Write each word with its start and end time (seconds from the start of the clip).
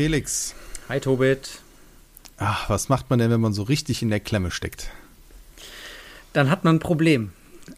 Felix. 0.00 0.54
Hi 0.88 0.98
Tobit. 0.98 1.60
Ach, 2.38 2.70
was 2.70 2.88
macht 2.88 3.10
man 3.10 3.18
denn, 3.18 3.30
wenn 3.30 3.42
man 3.42 3.52
so 3.52 3.64
richtig 3.64 4.00
in 4.00 4.08
der 4.08 4.18
Klemme 4.18 4.50
steckt? 4.50 4.88
Dann 6.32 6.48
hat 6.48 6.64
man 6.64 6.76
ein 6.76 6.78
Problem. 6.78 7.32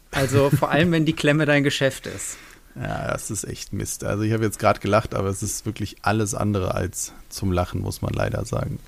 Also 0.09 0.49
vor 0.57 0.71
allem, 0.71 0.93
wenn 0.93 1.03
die 1.03 1.11
Klemme 1.11 1.45
dein 1.45 1.65
Geschäft 1.65 2.07
ist. 2.07 2.37
Ja, 2.75 3.11
das 3.11 3.29
ist 3.29 3.43
echt 3.43 3.73
Mist. 3.73 4.05
Also 4.05 4.23
ich 4.23 4.31
habe 4.31 4.45
jetzt 4.45 4.57
gerade 4.57 4.79
gelacht, 4.79 5.15
aber 5.15 5.27
es 5.27 5.43
ist 5.43 5.65
wirklich 5.65 5.97
alles 6.01 6.33
andere 6.33 6.75
als 6.75 7.11
zum 7.27 7.51
Lachen, 7.51 7.81
muss 7.81 8.01
man 8.01 8.13
leider 8.13 8.45
sagen. 8.45 8.79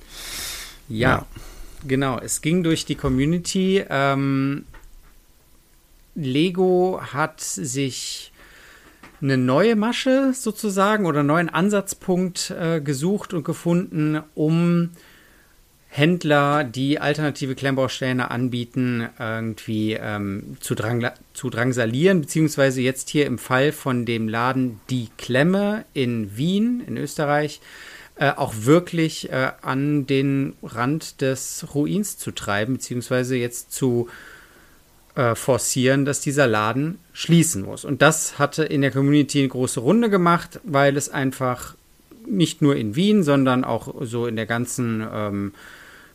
Ja, 0.88 1.10
ja. 1.10 1.26
genau. 1.86 2.18
Es 2.18 2.40
ging 2.40 2.62
durch 2.62 2.86
die 2.86 2.94
Community. 2.94 3.84
Ähm, 3.90 4.64
Lego 6.14 7.02
hat 7.12 7.42
sich 7.42 8.32
eine 9.20 9.36
neue 9.36 9.76
Masche 9.76 10.32
sozusagen 10.34 11.06
oder 11.06 11.20
einen 11.20 11.28
neuen 11.28 11.48
Ansatzpunkt 11.48 12.50
äh, 12.50 12.80
gesucht 12.80 13.32
und 13.34 13.44
gefunden, 13.44 14.20
um 14.34 14.90
Händler, 15.88 16.64
die 16.64 17.00
alternative 17.00 17.54
Klemmbausteine 17.54 18.30
anbieten, 18.30 19.08
irgendwie 19.18 19.94
ähm, 19.94 20.58
zu, 20.60 20.74
drang 20.74 21.10
zu 21.32 21.48
drangsalieren, 21.48 22.20
beziehungsweise 22.20 22.82
jetzt 22.82 23.08
hier 23.08 23.24
im 23.24 23.38
Fall 23.38 23.72
von 23.72 24.04
dem 24.04 24.28
Laden 24.28 24.80
Die 24.90 25.08
Klemme 25.16 25.86
in 25.94 26.36
Wien, 26.36 26.82
in 26.86 26.98
Österreich, 26.98 27.60
äh, 28.16 28.30
auch 28.30 28.52
wirklich 28.58 29.30
äh, 29.30 29.52
an 29.62 30.06
den 30.06 30.54
Rand 30.62 31.22
des 31.22 31.66
Ruins 31.74 32.18
zu 32.18 32.30
treiben, 32.30 32.74
beziehungsweise 32.74 33.36
jetzt 33.36 33.72
zu 33.72 34.08
äh, 34.08 34.35
forcieren, 35.34 36.04
dass 36.04 36.20
dieser 36.20 36.46
Laden 36.46 36.98
schließen 37.14 37.62
muss. 37.62 37.86
Und 37.86 38.02
das 38.02 38.38
hatte 38.38 38.64
in 38.64 38.82
der 38.82 38.90
Community 38.90 39.38
eine 39.38 39.48
große 39.48 39.80
Runde 39.80 40.10
gemacht, 40.10 40.60
weil 40.62 40.94
es 40.96 41.08
einfach 41.08 41.74
nicht 42.28 42.60
nur 42.60 42.76
in 42.76 42.96
Wien, 42.96 43.22
sondern 43.22 43.64
auch 43.64 43.94
so 44.02 44.26
in 44.26 44.36
der 44.36 44.44
ganzen 44.44 45.06
ähm, 45.10 45.54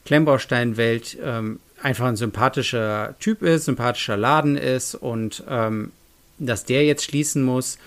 Klemmbausteinwelt 0.06 1.18
ähm, 1.24 1.60
einfach 1.82 2.06
ein 2.06 2.16
sympathischer 2.16 3.16
Typ 3.20 3.42
ist, 3.42 3.66
sympathischer 3.66 4.18
Laden 4.18 4.58
ist 4.58 4.96
und 4.96 5.44
ähm, 5.48 5.92
dass 6.38 6.66
der 6.66 6.86
jetzt 6.86 7.04
schließen 7.04 7.44
muss, 7.44 7.78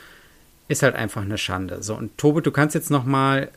ist 0.69 0.83
halt 0.83 0.95
einfach 0.95 1.23
eine 1.23 1.39
Schande. 1.39 1.83
So, 1.83 1.95
und 1.95 2.17
Tobe, 2.19 2.41
du 2.41 2.51
kannst 2.51 2.75
jetzt 2.75 2.91
noch 2.91 3.05
mal 3.05 3.51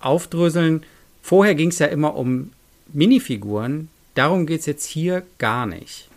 aufdröseln. 0.00 0.84
Vorher 1.22 1.54
ging 1.54 1.70
es 1.70 1.78
ja 1.78 1.86
immer 1.86 2.14
um 2.14 2.52
Minifiguren. 2.92 3.88
Darum 4.14 4.46
geht 4.46 4.60
es 4.60 4.66
jetzt 4.66 4.86
hier 4.86 5.22
gar 5.38 5.66
nicht. 5.66 6.08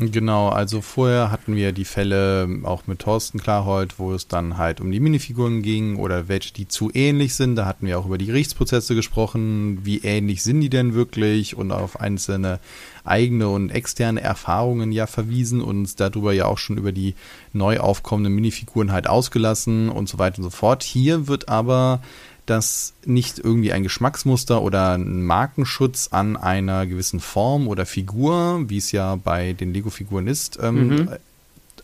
Genau, 0.00 0.48
also 0.48 0.80
vorher 0.80 1.30
hatten 1.30 1.54
wir 1.54 1.70
die 1.70 1.84
Fälle 1.84 2.48
auch 2.64 2.88
mit 2.88 2.98
Thorsten 2.98 3.38
Klarhold, 3.38 4.00
wo 4.00 4.12
es 4.12 4.26
dann 4.26 4.58
halt 4.58 4.80
um 4.80 4.90
die 4.90 4.98
Minifiguren 4.98 5.62
ging 5.62 5.96
oder 5.96 6.26
welche, 6.26 6.52
die 6.52 6.66
zu 6.66 6.90
ähnlich 6.92 7.36
sind. 7.36 7.54
Da 7.54 7.64
hatten 7.64 7.86
wir 7.86 7.98
auch 7.98 8.06
über 8.06 8.18
die 8.18 8.26
Gerichtsprozesse 8.26 8.96
gesprochen, 8.96 9.84
wie 9.84 9.98
ähnlich 10.00 10.42
sind 10.42 10.60
die 10.62 10.68
denn 10.68 10.94
wirklich 10.94 11.56
und 11.56 11.70
auf 11.70 12.00
einzelne 12.00 12.58
eigene 13.04 13.48
und 13.48 13.70
externe 13.70 14.20
Erfahrungen 14.20 14.90
ja 14.90 15.06
verwiesen 15.06 15.60
und 15.60 16.00
darüber 16.00 16.32
ja 16.32 16.46
auch 16.46 16.58
schon 16.58 16.76
über 16.76 16.90
die 16.90 17.14
neu 17.52 17.78
aufkommenden 17.78 18.34
Minifiguren 18.34 18.90
halt 18.90 19.06
ausgelassen 19.06 19.90
und 19.90 20.08
so 20.08 20.18
weiter 20.18 20.38
und 20.38 20.44
so 20.44 20.50
fort. 20.50 20.82
Hier 20.82 21.28
wird 21.28 21.48
aber 21.48 22.00
dass 22.46 22.92
nicht 23.04 23.38
irgendwie 23.38 23.72
ein 23.72 23.82
Geschmacksmuster 23.82 24.62
oder 24.62 24.92
ein 24.92 25.22
Markenschutz 25.22 26.08
an 26.10 26.36
einer 26.36 26.86
gewissen 26.86 27.20
Form 27.20 27.68
oder 27.68 27.86
Figur, 27.86 28.64
wie 28.68 28.78
es 28.78 28.92
ja 28.92 29.16
bei 29.16 29.54
den 29.54 29.72
Lego-Figuren 29.72 30.26
ist, 30.26 30.58
ähm, 30.62 30.88
mhm. 30.88 31.08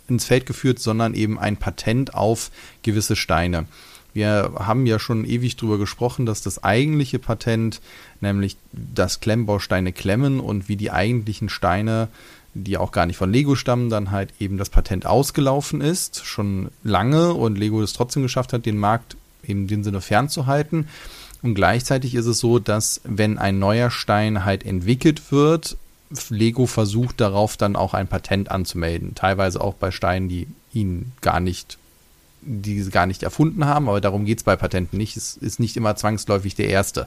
ins 0.09 0.27
Feld 0.27 0.47
geführt, 0.47 0.79
sondern 0.79 1.15
eben 1.15 1.39
ein 1.39 1.57
Patent 1.57 2.15
auf 2.15 2.51
gewisse 2.83 3.17
Steine. 3.17 3.67
Wir 4.13 4.53
haben 4.57 4.87
ja 4.87 4.99
schon 4.99 5.25
ewig 5.25 5.57
drüber 5.57 5.79
gesprochen, 5.79 6.27
dass 6.27 6.43
das 6.43 6.65
eigentliche 6.65 7.19
Patent, 7.19 7.81
nämlich 8.21 8.57
das 8.73 9.21
Klemmbausteine 9.21 9.93
klemmen 9.93 10.41
und 10.41 10.69
wie 10.69 10.77
die 10.77 10.91
eigentlichen 10.91 11.49
Steine, 11.49 12.09
die 12.55 12.77
auch 12.77 12.91
gar 12.91 13.07
nicht 13.07 13.17
von 13.17 13.33
Lego 13.33 13.55
stammen, 13.55 13.91
dann 13.91 14.11
halt 14.11 14.31
eben 14.41 14.59
das 14.59 14.71
Patent 14.71 15.07
ausgelaufen 15.07 15.81
ist, 15.81 16.25
schon 16.25 16.71
lange 16.83 17.33
und 17.35 17.57
Lego 17.57 17.81
es 17.81 17.93
trotzdem 17.93 18.23
geschafft 18.23 18.53
hat, 18.53 18.67
den 18.67 18.79
Markt 18.79 19.17
in 19.43 19.67
dem 19.67 19.85
Sinne 19.85 20.01
fernzuhalten. 20.01 20.89
Und 21.43 21.55
gleichzeitig 21.55 22.15
ist 22.15 22.27
es 22.27 22.39
so, 22.39 22.59
dass 22.59 23.01
wenn 23.05 23.39
ein 23.39 23.59
neuer 23.59 23.91
Stein 23.91 24.45
halt 24.45 24.65
entwickelt 24.65 25.33
wird, 25.33 25.77
Lego 26.29 26.67
versucht 26.67 27.21
darauf 27.21 27.57
dann 27.57 27.77
auch 27.77 27.95
ein 27.95 28.09
Patent 28.09 28.51
anzumelden. 28.51 29.15
Teilweise 29.15 29.61
auch 29.61 29.75
bei 29.75 29.91
Steinen, 29.91 30.29
die 30.29 30.49
ihn 30.73 31.13
gar 31.21 31.41
nicht, 31.41 31.79
die 32.43 32.83
gar 32.91 33.07
nicht 33.07 33.23
erfunden 33.23 33.65
haben, 33.65 33.89
aber 33.89 34.01
darum 34.01 34.25
geht 34.25 34.39
es 34.39 34.45
bei 34.45 34.57
Patenten 34.57 34.99
nicht. 34.99 35.17
Es 35.17 35.37
ist 35.37 35.61
nicht 35.61 35.77
immer 35.77 35.95
zwangsläufig 35.97 36.55
der 36.55 36.69
erste. 36.69 37.07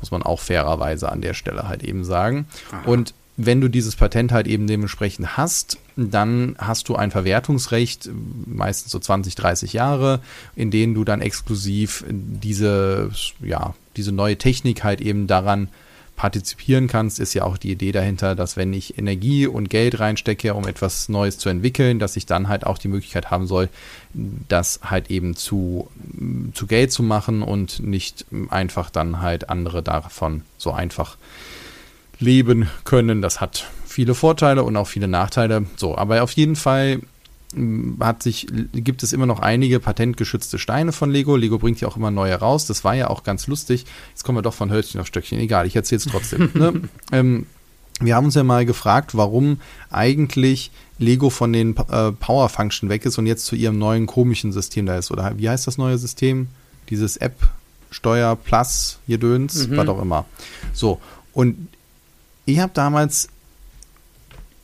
Muss 0.00 0.12
man 0.12 0.22
auch 0.22 0.40
fairerweise 0.40 1.10
an 1.10 1.20
der 1.20 1.34
Stelle 1.34 1.68
halt 1.68 1.82
eben 1.82 2.04
sagen. 2.04 2.46
Aha. 2.70 2.82
Und 2.84 3.14
wenn 3.46 3.60
du 3.60 3.68
dieses 3.68 3.96
Patent 3.96 4.32
halt 4.32 4.46
eben 4.46 4.66
dementsprechend 4.66 5.36
hast, 5.36 5.78
dann 5.96 6.56
hast 6.58 6.88
du 6.88 6.96
ein 6.96 7.10
Verwertungsrecht, 7.10 8.10
meistens 8.46 8.92
so 8.92 8.98
20, 8.98 9.34
30 9.34 9.72
Jahre, 9.72 10.20
in 10.56 10.70
denen 10.70 10.94
du 10.94 11.04
dann 11.04 11.20
exklusiv 11.20 12.04
diese, 12.08 13.10
ja, 13.40 13.74
diese 13.96 14.12
neue 14.12 14.36
Technik 14.36 14.84
halt 14.84 15.00
eben 15.00 15.26
daran 15.26 15.68
partizipieren 16.16 16.86
kannst, 16.86 17.18
ist 17.18 17.32
ja 17.32 17.44
auch 17.44 17.56
die 17.56 17.70
Idee 17.70 17.92
dahinter, 17.92 18.34
dass 18.34 18.58
wenn 18.58 18.74
ich 18.74 18.98
Energie 18.98 19.46
und 19.46 19.70
Geld 19.70 20.00
reinstecke, 20.00 20.52
um 20.52 20.68
etwas 20.68 21.08
Neues 21.08 21.38
zu 21.38 21.48
entwickeln, 21.48 21.98
dass 21.98 22.14
ich 22.14 22.26
dann 22.26 22.48
halt 22.48 22.66
auch 22.66 22.76
die 22.76 22.88
Möglichkeit 22.88 23.30
haben 23.30 23.46
soll, 23.46 23.70
das 24.12 24.80
halt 24.84 25.10
eben 25.10 25.34
zu, 25.34 25.88
zu 26.52 26.66
Geld 26.66 26.92
zu 26.92 27.02
machen 27.02 27.40
und 27.42 27.80
nicht 27.80 28.26
einfach 28.50 28.90
dann 28.90 29.22
halt 29.22 29.48
andere 29.48 29.82
davon 29.82 30.42
so 30.58 30.72
einfach 30.72 31.16
leben 32.20 32.68
können. 32.84 33.22
Das 33.22 33.40
hat 33.40 33.66
viele 33.86 34.14
Vorteile 34.14 34.62
und 34.62 34.76
auch 34.76 34.86
viele 34.86 35.08
Nachteile. 35.08 35.66
So, 35.76 35.96
aber 35.96 36.22
auf 36.22 36.32
jeden 36.32 36.56
Fall 36.56 37.00
hm, 37.52 37.96
hat 38.00 38.22
sich, 38.22 38.46
gibt 38.72 39.02
es 39.02 39.12
immer 39.12 39.26
noch 39.26 39.40
einige 39.40 39.80
patentgeschützte 39.80 40.58
Steine 40.58 40.92
von 40.92 41.10
Lego. 41.10 41.36
Lego 41.36 41.58
bringt 41.58 41.80
ja 41.80 41.88
auch 41.88 41.96
immer 41.96 42.10
neue 42.10 42.34
raus. 42.34 42.66
Das 42.66 42.84
war 42.84 42.94
ja 42.94 43.08
auch 43.08 43.24
ganz 43.24 43.46
lustig. 43.46 43.86
Jetzt 44.10 44.24
kommen 44.24 44.38
wir 44.38 44.42
doch 44.42 44.54
von 44.54 44.70
Hölzchen 44.70 45.00
auf 45.00 45.06
Stöckchen. 45.06 45.38
Egal, 45.40 45.66
ich 45.66 45.74
erzähle 45.74 45.98
es 45.98 46.04
trotzdem. 46.04 46.50
ne? 46.54 46.82
ähm, 47.12 47.46
wir 48.00 48.14
haben 48.16 48.24
uns 48.26 48.34
ja 48.34 48.44
mal 48.44 48.64
gefragt, 48.64 49.14
warum 49.14 49.60
eigentlich 49.90 50.70
Lego 50.98 51.28
von 51.28 51.52
den 51.52 51.76
äh, 51.76 52.12
Power 52.12 52.48
Function 52.48 52.88
weg 52.88 53.04
ist 53.04 53.18
und 53.18 53.26
jetzt 53.26 53.44
zu 53.44 53.56
ihrem 53.56 53.78
neuen 53.78 54.06
komischen 54.06 54.52
System 54.52 54.86
da 54.86 54.96
ist. 54.96 55.10
Oder 55.10 55.36
wie 55.36 55.48
heißt 55.48 55.66
das 55.66 55.76
neue 55.76 55.98
System? 55.98 56.48
Dieses 56.88 57.16
App 57.18 57.36
Steuer 57.90 58.36
Plus, 58.36 59.00
hier 59.06 59.18
Döns, 59.18 59.66
mhm. 59.66 59.76
was 59.76 59.88
auch 59.88 60.00
immer. 60.00 60.24
So, 60.72 61.00
und 61.32 61.68
ich 62.44 62.58
habe 62.58 62.72
damals, 62.74 63.28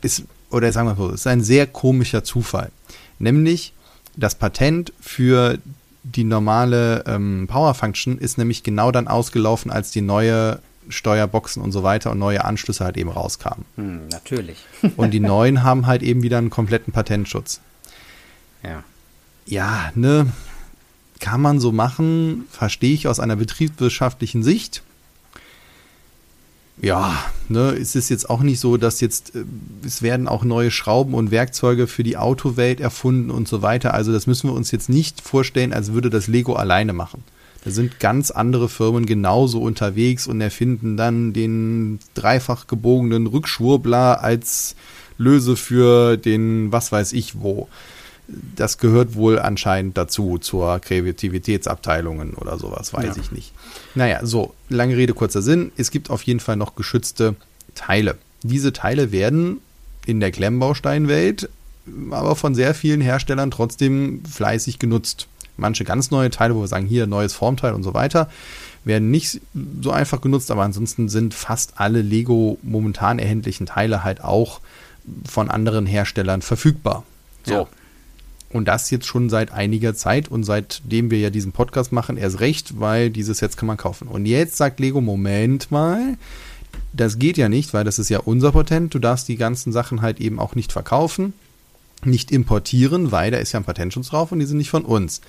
ist, 0.03 0.25
oder 0.51 0.71
sagen 0.73 0.89
wir 0.89 0.97
so, 0.97 1.09
es 1.09 1.21
ist 1.21 1.27
ein 1.27 1.43
sehr 1.43 1.67
komischer 1.67 2.25
Zufall. 2.25 2.71
Nämlich, 3.19 3.73
das 4.17 4.35
Patent 4.35 4.93
für 5.01 5.59
die 6.03 6.25
normale 6.25 7.05
ähm, 7.07 7.47
Power 7.49 7.75
Function 7.75 8.19
ist 8.19 8.39
nämlich 8.39 8.63
genau 8.63 8.93
dann 8.93 9.09
ausgelaufen, 9.09 9.71
als 9.71 9.91
die 9.91 10.01
neue 10.01 10.61
Steuerboxen 10.89 11.63
und 11.63 11.73
so 11.73 11.83
weiter 11.83 12.13
und 12.13 12.19
neue 12.19 12.45
Anschlüsse 12.45 12.85
halt 12.85 12.97
eben 12.97 13.11
rauskamen. 13.11 13.65
Hm, 13.77 14.09
natürlich. 14.09 14.59
und 14.97 15.11
die 15.11 15.21
neuen 15.21 15.63
haben 15.63 15.87
halt 15.87 16.03
eben 16.03 16.23
wieder 16.23 16.39
einen 16.39 16.51
kompletten 16.51 16.93
Patentschutz. 16.93 17.61
Ja. 18.63 18.85
Ja, 19.47 19.91
ne, 19.95 20.33
kann 21.21 21.41
man 21.41 21.61
so 21.61 21.73
machen, 21.73 22.45
verstehe 22.51 22.95
ich 22.95 23.09
aus 23.09 23.21
einer 23.21 23.37
betriebswirtschaftlichen 23.37 24.43
Sicht 24.43 24.83
ja, 26.83 27.25
ne, 27.49 27.71
es 27.71 27.95
ist 27.95 28.11
jetzt 28.11 28.29
auch 28.29 28.43
nicht 28.43 28.61
so, 28.61 28.77
dass 28.77 29.01
jetzt, 29.01 29.35
äh, 29.35 29.45
es 29.85 30.03
werden 30.03 30.29
auch 30.29 30.45
neue 30.45 30.71
Schrauben 30.71 31.15
und 31.15 31.31
Werkzeuge 31.31 31.87
für 31.87 32.03
die 32.03 32.17
Autowelt 32.17 32.81
erfunden 32.81 33.31
und 33.31 33.49
so 33.49 33.63
weiter. 33.63 33.95
Also 33.95 34.13
das 34.13 34.27
müssen 34.27 34.51
wir 34.51 34.55
uns 34.55 34.71
jetzt 34.71 34.89
nicht 34.89 35.21
vorstellen, 35.21 35.73
als 35.73 35.93
würde 35.93 36.11
das 36.11 36.27
Lego 36.27 36.55
alleine 36.55 36.93
machen. 36.93 37.25
Da 37.65 37.71
sind 37.71 37.99
ganz 37.99 38.31
andere 38.31 38.69
Firmen 38.69 39.07
genauso 39.07 39.61
unterwegs 39.61 40.27
und 40.27 40.41
erfinden 40.41 40.97
dann 40.97 41.33
den 41.33 41.99
dreifach 42.15 42.67
gebogenen 42.67 43.27
Rückschwurbler 43.27 44.23
als 44.23 44.77
Löse 45.19 45.57
für 45.57 46.17
den 46.17 46.71
was 46.71 46.93
weiß 46.93 47.13
ich 47.15 47.41
wo 47.41 47.69
das 48.29 48.79
gehört 48.79 49.15
wohl 49.15 49.39
anscheinend 49.39 49.97
dazu, 49.97 50.39
zur 50.39 50.81
Kreativitätsabteilungen 50.81 52.35
oder 52.35 52.59
sowas, 52.59 52.93
weiß 52.93 53.17
ja. 53.17 53.23
ich 53.23 53.31
nicht. 53.33 53.53
Naja, 53.95 54.25
so, 54.25 54.55
lange 54.69 54.97
Rede, 54.97 55.15
kurzer 55.15 55.43
Sinn. 55.43 55.73
Es 55.77 55.91
gibt 55.91 56.11
auf 56.11 56.23
jeden 56.23 56.41
Fall 56.41 56.57
noch 56.57 56.75
geschützte 56.75 57.37
Teile. 57.75 58.17
Diese 58.43 58.73
Teile 58.73 59.13
werden 59.13 59.61
in 60.07 60.21
der 60.21 60.33
Klemmbausteinwelt 60.33 61.49
aber 62.11 62.37
von 62.37 62.55
sehr 62.55 62.75
vielen 62.75 63.01
Herstellern 63.01 63.51
trotzdem 63.51 64.23
fleißig 64.25 64.79
genutzt. 64.79 65.29
Manche 65.57 65.85
ganz 65.85 66.11
neue 66.11 66.31
Teile, 66.31 66.55
wo 66.55 66.61
wir 66.61 66.69
sagen, 66.69 66.87
hier 66.87 67.07
neues 67.07 67.35
Formteil 67.35 67.73
und 67.75 67.83
so 67.83 67.95
weiter, 67.95 68.29
werden 68.85 69.11
nicht 69.11 69.41
so 69.81 69.91
einfach 69.91 70.21
genutzt, 70.21 70.51
aber 70.51 70.63
ansonsten 70.63 71.09
sind 71.09 71.35
fast 71.35 71.75
alle 71.77 72.03
Lego 72.03 72.59
momentan 72.63 73.19
erhältlichen 73.19 73.67
Teile 73.67 74.05
halt 74.05 74.23
auch 74.23 74.61
von 75.29 75.51
anderen 75.51 75.87
Herstellern 75.87 76.43
verfügbar. 76.43 77.05
So. 77.45 77.53
Ja. 77.53 77.67
Und 78.51 78.69
das 78.69 78.91
jetzt 78.91 79.07
schon 79.07 79.29
seit 79.29 79.51
einiger 79.53 79.95
Zeit 79.95 80.29
und 80.29 80.45
seitdem 80.45 81.11
wir 81.11 81.19
ja 81.19 81.31
diesen 81.31 81.53
Podcast 81.53 81.93
machen, 81.93 82.17
erst 82.17 82.41
recht, 82.41 82.79
weil 82.81 83.11
dieses 83.11 83.39
Sets 83.39 83.57
kann 83.57 83.67
man 83.67 83.77
kaufen. 83.77 84.09
Und 84.09 84.25
jetzt 84.27 84.57
sagt 84.57 84.79
Lego, 84.79 85.01
Moment 85.01 85.71
mal, 85.71 86.17
das 86.93 87.19
geht 87.19 87.37
ja 87.37 87.49
nicht, 87.49 87.75
weil 87.75 87.85
das 87.85 87.99
ist 87.99 88.09
ja 88.09 88.21
unser 88.21 88.53
Patent. 88.53 88.95
Du 88.95 88.99
darfst 88.99 89.29
die 89.29 89.37
ganzen 89.37 89.73
Sachen 89.73 90.01
halt 90.01 90.21
eben 90.21 90.39
auch 90.39 90.55
nicht 90.55 90.73
verkaufen, 90.73 91.33
nicht 92.05 92.31
importieren, 92.31 93.11
weil 93.13 93.31
da 93.31 93.39
ist 93.39 93.53
ja 93.53 93.61
ein 93.61 93.65
Patentschutz 93.65 94.09
drauf 94.09 94.33
und 94.33 94.39
die 94.39 94.47
sind 94.47 94.59
nicht 94.59 94.71
von 94.71 94.85
uns. 94.85 95.21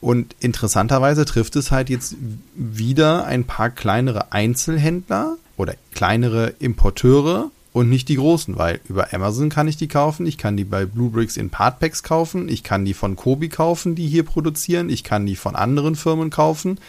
Und 0.00 0.36
interessanterweise 0.38 1.24
trifft 1.24 1.56
es 1.56 1.70
halt 1.70 1.90
jetzt 1.90 2.14
wieder 2.54 3.24
ein 3.24 3.44
paar 3.44 3.70
kleinere 3.70 4.32
Einzelhändler 4.32 5.36
oder 5.56 5.74
kleinere 5.92 6.54
Importeure 6.60 7.50
und 7.78 7.88
nicht 7.88 8.08
die 8.08 8.16
großen, 8.16 8.58
weil 8.58 8.80
über 8.88 9.14
Amazon 9.14 9.50
kann 9.50 9.68
ich 9.68 9.76
die 9.76 9.86
kaufen, 9.86 10.26
ich 10.26 10.36
kann 10.36 10.56
die 10.56 10.64
bei 10.64 10.84
Bluebricks 10.84 11.36
in 11.36 11.48
Partpacks 11.48 12.02
kaufen, 12.02 12.48
ich 12.48 12.64
kann 12.64 12.84
die 12.84 12.92
von 12.92 13.14
Kobi 13.14 13.48
kaufen, 13.48 13.94
die 13.94 14.08
hier 14.08 14.24
produzieren, 14.24 14.90
ich 14.90 15.04
kann 15.04 15.26
die 15.26 15.36
von 15.36 15.54
anderen 15.54 15.94
Firmen 15.94 16.30
kaufen. 16.30 16.80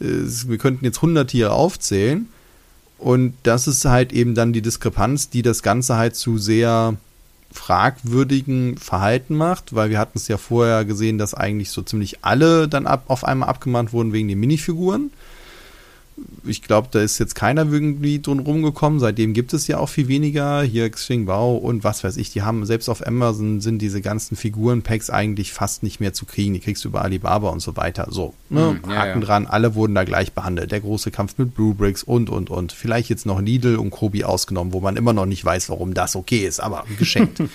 Wir 0.00 0.58
könnten 0.58 0.84
jetzt 0.84 0.98
100 0.98 1.30
Tiere 1.30 1.52
aufzählen 1.52 2.26
und 2.98 3.34
das 3.44 3.68
ist 3.68 3.84
halt 3.84 4.12
eben 4.12 4.34
dann 4.34 4.52
die 4.52 4.60
Diskrepanz, 4.60 5.30
die 5.30 5.42
das 5.42 5.62
Ganze 5.62 5.94
halt 5.94 6.16
zu 6.16 6.36
sehr 6.36 6.96
fragwürdigen 7.52 8.76
Verhalten 8.76 9.36
macht, 9.36 9.72
weil 9.76 9.90
wir 9.90 10.00
hatten 10.00 10.18
es 10.18 10.26
ja 10.26 10.36
vorher 10.36 10.84
gesehen, 10.84 11.16
dass 11.16 11.34
eigentlich 11.34 11.70
so 11.70 11.82
ziemlich 11.82 12.24
alle 12.24 12.66
dann 12.66 12.88
ab, 12.88 13.04
auf 13.06 13.22
einmal 13.22 13.48
abgemahnt 13.48 13.92
wurden 13.92 14.12
wegen 14.12 14.26
den 14.26 14.40
Minifiguren 14.40 15.12
ich 16.44 16.62
glaube, 16.62 16.88
da 16.90 17.00
ist 17.00 17.18
jetzt 17.18 17.34
keiner 17.34 17.70
irgendwie 17.70 18.20
drum 18.20 18.40
rumgekommen. 18.40 19.00
Seitdem 19.00 19.32
gibt 19.32 19.52
es 19.52 19.66
ja 19.66 19.78
auch 19.78 19.88
viel 19.88 20.08
weniger. 20.08 20.62
Hier 20.62 20.88
Xingbao 20.88 21.56
und 21.56 21.82
was 21.84 22.04
weiß 22.04 22.16
ich. 22.18 22.30
Die 22.30 22.42
haben 22.42 22.64
selbst 22.66 22.88
auf 22.88 23.06
Amazon 23.06 23.60
sind 23.60 23.80
diese 23.80 24.00
ganzen 24.00 24.36
Figurenpacks 24.36 25.10
eigentlich 25.10 25.52
fast 25.52 25.82
nicht 25.82 26.00
mehr 26.00 26.12
zu 26.12 26.26
kriegen. 26.26 26.54
Die 26.54 26.60
kriegst 26.60 26.84
du 26.84 26.88
über 26.88 27.02
Alibaba 27.02 27.50
und 27.50 27.60
so 27.60 27.76
weiter. 27.76 28.08
So, 28.10 28.34
ne? 28.48 28.78
Hm, 28.82 28.90
ja, 28.90 28.96
Haken 28.96 29.20
ja. 29.20 29.26
dran. 29.26 29.46
Alle 29.46 29.74
wurden 29.74 29.94
da 29.94 30.04
gleich 30.04 30.32
behandelt. 30.32 30.70
Der 30.70 30.80
große 30.80 31.10
Kampf 31.10 31.38
mit 31.38 31.54
Blue 31.54 31.74
Bricks 31.74 32.02
und, 32.02 32.30
und, 32.30 32.50
und. 32.50 32.72
Vielleicht 32.72 33.08
jetzt 33.08 33.26
noch 33.26 33.40
Lidl 33.40 33.76
und 33.76 33.90
Kobi 33.90 34.24
ausgenommen, 34.24 34.72
wo 34.72 34.80
man 34.80 34.96
immer 34.96 35.12
noch 35.12 35.26
nicht 35.26 35.44
weiß, 35.44 35.68
warum 35.70 35.94
das 35.94 36.14
okay 36.14 36.46
ist, 36.46 36.60
aber 36.60 36.84
geschenkt. 36.98 37.42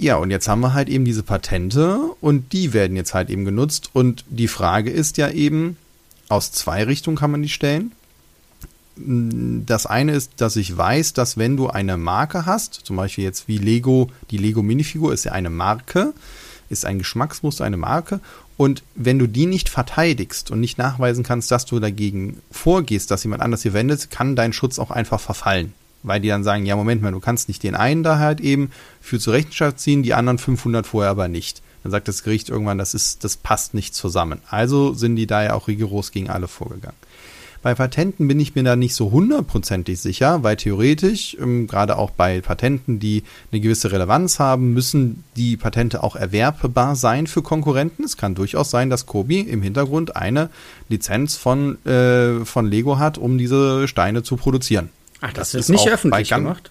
Ja, 0.00 0.16
und 0.16 0.30
jetzt 0.30 0.46
haben 0.46 0.60
wir 0.60 0.74
halt 0.74 0.88
eben 0.88 1.04
diese 1.04 1.24
Patente 1.24 1.98
und 2.20 2.52
die 2.52 2.72
werden 2.72 2.96
jetzt 2.96 3.14
halt 3.14 3.30
eben 3.30 3.44
genutzt. 3.44 3.90
Und 3.92 4.24
die 4.30 4.46
Frage 4.46 4.90
ist 4.90 5.16
ja 5.16 5.28
eben, 5.28 5.76
aus 6.28 6.52
zwei 6.52 6.84
Richtungen 6.84 7.16
kann 7.16 7.30
man 7.30 7.42
die 7.42 7.48
stellen. 7.48 7.92
Das 8.96 9.86
eine 9.86 10.12
ist, 10.12 10.32
dass 10.38 10.56
ich 10.56 10.76
weiß, 10.76 11.12
dass 11.12 11.36
wenn 11.36 11.56
du 11.56 11.68
eine 11.68 11.96
Marke 11.96 12.46
hast, 12.46 12.74
zum 12.74 12.96
Beispiel 12.96 13.24
jetzt 13.24 13.46
wie 13.46 13.58
Lego, 13.58 14.10
die 14.30 14.38
Lego 14.38 14.62
Minifigur 14.62 15.12
ist 15.12 15.24
ja 15.24 15.32
eine 15.32 15.50
Marke, 15.50 16.12
ist 16.68 16.84
ein 16.84 16.98
Geschmacksmuster, 16.98 17.64
eine 17.64 17.76
Marke. 17.76 18.20
Und 18.56 18.82
wenn 18.96 19.20
du 19.20 19.28
die 19.28 19.46
nicht 19.46 19.68
verteidigst 19.68 20.50
und 20.50 20.58
nicht 20.58 20.78
nachweisen 20.78 21.22
kannst, 21.22 21.50
dass 21.52 21.64
du 21.64 21.78
dagegen 21.78 22.42
vorgehst, 22.50 23.10
dass 23.10 23.22
jemand 23.22 23.42
anders 23.42 23.62
sie 23.62 23.72
wendet, 23.72 24.10
kann 24.10 24.34
dein 24.34 24.52
Schutz 24.52 24.80
auch 24.80 24.90
einfach 24.90 25.20
verfallen. 25.20 25.72
Weil 26.02 26.20
die 26.20 26.28
dann 26.28 26.44
sagen, 26.44 26.66
ja, 26.66 26.74
Moment 26.74 27.00
mal, 27.00 27.12
du 27.12 27.20
kannst 27.20 27.48
nicht 27.48 27.62
den 27.62 27.76
einen 27.76 28.02
da 28.02 28.18
halt 28.18 28.40
eben 28.40 28.70
für 29.00 29.20
zur 29.20 29.34
Rechenschaft 29.34 29.78
ziehen, 29.78 30.02
die 30.02 30.14
anderen 30.14 30.38
500 30.38 30.86
vorher 30.86 31.10
aber 31.10 31.28
nicht. 31.28 31.62
Dann 31.82 31.92
sagt 31.92 32.08
das 32.08 32.22
Gericht 32.22 32.48
irgendwann, 32.48 32.78
das 32.78 32.94
ist, 32.94 33.24
das 33.24 33.36
passt 33.36 33.74
nicht 33.74 33.94
zusammen. 33.94 34.40
Also 34.50 34.94
sind 34.94 35.16
die 35.16 35.26
da 35.26 35.42
ja 35.42 35.54
auch 35.54 35.68
rigoros 35.68 36.10
gegen 36.10 36.30
alle 36.30 36.48
vorgegangen. 36.48 36.96
Bei 37.60 37.74
Patenten 37.74 38.28
bin 38.28 38.38
ich 38.38 38.54
mir 38.54 38.62
da 38.62 38.76
nicht 38.76 38.94
so 38.94 39.10
hundertprozentig 39.10 40.00
sicher, 40.00 40.44
weil 40.44 40.56
theoretisch, 40.56 41.36
ähm, 41.40 41.66
gerade 41.66 41.98
auch 41.98 42.10
bei 42.10 42.40
Patenten, 42.40 43.00
die 43.00 43.24
eine 43.50 43.60
gewisse 43.60 43.90
Relevanz 43.90 44.38
haben, 44.38 44.72
müssen 44.74 45.24
die 45.36 45.56
Patente 45.56 46.04
auch 46.04 46.14
erwerbbar 46.14 46.94
sein 46.94 47.26
für 47.26 47.42
Konkurrenten. 47.42 48.04
Es 48.04 48.16
kann 48.16 48.36
durchaus 48.36 48.70
sein, 48.70 48.90
dass 48.90 49.06
Kobi 49.06 49.40
im 49.40 49.62
Hintergrund 49.62 50.14
eine 50.14 50.50
Lizenz 50.88 51.36
von, 51.36 51.84
äh, 51.84 52.44
von 52.44 52.66
Lego 52.66 52.98
hat, 52.98 53.18
um 53.18 53.38
diese 53.38 53.88
Steine 53.88 54.22
zu 54.22 54.36
produzieren. 54.36 54.90
Ach, 55.20 55.32
das, 55.32 55.50
das 55.50 55.62
ist 55.62 55.68
nicht 55.70 55.88
öffentlich 55.88 56.28
gemacht? 56.28 56.70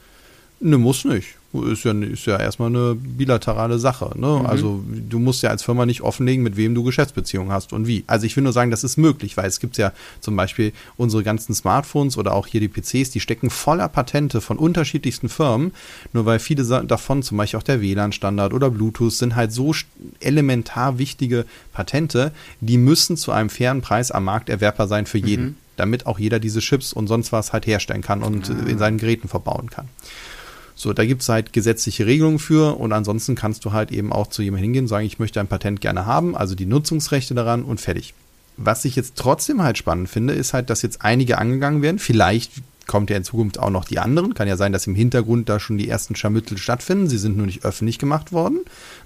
Ne, 0.61 0.77
muss 0.77 1.03
nicht 1.03 1.36
ist 1.53 1.85
ja, 1.85 1.91
ist 1.93 2.25
ja 2.25 2.37
erstmal 2.37 2.69
eine 2.69 2.95
bilaterale 2.95 3.79
Sache. 3.79 4.11
Ne? 4.15 4.39
Mhm. 4.39 4.45
Also 4.45 4.83
du 4.87 5.19
musst 5.19 5.43
ja 5.43 5.49
als 5.49 5.63
Firma 5.63 5.85
nicht 5.85 6.01
offenlegen, 6.01 6.43
mit 6.43 6.57
wem 6.57 6.75
du 6.75 6.83
Geschäftsbeziehungen 6.83 7.51
hast 7.51 7.73
und 7.73 7.87
wie. 7.87 8.03
Also 8.07 8.25
ich 8.25 8.35
will 8.35 8.43
nur 8.43 8.53
sagen, 8.53 8.69
das 8.69 8.83
ist 8.83 8.97
möglich, 8.97 9.37
weil 9.37 9.47
es 9.47 9.59
gibt 9.59 9.77
ja 9.77 9.93
zum 10.19 10.35
Beispiel 10.35 10.73
unsere 10.97 11.23
ganzen 11.23 11.55
Smartphones 11.55 12.17
oder 12.17 12.33
auch 12.33 12.47
hier 12.47 12.59
die 12.59 12.67
PCs, 12.67 13.11
die 13.11 13.19
stecken 13.19 13.49
voller 13.49 13.87
Patente 13.87 14.41
von 14.41 14.57
unterschiedlichsten 14.57 15.29
Firmen, 15.29 15.71
nur 16.13 16.25
weil 16.25 16.39
viele 16.39 16.63
davon, 16.83 17.23
zum 17.23 17.37
Beispiel 17.37 17.59
auch 17.59 17.63
der 17.63 17.81
WLAN-Standard 17.81 18.53
oder 18.53 18.69
Bluetooth, 18.69 19.13
sind 19.13 19.35
halt 19.35 19.51
so 19.51 19.73
elementar 20.19 20.97
wichtige 20.97 21.45
Patente, 21.71 22.31
die 22.59 22.77
müssen 22.77 23.15
zu 23.17 23.31
einem 23.31 23.49
fairen 23.49 23.81
Preis 23.81 24.11
am 24.11 24.25
Markt 24.25 24.49
erwerbbar 24.49 24.87
sein 24.87 25.05
für 25.05 25.17
jeden. 25.17 25.45
Mhm. 25.45 25.55
Damit 25.77 26.07
auch 26.07 26.17
jeder 26.17 26.39
diese 26.39 26.59
Chips 26.59 26.91
und 26.91 27.05
sonst 27.05 27.31
was 27.31 27.53
halt 27.53 27.67
herstellen 27.67 28.01
kann 28.01 28.23
und 28.23 28.49
ah. 28.49 28.67
in 28.67 28.79
seinen 28.79 28.97
Geräten 28.97 29.27
verbauen 29.27 29.69
kann. 29.69 29.87
So, 30.79 30.93
da 30.93 31.05
gibt 31.05 31.23
es 31.23 31.29
halt 31.29 31.53
gesetzliche 31.53 32.05
Regelungen 32.05 32.37
für 32.37 32.77
und 32.79 32.93
ansonsten 32.93 33.33
kannst 33.33 33.65
du 33.65 33.71
halt 33.71 33.91
eben 33.91 34.13
auch 34.13 34.27
zu 34.27 34.43
jemandem 34.43 34.65
hingehen 34.65 34.83
und 34.83 34.89
sagen, 34.89 35.07
ich 35.07 35.17
möchte 35.17 35.39
ein 35.39 35.47
Patent 35.47 35.81
gerne 35.81 36.05
haben, 36.05 36.37
also 36.37 36.53
die 36.53 36.67
Nutzungsrechte 36.67 37.33
daran 37.33 37.63
und 37.63 37.81
fertig. 37.81 38.13
Was 38.57 38.85
ich 38.85 38.95
jetzt 38.95 39.15
trotzdem 39.15 39.63
halt 39.63 39.79
spannend 39.79 40.07
finde, 40.07 40.35
ist 40.35 40.53
halt, 40.53 40.69
dass 40.69 40.83
jetzt 40.83 41.01
einige 41.01 41.39
angegangen 41.39 41.81
werden. 41.81 41.97
Vielleicht 41.97 42.51
kommt 42.85 43.09
ja 43.09 43.17
in 43.17 43.23
Zukunft 43.23 43.57
auch 43.57 43.71
noch 43.71 43.85
die 43.85 43.97
anderen. 43.97 44.35
Kann 44.35 44.47
ja 44.47 44.55
sein, 44.55 44.71
dass 44.71 44.85
im 44.85 44.93
Hintergrund 44.93 45.49
da 45.49 45.59
schon 45.59 45.79
die 45.79 45.89
ersten 45.89 46.15
Scharmüttel 46.15 46.59
stattfinden. 46.59 47.09
Sie 47.09 47.17
sind 47.17 47.37
nur 47.37 47.47
nicht 47.47 47.65
öffentlich 47.65 47.97
gemacht 47.97 48.31
worden. 48.31 48.59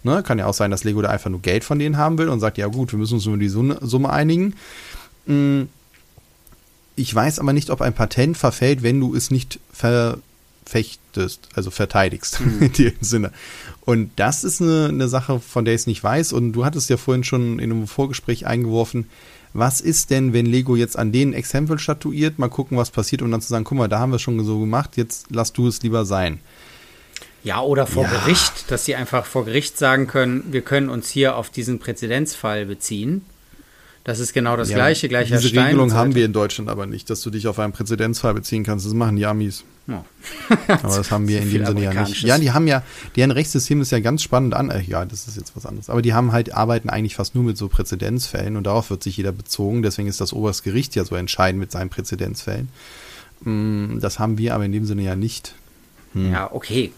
Ne? 0.03 0.23
Kann 0.23 0.39
ja 0.39 0.47
auch 0.47 0.53
sein, 0.53 0.71
dass 0.71 0.83
Lego 0.83 1.01
da 1.01 1.09
einfach 1.09 1.29
nur 1.29 1.41
Geld 1.41 1.63
von 1.63 1.79
denen 1.79 1.97
haben 1.97 2.17
will 2.17 2.27
und 2.27 2.41
sagt, 2.41 2.57
ja 2.57 2.67
gut, 2.67 2.91
wir 2.91 2.99
müssen 2.99 3.15
uns 3.15 3.25
über 3.25 3.37
die 3.37 3.49
Summe 3.49 4.09
einigen. 4.09 4.55
Hm. 5.25 5.69
Ich 6.97 7.15
weiß 7.15 7.39
aber 7.39 7.53
nicht, 7.53 7.69
ob 7.69 7.81
ein 7.81 7.93
Patent 7.93 8.37
verfällt, 8.37 8.83
wenn 8.83 8.99
du 8.99 9.15
es 9.15 9.31
nicht 9.31 9.59
ver 9.71 10.17
fechtest, 10.71 11.49
also 11.53 11.69
verteidigst 11.69 12.39
mhm. 12.39 12.61
in 12.61 12.73
dem 12.73 12.93
Sinne. 13.01 13.31
Und 13.81 14.11
das 14.15 14.43
ist 14.43 14.61
eine, 14.61 14.87
eine 14.87 15.09
Sache, 15.09 15.39
von 15.39 15.65
der 15.65 15.73
ich 15.73 15.81
es 15.81 15.87
nicht 15.87 16.03
weiß. 16.03 16.31
Und 16.33 16.53
du 16.53 16.63
hattest 16.63 16.89
ja 16.89 16.97
vorhin 16.97 17.23
schon 17.23 17.59
in 17.59 17.71
einem 17.71 17.87
Vorgespräch 17.87 18.47
eingeworfen, 18.47 19.09
was 19.53 19.81
ist 19.81 20.11
denn, 20.11 20.31
wenn 20.31 20.45
Lego 20.45 20.77
jetzt 20.77 20.97
an 20.97 21.11
den 21.11 21.33
Exempel 21.33 21.77
statuiert, 21.77 22.39
mal 22.39 22.47
gucken, 22.47 22.77
was 22.77 22.89
passiert 22.89 23.21
und 23.21 23.31
dann 23.31 23.41
zu 23.41 23.49
sagen, 23.49 23.65
guck 23.65 23.77
mal, 23.77 23.89
da 23.89 23.99
haben 23.99 24.11
wir 24.11 24.15
es 24.15 24.21
schon 24.21 24.41
so 24.45 24.59
gemacht, 24.61 24.95
jetzt 24.95 25.25
lass 25.29 25.51
du 25.51 25.67
es 25.67 25.83
lieber 25.83 26.05
sein. 26.05 26.39
Ja, 27.43 27.59
oder 27.59 27.85
vor 27.85 28.03
ja. 28.03 28.11
Gericht, 28.11 28.71
dass 28.71 28.85
sie 28.85 28.95
einfach 28.95 29.25
vor 29.25 29.43
Gericht 29.43 29.77
sagen 29.77 30.07
können, 30.07 30.45
wir 30.51 30.61
können 30.61 30.89
uns 30.89 31.09
hier 31.09 31.35
auf 31.35 31.49
diesen 31.49 31.79
Präzedenzfall 31.79 32.65
beziehen 32.65 33.25
das 34.03 34.19
ist 34.19 34.33
genau 34.33 34.57
das 34.57 34.69
ja, 34.69 34.77
gleiche, 34.77 35.07
gleicher 35.09 35.37
Diese 35.37 35.49
Stein 35.49 35.65
Regelung 35.65 35.93
haben 35.93 36.15
wir 36.15 36.25
in 36.25 36.33
Deutschland 36.33 36.69
aber 36.69 36.87
nicht, 36.87 37.09
dass 37.09 37.21
du 37.21 37.29
dich 37.29 37.47
auf 37.47 37.59
einen 37.59 37.71
Präzedenzfall 37.71 38.33
beziehen 38.33 38.63
kannst. 38.63 38.85
Das 38.85 38.93
machen 38.93 39.15
die 39.15 39.27
Amis. 39.27 39.63
Oh. 39.87 40.03
aber 40.67 40.97
das 40.97 41.11
haben 41.11 41.27
wir 41.27 41.39
in 41.41 41.51
dem 41.51 41.65
Sinne 41.65 41.83
ja 41.83 41.93
nicht. 41.93 42.23
Ja, 42.23 42.39
die 42.39 42.51
haben 42.51 42.65
ja, 42.65 42.81
deren 43.15 43.29
Rechtssystem 43.29 43.79
ist 43.79 43.91
ja 43.91 43.99
ganz 43.99 44.23
spannend 44.23 44.55
an. 44.55 44.71
Äh, 44.71 44.81
ja, 44.81 45.05
das 45.05 45.27
ist 45.27 45.37
jetzt 45.37 45.55
was 45.55 45.67
anderes. 45.67 45.91
Aber 45.91 46.01
die 46.01 46.15
haben 46.15 46.31
halt, 46.31 46.53
arbeiten 46.53 46.89
eigentlich 46.89 47.15
fast 47.15 47.35
nur 47.35 47.43
mit 47.43 47.57
so 47.57 47.67
Präzedenzfällen 47.67 48.57
und 48.57 48.63
darauf 48.63 48.89
wird 48.89 49.03
sich 49.03 49.17
jeder 49.17 49.31
bezogen. 49.31 49.83
Deswegen 49.83 50.07
ist 50.07 50.19
das 50.19 50.33
Oberstes 50.33 50.63
Gericht 50.63 50.95
ja 50.95 51.05
so 51.05 51.15
entscheidend 51.15 51.59
mit 51.59 51.71
seinen 51.71 51.91
Präzedenzfällen. 51.91 52.69
Mm, 53.41 53.99
das 53.99 54.17
haben 54.17 54.39
wir 54.39 54.55
aber 54.55 54.65
in 54.65 54.71
dem 54.71 54.85
Sinne 54.85 55.03
ja 55.03 55.15
nicht. 55.15 55.53
Hm. 56.13 56.31
Ja, 56.31 56.51
okay. 56.51 56.91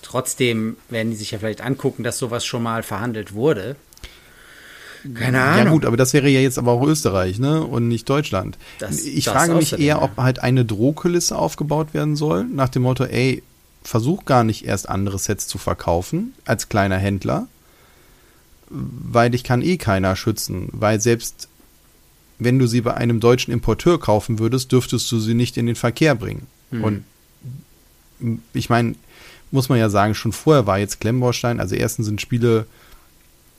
Trotzdem 0.00 0.78
werden 0.88 1.10
die 1.10 1.16
sich 1.16 1.32
ja 1.32 1.38
vielleicht 1.38 1.60
angucken, 1.60 2.02
dass 2.02 2.16
sowas 2.16 2.46
schon 2.46 2.62
mal 2.62 2.82
verhandelt 2.82 3.34
wurde 3.34 3.76
keine 5.14 5.40
Ahnung. 5.42 5.64
Ja 5.64 5.70
gut, 5.70 5.84
aber 5.84 5.96
das 5.96 6.12
wäre 6.12 6.28
ja 6.28 6.40
jetzt 6.40 6.58
aber 6.58 6.72
auch 6.72 6.86
Österreich, 6.86 7.38
ne? 7.38 7.62
Und 7.62 7.88
nicht 7.88 8.08
Deutschland. 8.08 8.58
Das, 8.78 9.04
ich 9.04 9.24
das 9.24 9.34
frage 9.34 9.54
mich 9.54 9.78
eher, 9.78 10.02
ob 10.02 10.16
halt 10.16 10.42
eine 10.42 10.64
Drohkulisse 10.64 11.36
aufgebaut 11.36 11.94
werden 11.94 12.16
soll, 12.16 12.44
nach 12.44 12.68
dem 12.68 12.82
Motto, 12.82 13.04
ey, 13.04 13.42
versuch 13.82 14.24
gar 14.24 14.44
nicht 14.44 14.64
erst 14.64 14.88
andere 14.88 15.18
Sets 15.18 15.46
zu 15.46 15.58
verkaufen 15.58 16.34
als 16.44 16.68
kleiner 16.68 16.98
Händler, 16.98 17.48
weil 18.70 19.30
dich 19.30 19.44
kann 19.44 19.62
eh 19.62 19.76
keiner 19.76 20.16
schützen, 20.16 20.68
weil 20.72 21.00
selbst 21.00 21.48
wenn 22.38 22.58
du 22.58 22.66
sie 22.66 22.82
bei 22.82 22.94
einem 22.94 23.18
deutschen 23.18 23.52
Importeur 23.52 23.98
kaufen 23.98 24.38
würdest, 24.38 24.70
dürftest 24.72 25.10
du 25.10 25.18
sie 25.18 25.34
nicht 25.34 25.56
in 25.56 25.66
den 25.66 25.74
Verkehr 25.74 26.14
bringen. 26.14 26.46
Hm. 26.70 26.84
Und 26.84 27.04
ich 28.52 28.68
meine, 28.70 28.94
muss 29.50 29.68
man 29.68 29.78
ja 29.78 29.88
sagen, 29.88 30.14
schon 30.14 30.32
vorher 30.32 30.66
war 30.66 30.78
jetzt 30.78 31.00
Klemmbaustein, 31.00 31.60
also 31.60 31.74
erstens 31.74 32.06
sind 32.06 32.20
Spiele 32.20 32.66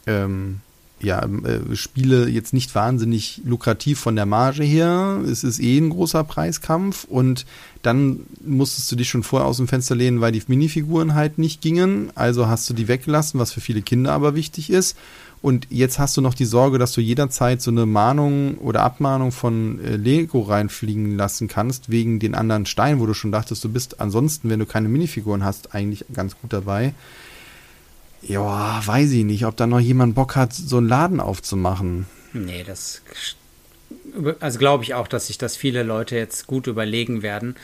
ähm, 0.06 0.62
ja, 1.02 1.24
äh, 1.24 1.76
Spiele 1.76 2.28
jetzt 2.28 2.54
nicht 2.54 2.76
wahnsinnig 2.76 3.42
lukrativ 3.46 4.00
von 4.00 4.16
der 4.16 4.26
Marge 4.26 4.64
her. 4.64 5.22
Es 5.30 5.44
ist 5.44 5.60
eh 5.60 5.78
ein 5.78 5.90
großer 5.90 6.24
Preiskampf 6.24 7.06
und 7.06 7.46
dann 7.82 8.22
musstest 8.44 8.92
du 8.92 8.96
dich 8.96 9.10
schon 9.10 9.24
vorher 9.24 9.48
aus 9.48 9.58
dem 9.58 9.68
Fenster 9.68 9.96
lehnen, 9.96 10.22
weil 10.22 10.32
die 10.32 10.44
Minifiguren 10.48 11.14
halt 11.14 11.38
nicht 11.38 11.62
gingen. 11.62 12.12
Also 12.16 12.48
hast 12.48 12.70
du 12.70 12.74
die 12.74 12.88
weggelassen, 12.88 13.40
was 13.40 13.54
für 13.54 13.62
viele 13.62 13.82
Kinder 13.82 14.12
aber 14.12 14.36
wichtig 14.36 14.70
ist. 14.70 14.98
Und 15.42 15.68
jetzt 15.70 16.00
hast 16.00 16.18
du 16.18 16.22
noch 16.22 16.34
die 16.34 16.44
Sorge, 16.44 16.80
dass 16.80 16.92
du 16.92 17.00
jederzeit 17.00 17.62
so 17.62 17.72
eine 17.72 17.86
Mahnung 17.86 18.58
oder 18.58 18.82
Abmahnung 18.82 19.32
von 19.32 19.80
äh, 19.80 19.96
Lego 19.96 20.42
reinfliegen 20.42 21.16
lassen 21.16 21.48
kannst, 21.48 21.90
wegen 21.90 22.20
den 22.20 22.36
anderen 22.36 22.66
Steinen, 22.66 23.00
wo 23.00 23.06
du 23.06 23.14
schon 23.14 23.32
dachtest, 23.32 23.64
du 23.64 23.70
bist 23.70 24.02
ansonsten, 24.02 24.50
wenn 24.50 24.60
du 24.60 24.66
keine 24.66 24.90
Minifiguren 24.90 25.46
hast, 25.46 25.74
eigentlich 25.74 26.06
ganz 26.14 26.36
gut 26.42 26.52
dabei 26.52 26.94
ja, 28.22 28.82
weiß 28.86 29.12
ich 29.12 29.24
nicht, 29.24 29.46
ob 29.46 29.56
da 29.58 29.68
noch 29.68 29.80
jemand 29.80 30.16
Bock 30.16 30.36
hat, 30.36 30.54
so 30.54 30.78
einen 30.78 30.88
Laden 30.88 31.20
aufzumachen. 31.20 32.06
Nee, 32.34 32.64
das. 32.66 33.02
Also 34.40 34.60
glaube 34.60 34.84
ich 34.84 34.94
auch, 34.94 35.08
dass 35.08 35.28
sich 35.28 35.38
das 35.38 35.56
viele 35.56 35.84
Leute 35.84 36.16
jetzt 36.16 36.48
gut 36.48 36.68
überlegen 36.68 37.22
werden, 37.22 37.56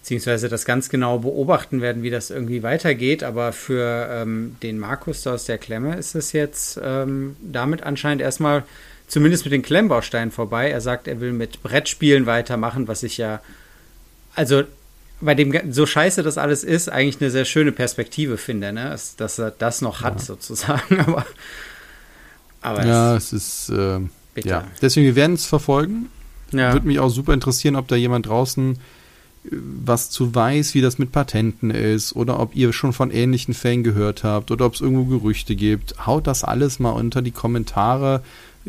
beziehungsweise 0.00 0.48
das 0.48 0.64
ganz 0.64 0.88
genau 0.88 1.18
beobachten 1.18 1.80
werden, 1.80 2.02
wie 2.02 2.10
das 2.10 2.30
irgendwie 2.30 2.62
weitergeht. 2.62 3.22
Aber 3.22 3.52
für 3.52 4.08
ähm, 4.10 4.56
den 4.62 4.78
Markus 4.78 5.22
da 5.22 5.34
aus 5.34 5.44
der 5.44 5.58
Klemme 5.58 5.96
ist 5.96 6.14
es 6.14 6.32
jetzt 6.32 6.80
ähm, 6.82 7.36
damit 7.40 7.82
anscheinend 7.82 8.22
erstmal 8.22 8.64
zumindest 9.06 9.44
mit 9.44 9.52
den 9.52 9.62
Klemmbausteinen 9.62 10.32
vorbei. 10.32 10.70
Er 10.70 10.80
sagt, 10.80 11.06
er 11.06 11.20
will 11.20 11.32
mit 11.32 11.62
Brettspielen 11.62 12.26
weitermachen, 12.26 12.88
was 12.88 13.02
ich 13.02 13.18
ja. 13.18 13.40
Also 14.34 14.64
bei 15.24 15.34
dem, 15.34 15.72
so 15.72 15.86
scheiße 15.86 16.22
das 16.22 16.38
alles 16.38 16.64
ist, 16.64 16.88
eigentlich 16.88 17.20
eine 17.20 17.30
sehr 17.30 17.44
schöne 17.44 17.72
Perspektive 17.72 18.36
finde, 18.36 18.72
ne? 18.72 18.90
dass, 18.90 19.16
dass 19.16 19.38
er 19.38 19.50
das 19.50 19.80
noch 19.80 20.02
hat, 20.02 20.18
ja. 20.18 20.24
sozusagen. 20.24 21.00
Aber, 21.06 21.26
aber 22.62 22.86
ja, 22.86 23.16
es, 23.16 23.34
ist. 23.34 23.68
Äh, 23.68 24.00
ja. 24.42 24.64
Deswegen, 24.80 25.04
wir 25.04 25.16
werden 25.16 25.34
es 25.34 25.44
verfolgen. 25.44 26.06
Ja. 26.50 26.72
Würde 26.72 26.86
mich 26.86 26.98
auch 26.98 27.10
super 27.10 27.34
interessieren, 27.34 27.76
ob 27.76 27.88
da 27.88 27.96
jemand 27.96 28.26
draußen 28.26 28.72
äh, 28.72 28.78
was 29.50 30.08
zu 30.08 30.34
weiß, 30.34 30.72
wie 30.72 30.80
das 30.80 30.98
mit 30.98 31.12
Patenten 31.12 31.70
ist, 31.70 32.16
oder 32.16 32.40
ob 32.40 32.56
ihr 32.56 32.72
schon 32.72 32.94
von 32.94 33.10
ähnlichen 33.10 33.52
Fällen 33.52 33.82
gehört 33.82 34.24
habt, 34.24 34.50
oder 34.50 34.64
ob 34.64 34.74
es 34.74 34.80
irgendwo 34.80 35.04
Gerüchte 35.04 35.56
gibt. 35.56 36.06
Haut 36.06 36.26
das 36.26 36.42
alles 36.42 36.78
mal 36.78 36.92
unter 36.92 37.20
die 37.20 37.32
Kommentare. 37.32 38.22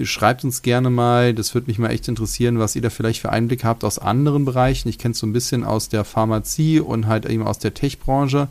Schreibt 0.04 0.44
uns 0.44 0.62
gerne 0.62 0.90
mal, 0.90 1.34
das 1.34 1.54
würde 1.54 1.68
mich 1.68 1.80
mal 1.80 1.90
echt 1.90 2.08
interessieren, 2.10 2.60
was 2.60 2.76
ihr 2.76 2.82
da 2.82 2.90
vielleicht 2.90 3.22
für 3.22 3.32
Einblick 3.32 3.64
habt 3.64 3.86
aus 3.86 3.98
anderen 3.98 4.44
Bereichen. 4.44 4.90
Ich 4.90 4.98
kenne 4.98 5.14
es 5.14 5.20
so 5.20 5.28
ein 5.28 5.32
bisschen 5.34 5.64
aus 5.64 5.88
der 5.88 6.04
Pharmazie 6.04 6.82
und 6.82 7.08
halt 7.08 7.26
eben 7.26 7.44
aus 7.44 7.60
der 7.60 7.74
Tech-Branche. 7.74 8.50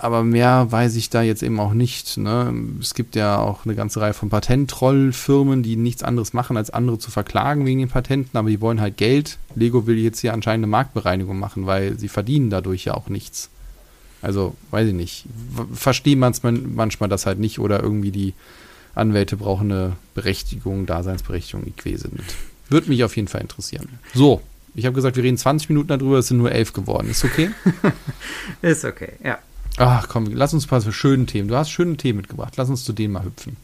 Aber 0.00 0.22
mehr 0.22 0.70
weiß 0.70 0.94
ich 0.96 1.10
da 1.10 1.22
jetzt 1.22 1.42
eben 1.42 1.58
auch 1.58 1.72
nicht. 1.72 2.16
Ne? 2.16 2.52
Es 2.80 2.94
gibt 2.94 3.16
ja 3.16 3.38
auch 3.38 3.64
eine 3.64 3.74
ganze 3.74 4.00
Reihe 4.00 4.12
von 4.12 4.28
Patentrollfirmen, 4.28 5.62
die 5.64 5.76
nichts 5.76 6.02
anderes 6.02 6.32
machen, 6.32 6.56
als 6.56 6.70
andere 6.70 6.98
zu 6.98 7.10
verklagen 7.10 7.66
wegen 7.66 7.80
den 7.80 7.88
Patenten, 7.88 8.36
aber 8.36 8.50
die 8.50 8.60
wollen 8.60 8.80
halt 8.80 8.96
Geld. 8.96 9.38
Lego 9.56 9.86
will 9.86 9.98
jetzt 9.98 10.20
hier 10.20 10.32
anscheinend 10.32 10.64
eine 10.64 10.70
Marktbereinigung 10.70 11.38
machen, 11.38 11.66
weil 11.66 11.98
sie 11.98 12.08
verdienen 12.08 12.50
dadurch 12.50 12.84
ja 12.84 12.94
auch 12.94 13.08
nichts. 13.08 13.48
Also, 14.22 14.54
weiß 14.70 14.88
ich 14.88 14.94
nicht. 14.94 15.26
Versteht 15.72 16.18
man 16.18 16.32
es 16.32 16.42
manchmal 16.42 17.08
das 17.08 17.26
halt 17.26 17.38
nicht 17.38 17.58
oder 17.58 17.82
irgendwie 17.82 18.10
die 18.10 18.34
Anwälte 18.94 19.36
brauchen 19.36 19.72
eine 19.72 19.96
Berechtigung, 20.14 20.86
Daseinsberechtigung, 20.86 21.66
Equese 21.66 22.08
mit. 22.12 22.24
Würde 22.68 22.88
mich 22.88 23.04
auf 23.04 23.16
jeden 23.16 23.28
Fall 23.28 23.42
interessieren. 23.42 23.88
So, 24.14 24.40
ich 24.74 24.86
habe 24.86 24.94
gesagt, 24.94 25.16
wir 25.16 25.22
reden 25.22 25.36
20 25.36 25.68
Minuten 25.68 25.88
darüber, 25.88 26.18
es 26.18 26.28
sind 26.28 26.38
nur 26.38 26.52
11 26.52 26.72
geworden. 26.72 27.10
Ist 27.10 27.24
okay? 27.24 27.50
ist 28.62 28.84
okay, 28.84 29.12
ja. 29.22 29.38
Ach 29.76 30.08
komm, 30.08 30.26
lass 30.32 30.54
uns 30.54 30.66
ein 30.66 30.68
paar 30.68 30.80
schöne 30.92 31.26
Themen. 31.26 31.48
Du 31.48 31.56
hast 31.56 31.70
schöne 31.70 31.96
Themen 31.96 32.18
mitgebracht. 32.18 32.54
Lass 32.56 32.68
uns 32.68 32.84
zu 32.84 32.92
denen 32.92 33.12
mal 33.12 33.24
hüpfen. 33.24 33.56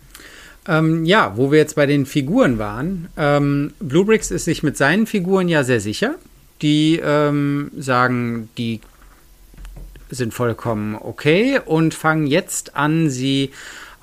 Ähm, 0.68 1.04
ja, 1.04 1.36
wo 1.36 1.50
wir 1.50 1.58
jetzt 1.58 1.76
bei 1.76 1.86
den 1.86 2.04
Figuren 2.04 2.58
waren. 2.58 3.08
Ähm, 3.16 3.72
Bluebricks 3.80 4.30
ist 4.30 4.44
sich 4.44 4.62
mit 4.62 4.76
seinen 4.76 5.06
Figuren 5.06 5.48
ja 5.48 5.64
sehr 5.64 5.80
sicher. 5.80 6.16
Die 6.62 7.00
ähm, 7.02 7.70
sagen, 7.78 8.50
die 8.58 8.80
sind 10.10 10.34
vollkommen 10.34 10.96
okay 10.96 11.60
und 11.64 11.94
fangen 11.94 12.26
jetzt 12.26 12.76
an, 12.76 13.08
sie 13.08 13.50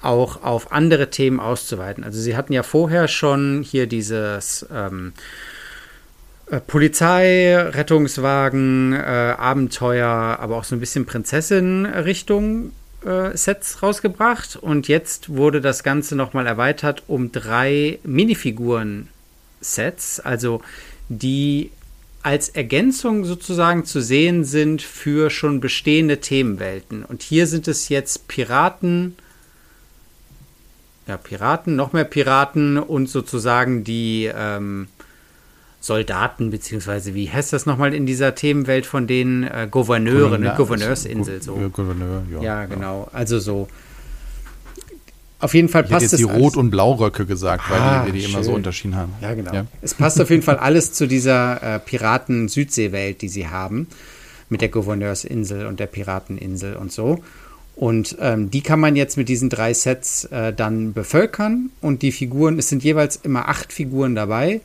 auch 0.01 0.43
auf 0.43 0.71
andere 0.71 1.09
Themen 1.09 1.39
auszuweiten. 1.39 2.03
Also 2.03 2.19
sie 2.19 2.37
hatten 2.37 2.53
ja 2.53 2.63
vorher 2.63 3.07
schon 3.07 3.63
hier 3.63 3.87
dieses 3.87 4.65
ähm, 4.73 5.13
äh, 6.49 6.59
Polizei, 6.59 7.57
Rettungswagen, 7.57 8.93
äh, 8.93 9.35
Abenteuer, 9.37 10.37
aber 10.39 10.57
auch 10.57 10.63
so 10.63 10.75
ein 10.75 10.79
bisschen 10.79 11.05
Prinzessin-Richtung 11.05 12.71
äh, 13.05 13.35
Sets 13.35 13.83
rausgebracht. 13.83 14.55
Und 14.55 14.87
jetzt 14.87 15.35
wurde 15.35 15.61
das 15.61 15.83
Ganze 15.83 16.15
nochmal 16.15 16.47
erweitert 16.47 17.03
um 17.07 17.31
drei 17.31 17.99
Minifiguren-Sets, 18.03 20.21
also 20.21 20.61
die 21.09 21.69
als 22.23 22.49
Ergänzung 22.49 23.25
sozusagen 23.25 23.85
zu 23.85 24.01
sehen 24.01 24.43
sind 24.43 24.81
für 24.81 25.29
schon 25.29 25.61
bestehende 25.61 26.19
Themenwelten. 26.19 27.05
Und 27.05 27.21
hier 27.23 27.47
sind 27.47 27.69
es 27.69 27.87
jetzt 27.89 28.27
Piraten, 28.27 29.15
ja, 31.07 31.17
Piraten, 31.17 31.75
noch 31.75 31.93
mehr 31.93 32.03
Piraten 32.03 32.77
und 32.77 33.09
sozusagen 33.09 33.83
die 33.83 34.29
ähm, 34.33 34.87
Soldaten, 35.79 36.49
beziehungsweise 36.49 37.15
wie 37.15 37.29
heißt 37.29 37.53
das 37.53 37.65
nochmal 37.65 37.93
in 37.93 38.05
dieser 38.05 38.35
Themenwelt 38.35 38.85
von 38.85 39.07
den 39.07 39.43
äh, 39.43 39.67
Gouverneuren, 39.69 40.41
ne? 40.41 40.53
Gouverneursinsel. 40.57 41.41
So. 41.41 41.55
Gouverneur, 41.71 42.23
ja. 42.31 42.41
Ja, 42.41 42.65
genau. 42.65 43.07
Also 43.13 43.39
so. 43.39 43.67
Auf 45.39 45.53
jeden 45.53 45.69
Fall 45.69 45.83
ich 45.83 45.91
passt 45.91 46.05
es. 46.07 46.11
Jetzt 46.13 46.19
die 46.19 46.23
Rot- 46.23 46.57
und 46.57 46.71
Blauröcke 46.71 47.25
gesagt, 47.25 47.63
ah, 47.69 47.99
weil 47.99 48.07
wir 48.07 48.13
die 48.13 48.21
schön. 48.21 48.31
immer 48.33 48.43
so 48.43 48.53
unterschieden 48.53 48.95
haben. 48.95 49.13
Ja, 49.21 49.33
genau. 49.33 49.53
Ja. 49.53 49.65
Es 49.81 49.93
passt 49.93 50.19
auf 50.19 50.29
jeden 50.29 50.41
Fall 50.41 50.57
alles 50.57 50.93
zu 50.93 51.07
dieser 51.07 51.75
äh, 51.75 51.79
Piraten-Südseewelt, 51.79 53.21
die 53.21 53.29
sie 53.29 53.47
haben. 53.47 53.87
Mit 54.49 54.61
der 54.61 54.69
Gouverneursinsel 54.69 55.67
und 55.67 55.79
der 55.79 55.87
Pirateninsel 55.87 56.75
und 56.75 56.91
so. 56.91 57.21
Und 57.77 58.17
ähm, 58.19 58.50
die 58.50 58.62
kann 58.62 58.79
man 58.79 58.96
jetzt 58.96 59.17
mit 59.17 59.29
diesen 59.29 59.50
drei 59.50 59.72
Sets 59.72 60.25
äh, 60.25 60.51
dann 60.51 60.93
bevölkern. 60.93 61.69
Und 61.79 62.01
die 62.01 62.12
Figuren, 62.12 62.57
es 62.57 62.69
sind 62.69 62.84
jeweils 62.84 63.17
immer 63.17 63.50
acht 63.50 63.72
Figuren 63.72 64.15
dabei. 64.15 64.62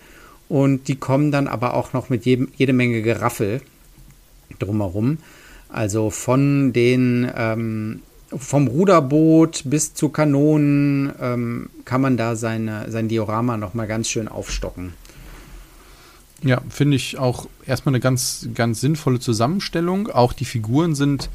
Und 0.49 0.89
die 0.89 0.97
kommen 0.97 1.31
dann 1.31 1.47
aber 1.47 1.75
auch 1.75 1.93
noch 1.93 2.09
mit 2.09 2.25
jedem, 2.25 2.49
jede 2.57 2.73
Menge 2.73 3.03
Geraffel 3.03 3.61
drumherum. 4.59 5.19
Also 5.69 6.09
von 6.09 6.73
den 6.73 7.31
ähm, 7.37 8.01
vom 8.35 8.67
Ruderboot 8.67 9.63
bis 9.67 9.93
zu 9.93 10.09
Kanonen 10.09 11.13
ähm, 11.21 11.71
kann 11.85 12.01
man 12.01 12.17
da 12.17 12.35
seine, 12.35 12.91
sein 12.91 13.09
Diorama 13.09 13.59
nochmal 13.59 13.87
ganz 13.87 14.09
schön 14.09 14.27
aufstocken. 14.27 14.95
Ja, 16.43 16.63
finde 16.71 16.97
ich 16.97 17.19
auch 17.19 17.47
erstmal 17.67 17.95
eine 17.95 18.01
ganz, 18.01 18.49
ganz 18.55 18.81
sinnvolle 18.81 19.21
Zusammenstellung. 19.21 20.09
Auch 20.09 20.33
die 20.33 20.47
Figuren 20.47 20.95
sind 20.95 21.29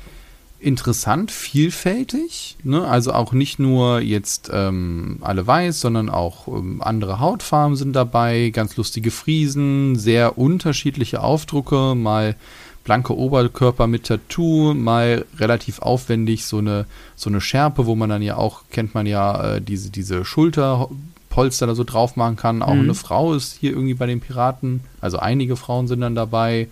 interessant, 0.59 1.31
vielfältig. 1.31 2.57
Ne? 2.63 2.85
Also 2.85 3.13
auch 3.13 3.31
nicht 3.31 3.59
nur 3.59 4.01
jetzt 4.01 4.49
ähm, 4.51 5.17
alle 5.21 5.45
weiß, 5.45 5.79
sondern 5.79 6.09
auch 6.09 6.47
ähm, 6.47 6.81
andere 6.81 7.19
Hautfarben 7.19 7.75
sind 7.75 7.95
dabei, 7.95 8.49
ganz 8.49 8.75
lustige 8.75 9.11
Friesen, 9.11 9.95
sehr 9.95 10.37
unterschiedliche 10.37 11.21
Aufdrucke, 11.21 11.93
mal 11.95 12.35
blanke 12.83 13.15
Oberkörper 13.15 13.85
mit 13.85 14.05
Tattoo, 14.05 14.73
mal 14.73 15.25
relativ 15.37 15.79
aufwendig 15.79 16.45
so 16.45 16.59
eine, 16.59 16.85
so 17.15 17.29
eine 17.29 17.41
Schärpe, 17.41 17.85
wo 17.85 17.95
man 17.95 18.09
dann 18.09 18.21
ja 18.21 18.37
auch, 18.37 18.63
kennt 18.71 18.95
man 18.95 19.05
ja, 19.05 19.55
äh, 19.55 19.61
diese, 19.61 19.91
diese 19.91 20.23
Schulterpolster 20.23 21.67
da 21.67 21.75
so 21.75 21.83
drauf 21.83 22.15
machen 22.15 22.37
kann. 22.37 22.63
Auch 22.63 22.73
mhm. 22.73 22.81
eine 22.81 22.95
Frau 22.95 23.33
ist 23.33 23.57
hier 23.59 23.71
irgendwie 23.71 23.93
bei 23.93 24.05
den 24.05 24.21
Piraten, 24.21 24.81
also 25.01 25.19
einige 25.19 25.55
Frauen 25.55 25.87
sind 25.87 26.01
dann 26.01 26.15
dabei. 26.15 26.67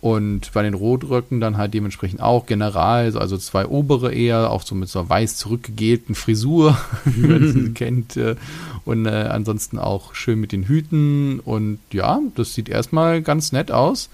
Und 0.00 0.52
bei 0.52 0.62
den 0.62 0.74
Rotröcken 0.74 1.40
dann 1.40 1.56
halt 1.56 1.74
dementsprechend 1.74 2.20
auch 2.20 2.46
General, 2.46 3.16
also 3.16 3.36
zwei 3.36 3.66
obere 3.66 4.12
eher, 4.14 4.50
auch 4.50 4.62
so 4.62 4.76
mit 4.76 4.88
so 4.88 5.00
einer 5.00 5.08
weiß 5.08 5.36
zurückgegelten 5.36 6.14
Frisur, 6.14 6.78
wie 7.04 7.26
man 7.26 7.52
sie 7.52 7.72
kennt. 7.72 8.16
Äh, 8.16 8.36
und 8.84 9.06
äh, 9.06 9.10
ansonsten 9.10 9.78
auch 9.78 10.14
schön 10.14 10.40
mit 10.40 10.52
den 10.52 10.64
Hüten. 10.64 11.40
Und 11.40 11.80
ja, 11.92 12.20
das 12.36 12.54
sieht 12.54 12.68
erstmal 12.68 13.22
ganz 13.22 13.50
nett 13.52 13.72
aus. 13.72 14.08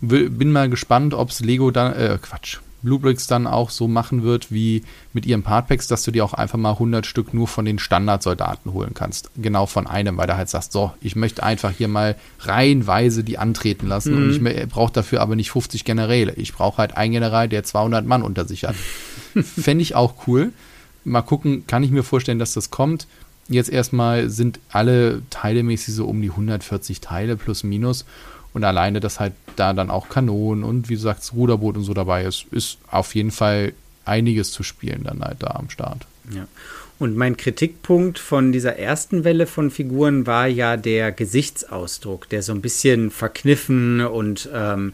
Bin 0.00 0.52
mal 0.52 0.68
gespannt, 0.68 1.14
ob 1.14 1.30
es 1.30 1.40
Lego 1.40 1.70
dann, 1.70 1.94
äh, 1.94 2.18
Quatsch, 2.20 2.58
Bluebricks 2.84 3.26
dann 3.26 3.46
auch 3.46 3.70
so 3.70 3.88
machen 3.88 4.22
wird 4.22 4.52
wie 4.52 4.84
mit 5.12 5.26
ihren 5.26 5.42
Partpacks, 5.42 5.88
dass 5.88 6.04
du 6.04 6.10
dir 6.10 6.24
auch 6.24 6.34
einfach 6.34 6.58
mal 6.58 6.72
100 6.72 7.06
Stück 7.06 7.34
nur 7.34 7.48
von 7.48 7.64
den 7.64 7.78
Standardsoldaten 7.78 8.72
holen 8.72 8.92
kannst. 8.94 9.30
Genau 9.36 9.66
von 9.66 9.86
einem, 9.86 10.16
weil 10.16 10.26
du 10.26 10.36
halt 10.36 10.48
sagst, 10.48 10.72
so, 10.72 10.92
ich 11.00 11.16
möchte 11.16 11.42
einfach 11.42 11.72
hier 11.72 11.88
mal 11.88 12.16
reihenweise 12.40 13.24
die 13.24 13.38
antreten 13.38 13.88
lassen 13.88 14.12
mhm. 14.12 14.36
und 14.36 14.46
ich 14.46 14.68
brauche 14.68 14.92
dafür 14.92 15.22
aber 15.22 15.34
nicht 15.34 15.50
50 15.50 15.84
Generäle. 15.84 16.34
Ich 16.34 16.52
brauche 16.52 16.78
halt 16.78 16.96
einen 16.96 17.12
General, 17.12 17.48
der 17.48 17.64
200 17.64 18.06
Mann 18.06 18.22
unter 18.22 18.44
sich 18.44 18.64
hat. 18.64 18.76
Fände 19.34 19.82
ich 19.82 19.94
auch 19.94 20.26
cool. 20.26 20.52
Mal 21.04 21.22
gucken, 21.22 21.66
kann 21.66 21.82
ich 21.82 21.90
mir 21.90 22.02
vorstellen, 22.02 22.38
dass 22.38 22.54
das 22.54 22.70
kommt. 22.70 23.06
Jetzt 23.48 23.70
erstmal 23.70 24.30
sind 24.30 24.60
alle 24.70 25.22
teilemäßig 25.30 25.94
so 25.94 26.06
um 26.06 26.22
die 26.22 26.30
140 26.30 27.00
Teile 27.00 27.36
plus 27.36 27.62
minus. 27.62 28.04
Und 28.54 28.64
alleine, 28.64 29.00
dass 29.00 29.20
halt 29.20 29.32
da 29.56 29.72
dann 29.72 29.90
auch 29.90 30.08
Kanonen 30.08 30.64
und 30.64 30.88
wie 30.88 30.94
du 30.94 31.00
sagst, 31.00 31.32
Ruderboot 31.32 31.76
und 31.76 31.84
so 31.84 31.94
dabei 31.94 32.24
ist, 32.24 32.46
ist 32.50 32.78
auf 32.90 33.14
jeden 33.14 33.30
Fall 33.30 33.72
einiges 34.04 34.52
zu 34.52 34.62
spielen 34.62 35.02
dann 35.04 35.22
halt 35.22 35.42
da 35.42 35.48
am 35.48 35.70
Start. 35.70 36.06
Ja. 36.34 36.46
Und 36.98 37.16
mein 37.16 37.36
Kritikpunkt 37.36 38.18
von 38.18 38.52
dieser 38.52 38.78
ersten 38.78 39.24
Welle 39.24 39.46
von 39.46 39.70
Figuren 39.70 40.26
war 40.26 40.46
ja 40.46 40.76
der 40.76 41.10
Gesichtsausdruck, 41.10 42.28
der 42.28 42.42
so 42.42 42.52
ein 42.52 42.60
bisschen 42.60 43.10
verkniffen 43.10 44.00
und 44.00 44.48
ähm, 44.54 44.92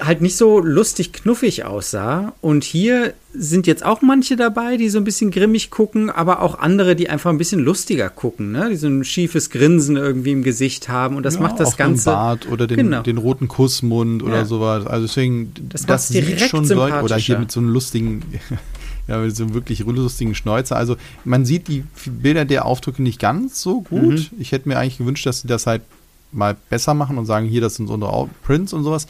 halt 0.00 0.20
nicht 0.20 0.36
so 0.36 0.58
lustig 0.58 1.12
knuffig 1.12 1.64
aussah. 1.64 2.32
Und 2.40 2.64
hier 2.64 3.14
sind 3.32 3.66
jetzt 3.66 3.84
auch 3.84 4.02
manche 4.02 4.36
dabei, 4.36 4.76
die 4.76 4.88
so 4.88 4.98
ein 4.98 5.04
bisschen 5.04 5.30
grimmig 5.30 5.70
gucken, 5.70 6.10
aber 6.10 6.42
auch 6.42 6.58
andere, 6.58 6.96
die 6.96 7.08
einfach 7.08 7.30
ein 7.30 7.38
bisschen 7.38 7.60
lustiger 7.60 8.08
gucken, 8.08 8.52
ne? 8.52 8.68
Die 8.70 8.76
so 8.76 8.88
ein 8.88 9.04
schiefes 9.04 9.50
Grinsen 9.50 9.96
irgendwie 9.96 10.32
im 10.32 10.42
Gesicht 10.42 10.88
haben 10.88 11.16
und 11.16 11.24
das 11.24 11.36
ja, 11.36 11.42
macht 11.42 11.60
das 11.60 11.76
Ganze. 11.76 12.10
Bart 12.10 12.48
oder 12.50 12.66
den, 12.66 12.76
genau. 12.76 13.02
den 13.02 13.18
roten 13.18 13.48
Kussmund 13.48 14.22
oder 14.22 14.38
ja. 14.38 14.44
sowas. 14.44 14.86
Also 14.86 15.06
deswegen, 15.06 15.52
das, 15.68 15.86
das 15.86 16.08
sieht 16.08 16.40
schon 16.40 16.68
deutlich. 16.68 17.02
Oder 17.02 17.16
hier 17.16 17.38
mit 17.38 17.52
so 17.52 17.60
einem 17.60 17.68
lustigen, 17.68 18.22
Ja, 19.10 19.18
mit 19.18 19.34
so 19.34 19.42
einem 19.42 19.54
wirklich 19.54 19.80
lustigen 19.80 20.36
Schnäuzer. 20.36 20.76
Also 20.76 20.96
man 21.24 21.44
sieht 21.44 21.66
die 21.66 21.82
Bilder 22.06 22.44
der 22.44 22.64
Aufdrücke 22.64 23.02
nicht 23.02 23.18
ganz 23.18 23.60
so 23.60 23.80
gut. 23.80 24.02
Mhm. 24.02 24.26
Ich 24.38 24.52
hätte 24.52 24.68
mir 24.68 24.78
eigentlich 24.78 24.98
gewünscht, 24.98 25.26
dass 25.26 25.40
sie 25.40 25.48
das 25.48 25.66
halt 25.66 25.82
mal 26.30 26.56
besser 26.68 26.94
machen 26.94 27.18
und 27.18 27.26
sagen, 27.26 27.46
hier, 27.46 27.60
das 27.60 27.74
sind 27.74 27.90
unsere 27.90 28.28
Prints 28.44 28.72
und 28.72 28.84
sowas. 28.84 29.08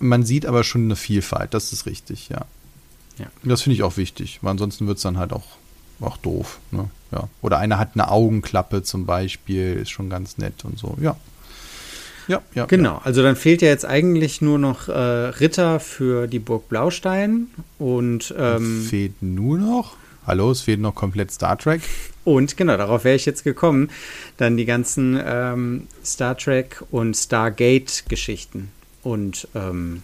Man 0.00 0.24
sieht 0.24 0.46
aber 0.46 0.64
schon 0.64 0.84
eine 0.84 0.96
Vielfalt, 0.96 1.54
das 1.54 1.72
ist 1.72 1.86
richtig, 1.86 2.28
ja. 2.30 2.46
ja. 3.18 3.26
Das 3.44 3.62
finde 3.62 3.74
ich 3.74 3.82
auch 3.82 3.96
wichtig, 3.96 4.38
weil 4.42 4.52
ansonsten 4.52 4.86
wird 4.86 4.96
es 4.96 5.02
dann 5.02 5.18
halt 5.18 5.32
auch, 5.32 5.46
auch 6.00 6.16
doof. 6.16 6.58
Ne? 6.70 6.90
Ja. 7.12 7.28
Oder 7.42 7.58
einer 7.58 7.78
hat 7.78 7.90
eine 7.94 8.10
Augenklappe 8.10 8.82
zum 8.82 9.06
Beispiel, 9.06 9.74
ist 9.74 9.90
schon 9.90 10.10
ganz 10.10 10.38
nett 10.38 10.64
und 10.64 10.78
so, 10.78 10.96
ja. 11.00 11.16
Ja, 12.28 12.42
ja. 12.54 12.66
Genau, 12.66 12.94
ja. 12.94 13.00
also 13.04 13.22
dann 13.22 13.36
fehlt 13.36 13.60
ja 13.60 13.68
jetzt 13.68 13.84
eigentlich 13.84 14.40
nur 14.40 14.58
noch 14.58 14.88
äh, 14.88 14.92
Ritter 14.92 15.80
für 15.80 16.28
die 16.28 16.38
Burg 16.38 16.68
Blaustein 16.68 17.48
und 17.78 18.34
ähm, 18.38 18.82
fehlt 18.88 19.20
nur 19.20 19.58
noch. 19.58 19.96
Hallo, 20.26 20.50
es 20.50 20.60
fehlt 20.60 20.80
noch 20.80 20.94
komplett 20.94 21.32
Star 21.32 21.58
Trek. 21.58 21.82
Und 22.24 22.56
genau, 22.56 22.76
darauf 22.76 23.04
wäre 23.04 23.16
ich 23.16 23.26
jetzt 23.26 23.42
gekommen. 23.42 23.90
Dann 24.36 24.56
die 24.56 24.64
ganzen 24.64 25.20
ähm, 25.24 25.88
Star 26.04 26.36
Trek 26.36 26.82
und 26.90 27.16
Stargate-Geschichten. 27.16 28.70
Und 29.02 29.48
ähm, 29.54 30.02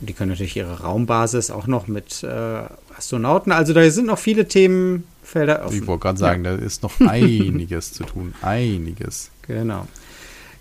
die 0.00 0.12
können 0.12 0.30
natürlich 0.30 0.56
ihre 0.56 0.80
Raumbasis 0.80 1.50
auch 1.50 1.66
noch 1.66 1.86
mit 1.86 2.22
äh, 2.22 2.62
Astronauten. 2.96 3.52
Also 3.52 3.72
da 3.72 3.88
sind 3.90 4.06
noch 4.06 4.18
viele 4.18 4.48
Themenfelder 4.48 5.64
offen. 5.64 5.82
Ich 5.82 5.86
wollte 5.86 6.02
gerade 6.02 6.18
sagen, 6.18 6.44
ja. 6.44 6.56
da 6.56 6.62
ist 6.62 6.82
noch 6.82 7.00
einiges 7.06 7.92
zu 7.92 8.04
tun. 8.04 8.34
Einiges. 8.42 9.30
Genau. 9.46 9.86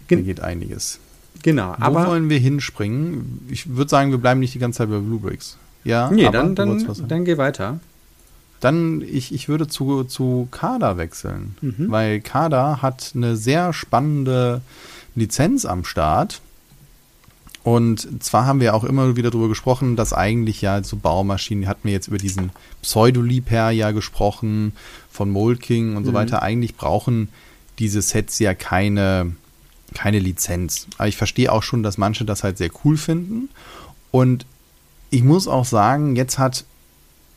Da 0.08 0.16
geht 0.18 0.42
einiges. 0.42 1.00
Genau. 1.44 1.76
Wo 1.78 1.84
aber 1.84 2.08
wollen 2.08 2.30
wir 2.30 2.38
hinspringen? 2.38 3.48
Ich 3.50 3.76
würde 3.76 3.90
sagen, 3.90 4.12
wir 4.12 4.18
bleiben 4.18 4.40
nicht 4.40 4.54
die 4.54 4.60
ganze 4.60 4.80
Zeit 4.80 4.90
bei 4.90 5.00
Bluebricks. 5.00 5.58
Ja, 5.84 6.12
nee, 6.12 6.30
dann, 6.30 6.54
dann, 6.54 6.86
dann 7.08 7.26
geh 7.26 7.38
weiter. 7.38 7.80
Dann, 8.60 9.02
ich, 9.02 9.34
ich 9.34 9.50
würde 9.50 9.68
zu, 9.68 10.04
zu 10.04 10.48
Kada 10.52 10.98
wechseln, 10.98 11.56
mhm. 11.62 11.90
weil 11.90 12.22
Kada 12.22 12.84
hat 12.84 13.14
eine 13.16 13.36
sehr 13.36 13.74
spannende 13.74 14.62
Lizenz 15.16 15.66
am 15.66 15.84
Start. 15.84 16.42
Und 17.64 18.24
zwar 18.24 18.46
haben 18.46 18.60
wir 18.60 18.74
auch 18.74 18.84
immer 18.84 19.16
wieder 19.16 19.30
darüber 19.30 19.50
gesprochen, 19.50 19.96
dass 19.96 20.14
eigentlich 20.14 20.62
ja 20.62 20.84
so 20.84 20.98
Baumaschinen, 20.98 21.68
hatten 21.68 21.84
wir 21.84 21.92
jetzt 21.92 22.08
über 22.08 22.18
diesen 22.18 22.52
Pseudoliebherr 22.82 23.70
ja 23.70 23.92
gesprochen, 23.92 24.74
von 25.12 25.30
Molking 25.30 25.96
und 25.96 26.04
mhm. 26.04 26.08
so 26.08 26.14
weiter. 26.14 26.42
Eigentlich 26.42 26.76
brauchen 26.76 27.30
diese 27.78 28.02
Sets 28.02 28.40
ja 28.40 28.54
keine, 28.56 29.34
keine 29.94 30.20
Lizenz. 30.20 30.88
Aber 30.98 31.08
ich 31.08 31.18
verstehe 31.18 31.52
auch 31.52 31.64
schon, 31.64 31.84
dass 31.84 31.98
manche 31.98 32.26
das 32.26 32.44
halt 32.44 32.58
sehr 32.58 32.72
cool 32.84 32.98
finden. 32.98 33.50
Und 34.10 34.46
ich 35.12 35.24
muss 35.24 35.48
auch 35.48 35.66
sagen, 35.66 36.16
jetzt 36.16 36.40
hat 36.40 36.66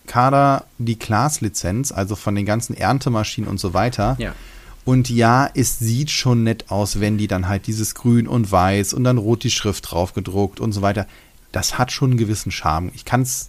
Kader 0.07 0.64
die 0.78 0.97
Class-Lizenz, 0.97 1.93
also 1.93 2.16
von 2.16 2.35
den 2.35 2.47
ganzen 2.47 2.76
Erntemaschinen 2.76 3.49
und 3.49 3.59
so 3.59 3.75
weiter. 3.75 4.16
Ja. 4.19 4.35
Und 4.84 5.08
ja, 5.08 5.48
es 5.54 5.78
sieht 5.78 6.10
schon 6.10 6.42
nett 6.42 6.70
aus, 6.70 7.00
wenn 7.00 7.16
die 7.16 7.26
dann 7.26 7.48
halt 7.48 7.66
dieses 7.66 7.94
Grün 7.94 8.28
und 8.28 8.50
Weiß 8.50 8.92
und 8.92 9.04
dann 9.04 9.18
rot 9.18 9.42
die 9.42 9.50
Schrift 9.50 9.90
drauf 9.90 10.12
gedruckt 10.12 10.60
und 10.60 10.72
so 10.72 10.82
weiter. 10.82 11.06
Das 11.52 11.78
hat 11.78 11.92
schon 11.92 12.10
einen 12.10 12.18
gewissen 12.18 12.52
Charme. 12.52 12.90
Ich 12.94 13.04
kann 13.04 13.22
es 13.22 13.48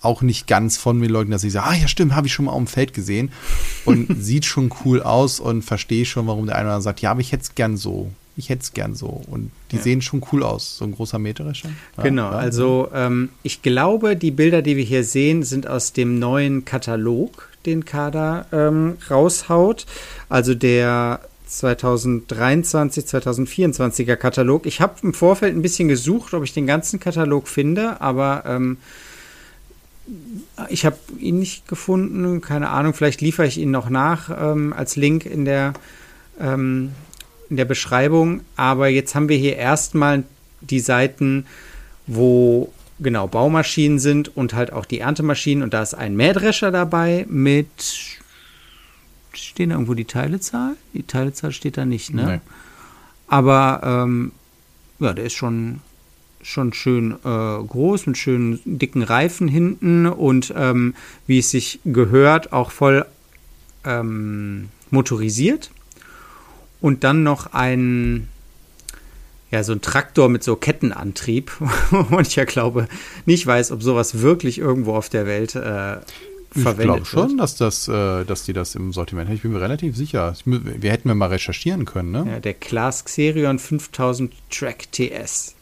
auch 0.00 0.22
nicht 0.22 0.48
ganz 0.48 0.76
von 0.76 0.98
mir 0.98 1.08
leugnen, 1.08 1.30
dass 1.30 1.44
ich 1.44 1.52
sage, 1.52 1.68
ah 1.68 1.74
ja 1.74 1.86
stimmt, 1.86 2.14
habe 2.14 2.26
ich 2.26 2.32
schon 2.32 2.46
mal 2.46 2.52
auf 2.52 2.58
dem 2.58 2.66
Feld 2.66 2.92
gesehen 2.92 3.30
und 3.84 4.08
sieht 4.18 4.44
schon 4.44 4.72
cool 4.84 5.00
aus 5.02 5.38
und 5.38 5.62
verstehe 5.62 6.04
schon, 6.04 6.26
warum 6.26 6.46
der 6.46 6.56
eine 6.56 6.64
oder 6.64 6.74
andere 6.74 6.82
sagt, 6.82 7.00
ja, 7.00 7.12
aber 7.12 7.20
ich 7.20 7.30
hätte 7.30 7.44
es 7.44 7.54
gern 7.54 7.76
so 7.76 8.10
ich 8.36 8.48
hätte 8.48 8.62
es 8.62 8.72
gern 8.72 8.94
so. 8.94 9.22
Und 9.26 9.50
die 9.70 9.76
ja. 9.76 9.82
sehen 9.82 10.02
schon 10.02 10.22
cool 10.32 10.42
aus, 10.42 10.76
so 10.78 10.84
ein 10.84 10.92
großer 10.92 11.18
Mähdrescher. 11.18 11.70
Ja, 11.96 12.02
genau, 12.02 12.30
ja. 12.30 12.38
also 12.38 12.88
ähm, 12.94 13.30
ich 13.42 13.62
glaube, 13.62 14.16
die 14.16 14.30
Bilder, 14.30 14.62
die 14.62 14.76
wir 14.76 14.84
hier 14.84 15.04
sehen, 15.04 15.42
sind 15.42 15.66
aus 15.66 15.92
dem 15.92 16.18
neuen 16.18 16.64
Katalog, 16.64 17.48
den 17.66 17.84
Kader 17.84 18.46
ähm, 18.52 18.98
raushaut. 19.10 19.86
Also 20.28 20.54
der 20.54 21.20
2023, 21.46 23.04
2024er 23.04 24.16
Katalog. 24.16 24.66
Ich 24.66 24.80
habe 24.80 24.94
im 25.02 25.14
Vorfeld 25.14 25.54
ein 25.54 25.62
bisschen 25.62 25.88
gesucht, 25.88 26.32
ob 26.34 26.44
ich 26.44 26.52
den 26.52 26.66
ganzen 26.66 26.98
Katalog 26.98 27.46
finde, 27.48 28.00
aber 28.00 28.44
ähm, 28.46 28.78
ich 30.68 30.84
habe 30.86 30.96
ihn 31.18 31.38
nicht 31.38 31.68
gefunden. 31.68 32.40
Keine 32.40 32.70
Ahnung, 32.70 32.94
vielleicht 32.94 33.20
liefere 33.20 33.46
ich 33.46 33.58
ihn 33.58 33.70
noch 33.70 33.90
nach 33.90 34.30
ähm, 34.30 34.72
als 34.72 34.96
Link 34.96 35.26
in 35.26 35.44
der 35.44 35.74
ähm, 36.40 36.92
in 37.50 37.56
der 37.58 37.66
Beschreibung, 37.66 38.40
aber 38.56 38.88
jetzt 38.88 39.14
haben 39.14 39.28
wir 39.28 39.36
hier 39.36 39.56
erstmal 39.56 40.24
die 40.62 40.80
Seiten, 40.80 41.44
wo 42.06 42.72
genau 43.02 43.26
Baumaschinen 43.28 43.98
sind 43.98 44.36
und 44.36 44.54
halt 44.54 44.72
auch 44.72 44.84
die 44.84 45.00
Erntemaschinen 45.00 45.62
und 45.62 45.74
da 45.74 45.82
ist 45.82 45.94
ein 45.94 46.16
Mähdrescher 46.16 46.70
dabei 46.70 47.26
mit 47.28 47.68
stehen 49.34 49.70
da 49.70 49.76
irgendwo 49.76 49.94
die 49.94 50.04
Teilezahl? 50.04 50.76
Die 50.94 51.04
Teilezahl 51.04 51.52
steht 51.52 51.76
da 51.76 51.84
nicht, 51.84 52.12
ne? 52.12 52.26
Nee. 52.26 52.40
Aber 53.28 53.80
ähm, 53.82 54.32
ja, 54.98 55.12
der 55.12 55.24
ist 55.24 55.34
schon 55.34 55.80
schon 56.42 56.72
schön 56.72 57.12
äh, 57.12 57.16
groß 57.24 58.06
mit 58.06 58.18
schönen 58.18 58.58
dicken 58.64 59.02
Reifen 59.02 59.46
hinten 59.46 60.06
und 60.06 60.52
ähm, 60.56 60.94
wie 61.26 61.38
es 61.38 61.50
sich 61.50 61.78
gehört 61.84 62.52
auch 62.52 62.72
voll 62.72 63.06
ähm, 63.84 64.68
motorisiert 64.90 65.70
und 66.80 67.04
dann 67.04 67.22
noch 67.22 67.52
ein, 67.52 68.28
ja, 69.52 69.62
so 69.62 69.72
ein 69.72 69.82
Traktor 69.82 70.28
mit 70.30 70.42
so 70.42 70.56
Kettenantrieb. 70.56 71.52
und 72.10 72.26
ich 72.26 72.36
ja 72.36 72.44
glaube, 72.44 72.88
nicht 73.26 73.46
weiß, 73.46 73.70
ob 73.70 73.82
sowas 73.82 74.20
wirklich 74.20 74.58
irgendwo 74.58 74.94
auf 74.94 75.10
der 75.10 75.26
Welt 75.26 75.54
äh, 75.54 75.98
verwendet 76.50 76.78
ich 76.78 76.84
glaube 76.84 77.04
schon, 77.04 77.36
dass 77.36 77.56
das, 77.56 77.86
äh, 77.86 78.24
dass 78.24 78.44
die 78.44 78.54
das 78.54 78.74
im 78.74 78.92
Sortiment 78.92 79.28
haben. 79.28 79.36
Ich 79.36 79.42
bin 79.42 79.52
mir 79.52 79.60
relativ 79.60 79.94
sicher. 79.94 80.34
Wir 80.44 80.90
hätten 80.90 81.08
wir 81.08 81.14
mal 81.14 81.28
recherchieren 81.28 81.84
können, 81.84 82.10
ne? 82.10 82.26
Ja, 82.28 82.40
der 82.40 82.54
Class 82.54 83.04
Xerion 83.04 83.58
5000 83.58 84.32
Track 84.50 84.90
TS. 84.90 85.54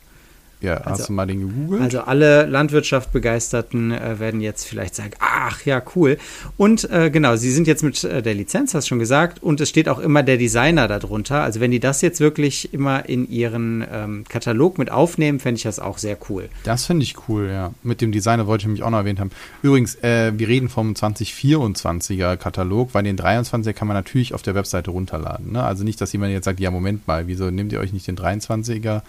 Ja, 0.61 0.75
also, 0.75 0.90
hast 0.90 1.09
du 1.09 1.12
mal 1.14 1.27
den 1.27 1.40
gegoogelt? 1.40 1.81
Also 1.81 2.01
alle 2.03 2.46
Landwirtschaft-Begeisterten 2.46 3.92
äh, 3.92 4.18
werden 4.18 4.40
jetzt 4.40 4.64
vielleicht 4.64 4.94
sagen, 4.94 5.12
ach 5.18 5.64
ja, 5.64 5.83
cool. 5.96 6.18
Und 6.57 6.90
äh, 6.90 7.11
genau, 7.11 7.37
sie 7.37 7.51
sind 7.51 7.66
jetzt 7.66 7.83
mit 7.83 8.05
äh, 8.05 8.23
der 8.23 8.35
Lizenz, 8.35 8.75
hast 8.75 8.85
du 8.85 8.88
schon 8.90 8.99
gesagt, 8.99 9.42
und 9.42 9.61
es 9.61 9.68
steht 9.68 9.88
auch 9.88 9.99
immer 9.99 10.23
der 10.23 10.37
Designer 10.37 10.87
darunter. 10.87 11.42
Also 11.42 11.61
wenn 11.61 11.70
die 11.70 11.81
das 11.81 12.03
jetzt 12.03 12.20
wirklich 12.20 12.75
immer 12.75 13.09
in 13.09 13.29
ihren 13.29 13.85
ähm, 13.90 14.25
Katalog 14.29 14.77
mit 14.77 14.90
aufnehmen, 14.90 15.40
fände 15.40 15.57
ich 15.57 15.62
das 15.62 15.79
auch 15.79 15.96
sehr 15.96 16.18
cool. 16.29 16.49
Das 16.64 16.85
finde 16.85 17.05
ich 17.05 17.16
cool, 17.29 17.49
ja. 17.49 17.73
Mit 17.83 18.03
dem 18.03 18.12
Designer 18.12 18.46
wollte 18.46 18.62
ich 18.62 18.68
mich 18.68 18.83
auch 18.83 18.90
noch 18.90 18.99
erwähnt 18.99 19.20
haben. 19.20 19.31
Übrigens, 19.62 19.94
äh, 19.96 20.33
wir 20.37 20.49
reden 20.49 20.68
vom 20.68 20.92
2024er 20.92 22.37
Katalog, 22.37 22.90
weil 22.92 23.05
den 23.05 23.16
23er 23.16 23.73
kann 23.73 23.88
man 23.88 23.96
natürlich 23.96 24.35
auf 24.35 24.42
der 24.42 24.55
Webseite 24.55 24.90
runterladen. 24.90 25.53
Ne? 25.53 25.62
Also 25.62 25.85
nicht, 25.85 26.01
dass 26.01 26.12
jemand 26.12 26.33
jetzt 26.33 26.44
sagt, 26.44 26.61
ja, 26.61 26.70
Moment 26.70 27.07
mal, 27.09 27.27
wieso 27.29 27.51
nehmt 27.51 27.73
ihr 27.73 27.81
euch 27.81 27.92
nicht 27.92 28.07
den 28.07 28.16
23er? 28.16 29.03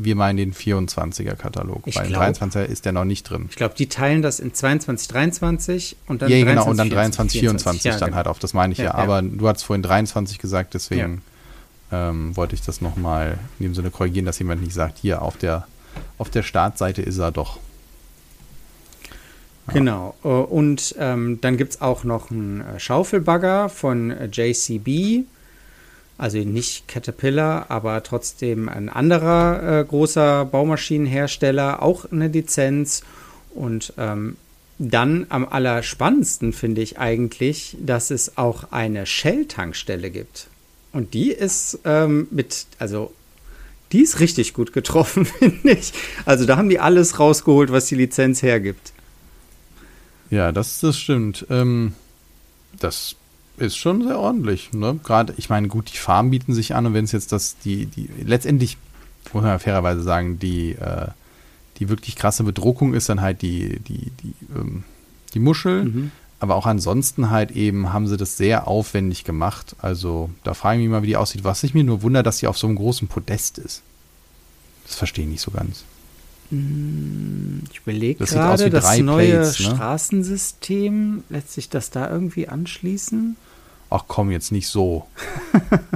Wir 0.00 0.14
meinen 0.14 0.36
den 0.36 0.54
24er-Katalog, 0.54 1.82
weil 1.92 2.06
im 2.06 2.14
23er 2.14 2.62
ist 2.62 2.84
der 2.84 2.92
noch 2.92 3.04
nicht 3.04 3.24
drin. 3.24 3.46
Ich 3.50 3.56
glaube, 3.56 3.74
die 3.76 3.88
teilen 3.88 4.22
das 4.22 4.38
in 4.38 4.54
22, 4.54 5.08
23 5.08 5.96
und 6.06 6.22
dann 6.22 6.30
ja, 6.30 6.36
23, 6.36 6.54
genau, 6.54 6.70
und 6.70 6.76
dann 6.76 6.88
23, 6.88 7.40
24, 7.40 7.82
24 7.82 7.84
ja, 7.84 7.98
dann 7.98 8.06
genau. 8.06 8.16
halt 8.16 8.28
auf, 8.28 8.38
das 8.38 8.54
meine 8.54 8.72
ich 8.72 8.78
ja. 8.78 8.84
ja. 8.84 8.94
Aber 8.94 9.22
du 9.22 9.48
hast 9.48 9.64
vorhin 9.64 9.82
23 9.82 10.38
gesagt, 10.38 10.74
deswegen 10.74 11.22
ähm, 11.90 12.36
wollte 12.36 12.54
ich 12.54 12.62
das 12.62 12.80
nochmal 12.80 13.40
in 13.58 13.64
dem 13.64 13.74
Sinne 13.74 13.90
korrigieren, 13.90 14.24
dass 14.24 14.38
jemand 14.38 14.62
nicht 14.62 14.74
sagt, 14.74 14.98
hier 14.98 15.20
auf 15.20 15.36
der, 15.36 15.66
auf 16.16 16.30
der 16.30 16.44
Startseite 16.44 17.02
ist 17.02 17.18
er 17.18 17.32
doch. 17.32 17.58
Genau. 19.72 20.14
Äh, 20.24 20.28
und 20.28 20.94
ähm, 20.98 21.40
dann 21.40 21.56
gibt 21.56 21.72
es 21.72 21.80
auch 21.80 22.04
noch 22.04 22.30
einen 22.30 22.60
äh, 22.60 22.78
Schaufelbagger 22.78 23.68
von 23.68 24.10
äh, 24.10 24.26
JCB 24.26 25.26
also 26.18 26.38
nicht 26.38 26.88
Caterpillar, 26.88 27.70
aber 27.70 28.02
trotzdem 28.02 28.68
ein 28.68 28.88
anderer 28.88 29.80
äh, 29.80 29.84
großer 29.84 30.44
Baumaschinenhersteller, 30.44 31.80
auch 31.80 32.10
eine 32.10 32.26
Lizenz. 32.26 33.02
Und 33.54 33.92
ähm, 33.96 34.36
dann 34.78 35.26
am 35.28 35.46
allerspannendsten 35.48 36.52
finde 36.52 36.82
ich 36.82 36.98
eigentlich, 36.98 37.76
dass 37.80 38.10
es 38.10 38.36
auch 38.36 38.72
eine 38.72 39.06
Shell-Tankstelle 39.06 40.10
gibt. 40.10 40.48
Und 40.92 41.14
die 41.14 41.30
ist 41.30 41.80
ähm, 41.84 42.26
mit, 42.30 42.66
also 42.80 43.12
die 43.92 44.02
ist 44.02 44.18
richtig 44.18 44.54
gut 44.54 44.72
getroffen, 44.72 45.24
finde 45.38 45.70
ich. 45.72 45.92
Also 46.24 46.46
da 46.46 46.56
haben 46.56 46.68
die 46.68 46.80
alles 46.80 47.20
rausgeholt, 47.20 47.70
was 47.70 47.86
die 47.86 47.94
Lizenz 47.94 48.42
hergibt. 48.42 48.92
Ja, 50.30 50.52
das, 50.52 50.80
das 50.80 50.98
stimmt. 50.98 51.46
Ähm, 51.48 51.94
das 52.78 53.16
ist 53.58 53.76
schon 53.76 54.02
sehr 54.02 54.18
ordentlich. 54.18 54.72
Ne? 54.72 54.98
Gerade, 55.04 55.34
ich 55.36 55.48
meine, 55.50 55.68
gut, 55.68 55.92
die 55.92 55.98
Farben 55.98 56.30
bieten 56.30 56.54
sich 56.54 56.74
an 56.74 56.86
und 56.86 56.94
wenn 56.94 57.04
es 57.04 57.12
jetzt 57.12 57.32
das, 57.32 57.56
die, 57.64 57.86
die, 57.86 58.08
letztendlich, 58.24 58.76
muss 59.32 59.42
man 59.42 59.58
fairerweise 59.58 60.02
sagen, 60.02 60.38
die, 60.38 60.72
äh, 60.72 61.08
die 61.78 61.88
wirklich 61.88 62.16
krasse 62.16 62.44
Bedruckung 62.44 62.94
ist 62.94 63.08
dann 63.08 63.20
halt 63.20 63.42
die, 63.42 63.78
die, 63.80 64.10
die, 64.22 64.34
ähm, 64.54 64.84
die 65.34 65.40
Muschel. 65.40 65.84
Mhm. 65.84 66.10
Aber 66.40 66.54
auch 66.54 66.66
ansonsten 66.66 67.30
halt 67.30 67.50
eben 67.50 67.92
haben 67.92 68.06
sie 68.06 68.16
das 68.16 68.36
sehr 68.36 68.68
aufwendig 68.68 69.24
gemacht. 69.24 69.74
Also 69.80 70.30
da 70.44 70.54
frage 70.54 70.78
ich 70.78 70.84
mich 70.84 70.90
mal, 70.90 71.02
wie 71.02 71.08
die 71.08 71.16
aussieht. 71.16 71.42
Was 71.42 71.64
ich 71.64 71.74
mir 71.74 71.82
nur 71.84 72.02
wundert, 72.02 72.26
dass 72.26 72.38
sie 72.38 72.46
auf 72.46 72.56
so 72.56 72.68
einem 72.68 72.76
großen 72.76 73.08
Podest 73.08 73.58
ist. 73.58 73.82
Das 74.86 74.94
verstehe 74.94 75.24
ich 75.24 75.30
nicht 75.30 75.40
so 75.40 75.50
ganz. 75.50 75.84
Hm, 76.50 77.62
Ich 77.72 77.80
überlege 77.80 78.24
gerade, 78.24 78.70
das 78.70 78.98
neue 78.98 79.32
Plates, 79.32 79.60
ne? 79.60 79.66
Straßensystem, 79.66 81.24
lässt 81.28 81.52
sich 81.52 81.68
das 81.68 81.90
da 81.90 82.08
irgendwie 82.08 82.48
anschließen? 82.48 83.36
Ach 83.90 84.04
komm, 84.06 84.30
jetzt 84.30 84.52
nicht 84.52 84.68
so. 84.68 85.06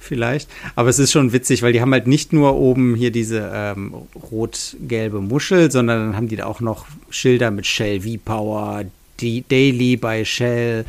Vielleicht. 0.00 0.50
Aber 0.74 0.88
es 0.88 0.98
ist 0.98 1.12
schon 1.12 1.32
witzig, 1.32 1.62
weil 1.62 1.72
die 1.72 1.80
haben 1.80 1.92
halt 1.92 2.08
nicht 2.08 2.32
nur 2.32 2.56
oben 2.56 2.96
hier 2.96 3.12
diese 3.12 3.48
ähm, 3.54 3.94
rot-gelbe 4.32 5.20
Muschel, 5.20 5.70
sondern 5.70 6.06
dann 6.06 6.16
haben 6.16 6.26
die 6.26 6.34
da 6.34 6.46
auch 6.46 6.60
noch 6.60 6.86
Schilder 7.10 7.52
mit 7.52 7.64
Shell 7.64 8.00
V-Power, 8.00 8.84
die 9.20 9.44
Daily 9.46 9.96
bei 9.96 10.24
Shell, 10.24 10.84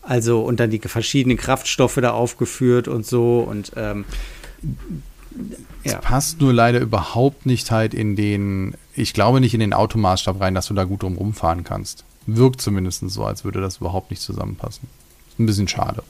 also 0.00 0.40
und 0.40 0.58
dann 0.58 0.70
die 0.70 0.78
verschiedenen 0.78 1.36
Kraftstoffe 1.36 1.96
da 1.96 2.12
aufgeführt 2.12 2.88
und 2.88 3.04
so 3.04 3.40
und 3.40 3.72
ähm, 3.76 4.06
Es 5.84 5.92
ja. 5.92 5.98
passt 5.98 6.40
nur 6.40 6.54
leider 6.54 6.80
überhaupt 6.80 7.44
nicht 7.44 7.70
halt 7.70 7.92
in 7.92 8.16
den, 8.16 8.74
ich 8.94 9.12
glaube 9.12 9.40
nicht 9.40 9.52
in 9.52 9.60
den 9.60 9.74
Automaßstab 9.74 10.40
rein, 10.40 10.54
dass 10.54 10.66
du 10.66 10.74
da 10.74 10.84
gut 10.84 11.02
drum 11.02 11.16
rumfahren 11.16 11.62
kannst. 11.62 12.04
Wirkt 12.26 12.62
zumindest 12.62 13.08
so, 13.10 13.24
als 13.24 13.44
würde 13.44 13.60
das 13.60 13.78
überhaupt 13.78 14.10
nicht 14.10 14.22
zusammenpassen. 14.22 14.88
Ist 15.32 15.38
ein 15.40 15.46
bisschen 15.46 15.68
schade. 15.68 16.02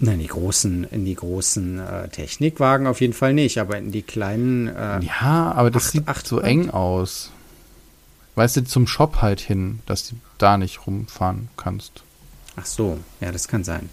Nein, 0.00 0.18
die 0.18 0.26
großen, 0.26 0.84
in 0.90 1.04
die 1.04 1.14
großen 1.14 1.78
äh, 1.78 2.08
Technikwagen 2.08 2.86
auf 2.88 3.00
jeden 3.00 3.12
Fall 3.12 3.32
nicht, 3.32 3.58
aber 3.58 3.78
in 3.78 3.92
die 3.92 4.02
kleinen 4.02 4.66
äh, 4.68 5.00
Ja, 5.04 5.52
aber 5.54 5.70
das 5.70 5.84
Acht- 5.86 5.92
sieht 5.92 6.08
acht 6.08 6.26
so 6.26 6.40
eng 6.40 6.70
aus. 6.70 7.30
Weißt 8.34 8.56
du, 8.56 8.64
zum 8.64 8.88
Shop 8.88 9.22
halt 9.22 9.38
hin, 9.40 9.78
dass 9.86 10.08
du 10.08 10.16
da 10.38 10.58
nicht 10.58 10.86
rumfahren 10.88 11.48
kannst. 11.56 12.02
Ach 12.56 12.66
so, 12.66 12.98
ja, 13.20 13.30
das 13.30 13.46
kann 13.46 13.62
sein. 13.62 13.88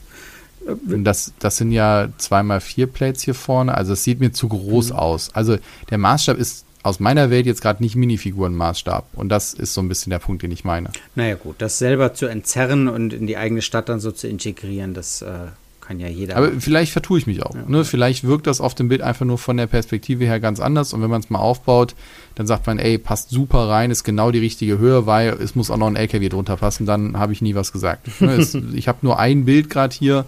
Und 0.66 1.04
das, 1.04 1.34
das 1.40 1.58
sind 1.58 1.72
ja 1.72 2.10
zweimal 2.18 2.62
vier 2.62 2.88
Plates 2.88 3.22
hier 3.24 3.36
vorne. 3.36 3.76
Also 3.76 3.94
es 3.94 4.04
sieht 4.04 4.20
mir 4.20 4.32
zu 4.32 4.48
groß 4.48 4.92
aus. 4.92 5.34
Also 5.36 5.58
der 5.92 5.98
Maßstab 6.00 6.38
ist 6.38 6.66
aus 6.84 7.00
meiner 7.00 7.30
Welt 7.30 7.46
jetzt 7.46 7.62
gerade 7.62 7.84
nicht 7.84 7.96
Minifigurenmaßstab. 7.96 9.10
Und 9.14 9.30
das 9.30 9.54
ist 9.54 9.74
so 9.74 9.82
ein 9.82 9.88
bisschen 9.88 10.10
der 10.10 10.20
Punkt, 10.20 10.44
den 10.44 10.52
ich 10.52 10.64
meine. 10.64 10.90
Naja 11.16 11.36
gut, 11.36 11.56
das 11.60 11.78
selber 11.78 12.14
zu 12.14 12.26
entzerren 12.26 12.88
und 12.88 13.14
in 13.14 13.28
die 13.28 13.38
eigene 13.38 13.62
Stadt 13.62 13.90
dann 13.90 14.00
so 14.00 14.12
zu 14.12 14.28
integrieren, 14.28 14.94
das 14.94 15.22
äh, 15.22 15.48
kann 15.92 16.00
ja 16.00 16.08
jeder. 16.08 16.38
Aber 16.38 16.52
vielleicht 16.60 16.92
vertue 16.92 17.20
ich 17.20 17.28
mich 17.28 17.44
auch. 17.44 17.54
Ne? 17.68 17.84
Vielleicht 17.84 18.24
wirkt 18.24 18.48
das 18.48 18.62
auf 18.62 18.74
dem 18.74 18.88
Bild 18.88 19.02
einfach 19.02 19.26
nur 19.26 19.38
von 19.38 19.58
der 19.58 19.68
Perspektive 19.68 20.26
her 20.26 20.40
ganz 20.40 20.60
anders. 20.60 20.94
Und 20.94 21.02
wenn 21.02 21.10
man 21.10 21.22
es 21.22 21.30
mal 21.30 21.40
aufbaut, 21.40 21.96
dann 22.36 22.48
sagt 22.48 22.66
man, 22.66 22.80
ey, 22.80 22.98
passt 22.98 23.30
super 23.30 23.68
rein, 23.68 23.92
ist 23.92 24.04
genau 24.04 24.32
die 24.32 24.40
richtige 24.40 24.78
Höhe, 24.80 25.06
weil 25.06 25.30
es 25.34 25.54
muss 25.56 25.70
auch 25.70 25.78
noch 25.78 25.88
ein 25.88 25.96
LKW 25.96 26.30
drunter 26.30 26.58
passen. 26.58 26.86
Dann 26.86 27.18
habe 27.18 27.34
ich 27.34 27.42
nie 27.42 27.56
was 27.56 27.72
gesagt. 27.72 28.22
Ne? 28.22 28.34
es, 28.34 28.56
ich 28.74 28.88
habe 28.88 29.00
nur 29.02 29.20
ein 29.20 29.46
Bild 29.46 29.70
gerade 29.70 29.94
hier 29.96 30.26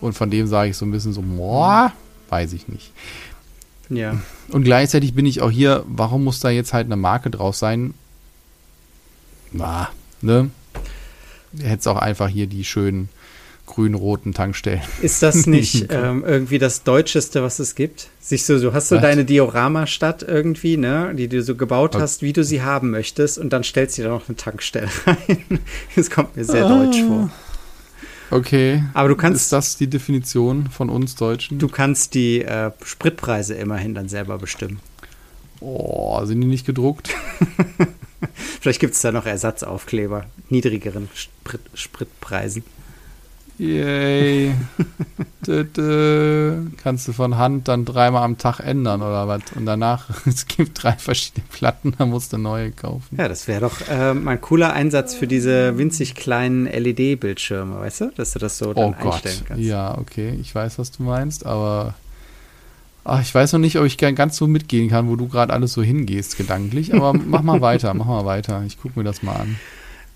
und 0.00 0.12
von 0.12 0.30
dem 0.30 0.46
sage 0.46 0.70
ich 0.70 0.76
so 0.76 0.84
ein 0.84 0.90
bisschen 0.90 1.12
so, 1.12 1.22
boah, 1.22 1.92
weiß 2.28 2.52
ich 2.52 2.68
nicht. 2.68 2.92
Ja. 3.88 4.16
Und 4.48 4.64
gleichzeitig 4.64 5.14
bin 5.14 5.26
ich 5.26 5.40
auch 5.42 5.50
hier, 5.50 5.84
warum 5.88 6.24
muss 6.24 6.40
da 6.40 6.50
jetzt 6.50 6.72
halt 6.72 6.86
eine 6.86 6.96
Marke 6.96 7.30
drauf 7.30 7.56
sein? 7.56 7.94
Na, 9.52 9.88
ne? 10.20 10.50
Hätte 11.58 11.78
es 11.80 11.86
auch 11.86 11.96
einfach 11.96 12.28
hier 12.28 12.46
die 12.46 12.64
schönen 12.64 13.08
grün-roten 13.66 14.32
Tankstellen. 14.34 14.82
Ist 15.02 15.22
das 15.22 15.46
nicht 15.46 15.86
ähm, 15.90 16.24
irgendwie 16.26 16.58
das 16.58 16.84
Deutscheste, 16.84 17.42
was 17.42 17.58
es 17.58 17.74
gibt? 17.74 18.08
Sich 18.20 18.44
so, 18.44 18.58
du 18.60 18.72
hast 18.72 18.88
so 18.88 18.96
Was? 18.96 19.02
deine 19.02 19.24
Diorama-Stadt 19.24 20.22
irgendwie, 20.22 20.76
ne, 20.76 21.12
die 21.16 21.26
du 21.28 21.42
so 21.42 21.56
gebaut 21.56 21.94
Okay. 21.94 22.02
hast, 22.02 22.22
wie 22.22 22.32
du 22.32 22.44
sie 22.44 22.62
haben 22.62 22.90
möchtest, 22.90 23.38
und 23.38 23.52
dann 23.52 23.64
stellst 23.64 23.98
du 23.98 24.02
da 24.02 24.10
noch 24.10 24.28
eine 24.28 24.36
Tankstelle 24.36 24.88
rein. 25.06 25.58
Das 25.96 26.10
kommt 26.10 26.36
mir 26.36 26.44
sehr 26.44 26.64
Ah. 26.66 26.68
deutsch 26.84 27.02
vor. 27.02 27.30
Okay. 28.30 28.82
Aber 28.94 29.08
du 29.08 29.16
kannst, 29.16 29.42
Ist 29.42 29.52
das 29.52 29.76
die 29.76 29.86
Definition 29.88 30.68
von 30.68 30.90
uns 30.90 31.14
Deutschen? 31.14 31.58
du 31.58 31.68
kannst 31.68 32.14
die 32.14 32.42
äh, 32.42 32.70
Spritpreise 32.84 33.54
immerhin 33.54 33.94
dann 33.94 34.08
selber 34.08 34.38
bestimmen. 34.38 34.80
Oh, 35.60 36.22
sind 36.24 36.40
die 36.40 36.46
nicht 36.46 36.66
gedruckt? 36.66 37.14
Vielleicht 38.60 38.80
gibt 38.80 38.94
es 38.94 39.00
da 39.00 39.12
noch 39.12 39.26
Ersatzaufkleber, 39.26 40.26
niedrigeren 40.50 41.08
Sprit, 41.14 41.60
Spritpreisen. 41.74 42.64
Yay. 43.58 44.54
dö, 45.46 45.64
dö. 45.64 46.62
Kannst 46.82 47.08
du 47.08 47.12
von 47.12 47.38
Hand 47.38 47.68
dann 47.68 47.84
dreimal 47.84 48.22
am 48.22 48.36
Tag 48.38 48.60
ändern 48.60 49.00
oder 49.00 49.28
was? 49.28 49.42
Und 49.54 49.66
danach, 49.66 50.10
es 50.26 50.46
gibt 50.46 50.82
drei 50.82 50.92
verschiedene 50.92 51.44
Platten, 51.50 51.94
da 51.96 52.06
musst 52.06 52.32
du 52.32 52.38
neue 52.38 52.70
kaufen. 52.70 53.16
Ja, 53.16 53.28
das 53.28 53.48
wäre 53.48 53.60
doch 53.62 53.76
ähm, 53.88 54.28
ein 54.28 54.40
cooler 54.40 54.72
Einsatz 54.72 55.14
für 55.14 55.26
diese 55.26 55.78
winzig 55.78 56.14
kleinen 56.14 56.66
LED-Bildschirme, 56.66 57.80
weißt 57.80 58.00
du? 58.02 58.10
Dass 58.16 58.32
du 58.32 58.38
das 58.38 58.58
so 58.58 58.74
dann 58.74 58.84
Oh 58.84 58.94
Gott. 59.00 59.14
einstellen 59.14 59.42
kannst. 59.46 59.64
Ja, 59.64 59.96
okay, 59.98 60.36
ich 60.40 60.54
weiß, 60.54 60.78
was 60.78 60.90
du 60.92 61.02
meinst, 61.02 61.46
aber 61.46 61.94
ach, 63.04 63.22
ich 63.22 63.34
weiß 63.34 63.54
noch 63.54 63.60
nicht, 63.60 63.78
ob 63.78 63.86
ich 63.86 63.96
ganz 63.96 64.36
so 64.36 64.46
mitgehen 64.46 64.90
kann, 64.90 65.08
wo 65.08 65.16
du 65.16 65.28
gerade 65.28 65.52
alles 65.52 65.72
so 65.72 65.82
hingehst, 65.82 66.36
gedanklich. 66.36 66.94
Aber 66.94 67.12
mach 67.26 67.42
mal 67.42 67.60
weiter, 67.62 67.94
mach 67.94 68.06
mal 68.06 68.26
weiter. 68.26 68.64
Ich 68.66 68.78
gucke 68.80 68.98
mir 68.98 69.04
das 69.04 69.22
mal 69.22 69.36
an. 69.36 69.56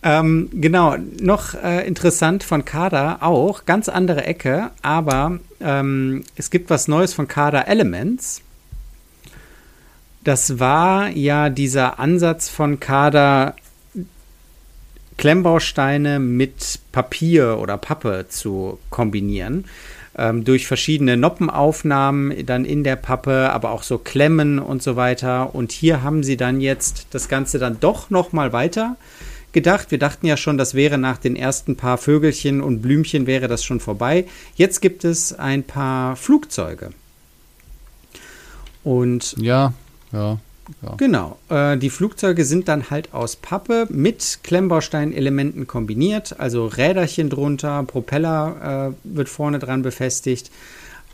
Ähm, 0.03 0.49
genau, 0.53 0.97
noch 1.21 1.55
äh, 1.55 1.87
interessant 1.87 2.43
von 2.43 2.65
Kada 2.65 3.19
auch, 3.21 3.67
ganz 3.67 3.89
andere 3.91 4.25
Ecke, 4.25 4.71
aber 4.81 5.39
ähm, 5.61 6.25
es 6.37 6.51
gibt 6.51 6.71
was 6.71 6.89
Neues 6.89 7.13
von 7.13 7.29
Kada 7.29 7.63
Elements. 7.63 8.41
Das 10.25 10.59
war 10.59 11.11
ja 11.11 11.51
dieser 11.51 11.99
Ansatz 11.99 12.49
von 12.49 12.81
Kada, 12.81 13.55
Klemmbausteine 15.19 16.19
mit 16.19 16.81
Papier 16.93 17.59
oder 17.59 17.77
Pappe 17.77 18.27
zu 18.29 18.79
kombinieren. 18.89 19.67
Ähm, 20.17 20.45
durch 20.45 20.67
verschiedene 20.67 21.19
Noppenaufnahmen 21.19 22.47
dann 22.47 22.65
in 22.65 22.85
der 22.85 22.97
Pappe, 22.97 23.51
aber 23.53 23.71
auch 23.71 23.83
so 23.83 23.99
Klemmen 23.99 24.59
und 24.59 24.83
so 24.83 24.97
weiter. 24.97 25.55
Und 25.55 25.73
hier 25.73 26.03
haben 26.03 26.23
sie 26.23 26.39
dann 26.39 26.63
jetzt 26.63 27.09
das 27.11 27.29
Ganze 27.29 27.59
dann 27.59 27.81
doch 27.81 28.09
noch 28.09 28.33
mal 28.33 28.55
weiter 28.55 28.97
gedacht. 29.53 29.91
Wir 29.91 29.99
dachten 29.99 30.27
ja 30.27 30.37
schon, 30.37 30.59
das 30.59 30.75
wäre 30.75 30.99
nach 30.99 31.19
den 31.19 31.37
ersten 31.37 31.77
paar 31.77 31.99
Vögelchen 31.99 32.61
und 32.61 32.83
Blümchen 32.83 33.27
wäre 33.27 33.49
das 33.49 33.65
schon 33.65 33.81
vorbei. 33.81 34.27
Jetzt 34.55 34.81
gibt 34.81 35.05
es 35.05 35.33
ein 35.33 35.63
paar 35.63 36.17
Flugzeuge. 36.17 36.91
Und 38.83 39.37
Ja, 39.39 39.75
ja, 40.13 40.39
ja. 40.83 40.95
Genau. 40.97 41.39
Äh, 41.49 41.77
die 41.77 41.91
Flugzeuge 41.91 42.45
sind 42.45 42.69
dann 42.69 42.91
halt 42.91 43.13
aus 43.13 43.37
Pappe 43.37 43.87
mit 43.91 44.41
Klemmbausteinelementen 44.43 45.67
kombiniert, 45.67 46.39
also 46.39 46.67
Räderchen 46.67 47.29
drunter, 47.29 47.83
Propeller 47.85 48.95
äh, 49.05 49.17
wird 49.17 49.29
vorne 49.29 49.59
dran 49.59 49.83
befestigt. 49.83 50.51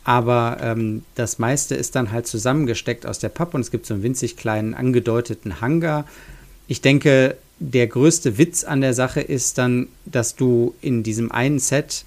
Aber 0.04 0.58
ähm, 0.60 1.02
das 1.16 1.40
meiste 1.40 1.74
ist 1.74 1.96
dann 1.96 2.12
halt 2.12 2.28
zusammengesteckt 2.28 3.06
aus 3.06 3.18
der 3.18 3.28
Pappe 3.28 3.56
und 3.56 3.62
es 3.62 3.72
gibt 3.72 3.86
so 3.86 3.94
einen 3.94 4.04
winzig 4.04 4.36
kleinen 4.36 4.72
angedeuteten 4.72 5.60
Hangar. 5.60 6.04
Ich 6.68 6.80
denke, 6.80 7.36
der 7.58 7.86
größte 7.86 8.38
Witz 8.38 8.64
an 8.64 8.80
der 8.80 8.94
Sache 8.94 9.20
ist 9.20 9.58
dann, 9.58 9.88
dass 10.04 10.36
du 10.36 10.74
in 10.80 11.02
diesem 11.02 11.32
einen 11.32 11.58
Set 11.58 12.04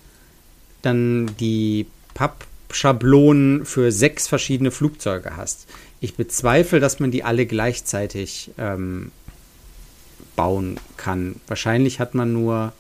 dann 0.82 1.32
die 1.40 1.88
Pappschablonen 2.14 3.66
für 3.66 3.92
sechs 3.92 4.28
verschiedene 4.28 4.72
Flugzeuge 4.72 5.36
hast. 5.36 5.68
Ich 6.02 6.16
bezweifle, 6.16 6.80
dass 6.80 7.00
man 7.00 7.12
die 7.12 7.24
alle 7.24 7.46
gleichzeitig 7.46 8.52
ähm, 8.58 9.12
bauen 10.36 10.80
kann. 10.96 11.36
Wahrscheinlich 11.48 12.00
hat 12.00 12.16
man 12.16 12.32
nur. 12.32 12.74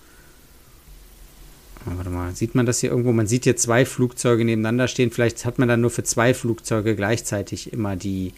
Ah, 1.85 1.91
Warte 1.95 2.09
mal, 2.09 2.35
sieht 2.35 2.55
man 2.55 2.65
das 2.65 2.79
hier 2.79 2.91
irgendwo? 2.91 3.11
Man 3.11 3.27
sieht 3.27 3.45
hier 3.45 3.57
zwei 3.57 3.85
Flugzeuge 3.85 4.45
nebeneinander 4.45 4.87
stehen. 4.87 5.11
Vielleicht 5.11 5.43
hat 5.45 5.59
man 5.59 5.67
dann 5.67 5.81
nur 5.81 5.89
für 5.89 6.03
zwei 6.03 6.33
Flugzeuge 6.33 6.95
gleichzeitig 6.95 7.73
immer 7.73 7.95
die, 7.95 8.33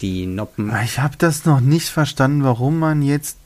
die 0.00 0.26
Noppen. 0.26 0.72
Ich 0.84 0.98
habe 0.98 1.16
das 1.18 1.44
noch 1.44 1.60
nicht 1.60 1.88
verstanden, 1.88 2.44
warum 2.44 2.78
man 2.78 3.02
jetzt 3.02 3.38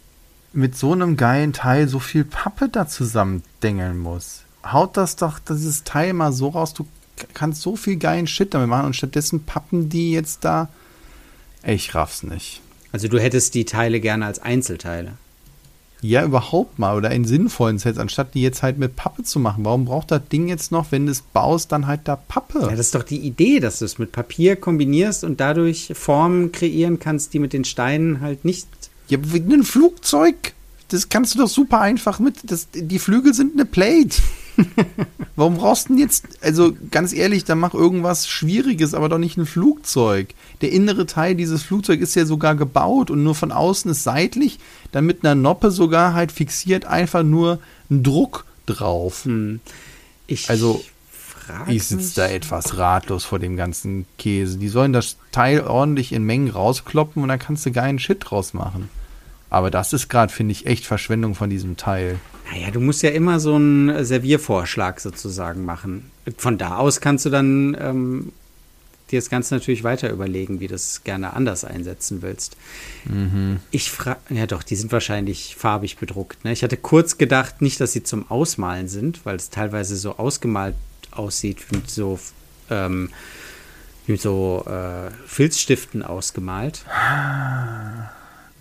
mit 0.52 0.76
so 0.76 0.92
einem 0.92 1.16
geilen 1.16 1.52
Teil 1.52 1.88
so 1.88 1.98
viel 1.98 2.24
Pappe 2.24 2.68
da 2.68 2.86
zusammendengeln 2.86 3.98
muss. 3.98 4.42
Haut 4.64 4.96
das 4.96 5.16
doch 5.16 5.38
dieses 5.38 5.84
Teil 5.84 6.12
mal 6.12 6.32
so 6.32 6.48
raus, 6.48 6.74
du 6.74 6.86
kannst 7.34 7.62
so 7.62 7.76
viel 7.76 7.96
geilen 7.96 8.26
Shit 8.26 8.54
damit 8.54 8.68
machen 8.68 8.86
und 8.86 8.96
stattdessen 8.96 9.44
pappen 9.44 9.88
die 9.88 10.12
jetzt 10.12 10.44
da. 10.44 10.68
Ich 11.64 11.94
raff's 11.94 12.22
nicht. 12.22 12.60
Also 12.92 13.08
du 13.08 13.18
hättest 13.18 13.54
die 13.54 13.64
Teile 13.64 14.00
gerne 14.00 14.26
als 14.26 14.38
Einzelteile. 14.38 15.14
Ja, 16.02 16.24
überhaupt 16.24 16.80
mal 16.80 16.96
oder 16.96 17.12
in 17.12 17.24
sinnvollen 17.24 17.78
Sets, 17.78 17.96
anstatt 17.96 18.34
die 18.34 18.42
jetzt 18.42 18.64
halt 18.64 18.76
mit 18.76 18.96
Pappe 18.96 19.22
zu 19.22 19.38
machen. 19.38 19.64
Warum 19.64 19.84
braucht 19.84 20.10
das 20.10 20.22
Ding 20.30 20.48
jetzt 20.48 20.72
noch, 20.72 20.90
wenn 20.90 21.06
du 21.06 21.12
es 21.12 21.20
baust, 21.22 21.70
dann 21.70 21.86
halt 21.86 22.00
da 22.04 22.16
Pappe? 22.16 22.58
Ja, 22.60 22.70
das 22.70 22.80
ist 22.80 22.94
doch 22.96 23.04
die 23.04 23.20
Idee, 23.20 23.60
dass 23.60 23.78
du 23.78 23.84
es 23.84 23.98
mit 23.98 24.10
Papier 24.10 24.56
kombinierst 24.56 25.22
und 25.22 25.38
dadurch 25.38 25.92
Formen 25.94 26.50
kreieren 26.50 26.98
kannst, 26.98 27.34
die 27.34 27.38
mit 27.38 27.52
den 27.52 27.64
Steinen 27.64 28.20
halt 28.20 28.44
nicht. 28.44 28.66
Ja, 29.08 29.18
wie 29.22 29.38
ein 29.38 29.62
Flugzeug. 29.62 30.54
Das 30.88 31.08
kannst 31.08 31.34
du 31.34 31.38
doch 31.38 31.48
super 31.48 31.80
einfach 31.80 32.18
mit. 32.18 32.50
Das, 32.50 32.66
die 32.74 32.98
Flügel 32.98 33.32
sind 33.32 33.54
eine 33.54 33.64
Plate. 33.64 34.20
Warum 35.36 35.56
brauchst 35.56 35.84
du 35.84 35.94
denn 35.94 35.98
jetzt, 35.98 36.26
also 36.40 36.74
ganz 36.90 37.12
ehrlich, 37.12 37.44
dann 37.44 37.60
mach 37.60 37.74
irgendwas 37.74 38.28
Schwieriges, 38.28 38.92
aber 38.92 39.08
doch 39.08 39.18
nicht 39.18 39.36
ein 39.36 39.46
Flugzeug. 39.46 40.34
Der 40.62 40.72
innere 40.72 41.06
Teil 41.06 41.34
dieses 41.34 41.62
Flugzeugs 41.62 42.02
ist 42.02 42.14
ja 42.14 42.24
sogar 42.24 42.54
gebaut 42.54 43.10
und 43.10 43.22
nur 43.22 43.34
von 43.34 43.52
außen 43.52 43.90
ist 43.90 44.04
seitlich, 44.04 44.58
dann 44.92 45.04
mit 45.04 45.24
einer 45.24 45.34
Noppe 45.34 45.70
sogar 45.70 46.14
halt 46.14 46.32
fixiert 46.32 46.84
einfach 46.84 47.22
nur 47.22 47.58
ein 47.90 48.02
Druck 48.02 48.44
drauf. 48.66 49.24
Hm. 49.24 49.60
Ich 50.26 50.48
Also- 50.48 50.82
Ich 51.68 51.84
sitze 51.84 52.14
da 52.20 52.28
etwas 52.28 52.78
ratlos 52.78 53.24
vor 53.24 53.40
dem 53.40 53.56
ganzen 53.56 54.06
Käse. 54.16 54.56
Die 54.58 54.68
sollen 54.68 54.92
das 54.92 55.16
Teil 55.32 55.60
ordentlich 55.62 56.12
in 56.12 56.22
Mengen 56.22 56.48
rauskloppen 56.48 57.20
und 57.22 57.28
dann 57.28 57.40
kannst 57.40 57.66
du 57.66 57.72
geilen 57.72 57.98
Shit 57.98 58.18
draus 58.30 58.54
machen. 58.54 58.88
Aber 59.50 59.70
das 59.70 59.92
ist 59.92 60.08
gerade, 60.08 60.32
finde 60.32 60.52
ich, 60.52 60.64
echt 60.66 60.86
Verschwendung 60.86 61.34
von 61.34 61.50
diesem 61.50 61.76
Teil. 61.76 62.18
Naja, 62.50 62.70
du 62.70 62.80
musst 62.80 63.02
ja 63.02 63.10
immer 63.10 63.38
so 63.40 63.56
einen 63.56 64.04
Serviervorschlag 64.04 65.00
sozusagen 65.00 65.64
machen. 65.64 66.10
Von 66.38 66.56
da 66.58 66.76
aus 66.76 67.00
kannst 67.00 67.26
du 67.26 67.30
dann 67.30 67.76
ähm, 67.78 68.32
dir 69.12 69.18
das 69.18 69.30
Ganze 69.30 69.54
natürlich 69.54 69.84
weiter 69.84 70.10
überlegen, 70.10 70.58
wie 70.60 70.66
du 70.68 70.74
es 70.74 71.04
gerne 71.04 71.34
anders 71.34 71.64
einsetzen 71.64 72.22
willst. 72.22 72.56
Mhm. 73.04 73.60
Ich 73.70 73.90
frage, 73.90 74.18
ja 74.30 74.46
doch, 74.46 74.62
die 74.62 74.74
sind 74.76 74.90
wahrscheinlich 74.92 75.54
farbig 75.56 75.98
bedruckt. 75.98 76.44
Ne? 76.44 76.52
Ich 76.52 76.62
hatte 76.64 76.76
kurz 76.76 77.18
gedacht, 77.18 77.62
nicht, 77.62 77.80
dass 77.80 77.92
sie 77.92 78.02
zum 78.02 78.30
Ausmalen 78.30 78.88
sind, 78.88 79.24
weil 79.24 79.36
es 79.36 79.50
teilweise 79.50 79.96
so 79.96 80.16
ausgemalt 80.16 80.74
aussieht, 81.12 81.58
mit 81.72 81.90
so, 81.90 82.18
ähm, 82.70 83.10
mit 84.06 84.20
so 84.20 84.64
äh, 84.66 85.10
Filzstiften 85.26 86.02
ausgemalt. 86.02 86.84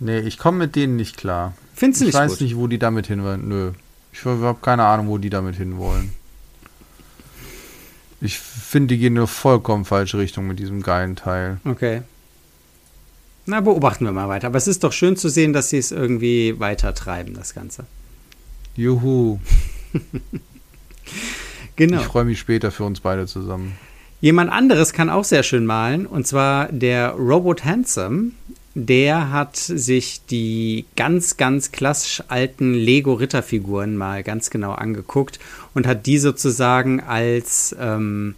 Nee, 0.00 0.20
ich 0.20 0.38
komme 0.38 0.58
mit 0.58 0.76
denen 0.76 0.96
nicht 0.96 1.16
klar. 1.16 1.54
Findest 1.74 2.00
du 2.02 2.04
Ich 2.04 2.08
nicht 2.14 2.20
weiß 2.20 2.32
gut? 2.32 2.40
nicht, 2.42 2.56
wo 2.56 2.66
die 2.66 2.78
damit 2.78 3.06
hin 3.06 3.22
wollen. 3.22 3.48
Nö. 3.48 3.72
Ich 4.12 4.24
habe 4.24 4.56
keine 4.60 4.84
Ahnung, 4.84 5.08
wo 5.08 5.18
die 5.18 5.30
damit 5.30 5.56
hin 5.56 5.78
wollen. 5.78 6.12
Ich 8.24 8.38
finde, 8.38 8.94
die 8.94 8.98
gehen 8.98 9.14
in 9.14 9.18
eine 9.18 9.26
vollkommen 9.26 9.84
falsche 9.84 10.16
Richtung 10.16 10.46
mit 10.46 10.60
diesem 10.60 10.82
geilen 10.82 11.16
Teil. 11.16 11.58
Okay. 11.64 12.02
Na, 13.46 13.60
beobachten 13.60 14.04
wir 14.04 14.12
mal 14.12 14.28
weiter. 14.28 14.46
Aber 14.46 14.58
es 14.58 14.68
ist 14.68 14.84
doch 14.84 14.92
schön 14.92 15.16
zu 15.16 15.28
sehen, 15.28 15.52
dass 15.52 15.70
sie 15.70 15.78
es 15.78 15.90
irgendwie 15.90 16.60
weiter 16.60 16.94
treiben, 16.94 17.34
das 17.34 17.52
Ganze. 17.54 17.84
Juhu. 18.76 19.38
Genau. 21.76 22.00
Ich 22.00 22.06
freue 22.06 22.26
mich 22.26 22.38
später 22.38 22.70
für 22.70 22.84
uns 22.84 23.00
beide 23.00 23.26
zusammen. 23.26 23.76
Jemand 24.20 24.52
anderes 24.52 24.92
kann 24.92 25.10
auch 25.10 25.24
sehr 25.24 25.42
schön 25.42 25.64
malen, 25.64 26.06
und 26.06 26.26
zwar 26.26 26.70
der 26.70 27.12
Robot 27.12 27.64
Handsome. 27.64 28.32
Der 28.74 29.30
hat 29.30 29.56
sich 29.56 30.22
die 30.30 30.86
ganz, 30.96 31.36
ganz 31.36 31.72
klassisch 31.72 32.22
alten 32.28 32.72
Lego-Ritterfiguren 32.72 33.96
mal 33.96 34.22
ganz 34.22 34.48
genau 34.48 34.72
angeguckt 34.72 35.38
und 35.74 35.86
hat 35.86 36.06
die 36.06 36.18
sozusagen 36.18 37.00
als 37.00 37.76
ähm, 37.78 38.34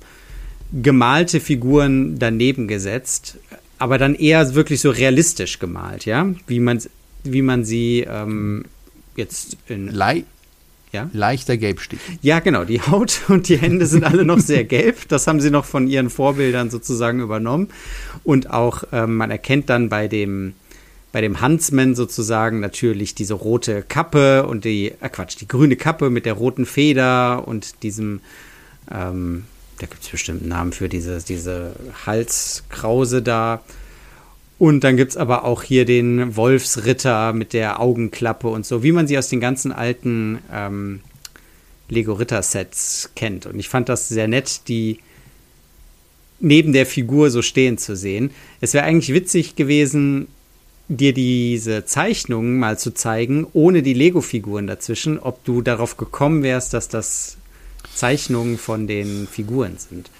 gemalte 0.72 1.38
Figuren 1.38 2.18
daneben 2.18 2.66
gesetzt, 2.66 3.38
aber 3.78 3.98
dann 3.98 4.14
eher 4.14 4.54
wirklich 4.54 4.80
so 4.80 4.90
realistisch 4.90 5.60
gemalt, 5.60 6.04
ja, 6.04 6.26
wie 6.48 6.58
man, 6.58 6.82
wie 7.22 7.42
man 7.42 7.64
sie 7.64 8.00
ähm, 8.00 8.64
jetzt 9.16 9.56
in 9.68 9.88
Lei 9.88 10.24
ja? 10.94 11.10
leichter 11.12 11.56
Gelbstich. 11.56 11.98
Ja, 12.22 12.40
genau. 12.40 12.64
Die 12.64 12.80
Haut 12.80 13.20
und 13.28 13.48
die 13.48 13.58
Hände 13.58 13.86
sind 13.86 14.04
alle 14.04 14.24
noch 14.24 14.38
sehr 14.38 14.64
gelb. 14.64 15.08
Das 15.08 15.26
haben 15.26 15.40
sie 15.40 15.50
noch 15.50 15.64
von 15.64 15.88
ihren 15.88 16.08
Vorbildern 16.08 16.70
sozusagen 16.70 17.20
übernommen. 17.20 17.68
Und 18.22 18.50
auch 18.50 18.84
ähm, 18.92 19.16
man 19.16 19.30
erkennt 19.30 19.68
dann 19.68 19.88
bei 19.88 20.08
dem 20.08 20.54
bei 21.14 21.20
dem 21.20 21.40
Huntsman 21.40 21.94
sozusagen 21.94 22.58
natürlich 22.58 23.14
diese 23.14 23.34
rote 23.34 23.82
Kappe 23.82 24.48
und 24.48 24.64
die, 24.64 24.94
äh 25.00 25.08
Quatsch, 25.08 25.36
die 25.40 25.46
grüne 25.46 25.76
Kappe 25.76 26.10
mit 26.10 26.26
der 26.26 26.32
roten 26.32 26.66
Feder 26.66 27.46
und 27.46 27.84
diesem, 27.84 28.20
ähm, 28.90 29.44
da 29.78 29.86
gibt 29.86 30.02
es 30.02 30.08
bestimmt 30.08 30.40
einen 30.40 30.48
Namen 30.48 30.72
für 30.72 30.88
diese, 30.88 31.22
diese 31.22 31.76
Halskrause 32.04 33.22
da. 33.22 33.62
Und 34.58 34.84
dann 34.84 34.96
gibt 34.96 35.12
es 35.12 35.16
aber 35.16 35.44
auch 35.44 35.62
hier 35.62 35.84
den 35.84 36.36
Wolfsritter 36.36 37.32
mit 37.32 37.52
der 37.52 37.80
Augenklappe 37.80 38.48
und 38.48 38.64
so, 38.64 38.82
wie 38.82 38.92
man 38.92 39.06
sie 39.06 39.18
aus 39.18 39.28
den 39.28 39.40
ganzen 39.40 39.72
alten 39.72 40.38
ähm, 40.52 41.00
Lego-Ritter-Sets 41.88 43.10
kennt. 43.16 43.46
Und 43.46 43.58
ich 43.58 43.68
fand 43.68 43.88
das 43.88 44.08
sehr 44.08 44.28
nett, 44.28 44.68
die 44.68 44.98
neben 46.40 46.72
der 46.72 46.86
Figur 46.86 47.30
so 47.30 47.42
stehen 47.42 47.78
zu 47.78 47.96
sehen. 47.96 48.30
Es 48.60 48.74
wäre 48.74 48.84
eigentlich 48.84 49.14
witzig 49.14 49.56
gewesen, 49.56 50.28
dir 50.88 51.14
diese 51.14 51.84
Zeichnungen 51.84 52.58
mal 52.58 52.78
zu 52.78 52.92
zeigen, 52.92 53.46
ohne 53.54 53.82
die 53.82 53.94
Lego-Figuren 53.94 54.66
dazwischen, 54.66 55.18
ob 55.18 55.42
du 55.44 55.62
darauf 55.62 55.96
gekommen 55.96 56.42
wärst, 56.42 56.74
dass 56.74 56.88
das 56.88 57.38
Zeichnungen 57.94 58.58
von 58.58 58.86
den 58.86 59.26
Figuren 59.26 59.78
sind. 59.78 60.10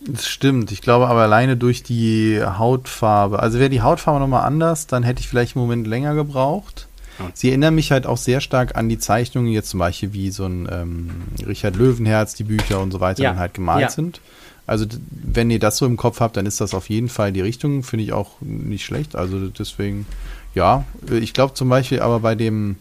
Das 0.00 0.26
stimmt. 0.28 0.70
Ich 0.72 0.80
glaube 0.80 1.08
aber 1.08 1.20
alleine 1.22 1.56
durch 1.56 1.82
die 1.82 2.40
Hautfarbe. 2.42 3.40
Also 3.40 3.58
wäre 3.58 3.70
die 3.70 3.82
Hautfarbe 3.82 4.20
nochmal 4.20 4.44
anders, 4.44 4.86
dann 4.86 5.02
hätte 5.02 5.20
ich 5.20 5.28
vielleicht 5.28 5.56
einen 5.56 5.64
Moment 5.64 5.86
länger 5.86 6.14
gebraucht. 6.14 6.86
Sie 7.34 7.48
erinnern 7.48 7.74
mich 7.74 7.90
halt 7.90 8.06
auch 8.06 8.16
sehr 8.16 8.40
stark 8.40 8.76
an 8.76 8.88
die 8.88 8.98
Zeichnungen, 9.00 9.50
jetzt 9.50 9.70
zum 9.70 9.80
Beispiel 9.80 10.12
wie 10.12 10.30
so 10.30 10.44
ein 10.46 10.68
ähm, 10.70 11.10
Richard 11.44 11.74
Löwenherz, 11.74 12.34
die 12.34 12.44
Bücher 12.44 12.78
und 12.80 12.92
so 12.92 13.00
weiter 13.00 13.22
Ja. 13.24 13.30
dann 13.30 13.40
halt 13.40 13.54
gemalt 13.54 13.82
Ja. 13.82 13.90
sind. 13.90 14.20
Also 14.68 14.86
wenn 15.10 15.50
ihr 15.50 15.58
das 15.58 15.78
so 15.78 15.86
im 15.86 15.96
Kopf 15.96 16.20
habt, 16.20 16.36
dann 16.36 16.46
ist 16.46 16.60
das 16.60 16.74
auf 16.74 16.88
jeden 16.88 17.08
Fall 17.08 17.32
die 17.32 17.40
Richtung, 17.40 17.82
finde 17.82 18.04
ich 18.04 18.12
auch 18.12 18.32
nicht 18.40 18.84
schlecht. 18.84 19.16
Also 19.16 19.48
deswegen, 19.48 20.06
ja, 20.54 20.84
ich 21.10 21.34
glaube 21.34 21.54
zum 21.54 21.68
Beispiel 21.68 21.98
aber 22.00 22.20
bei 22.20 22.36
dem, 22.36 22.76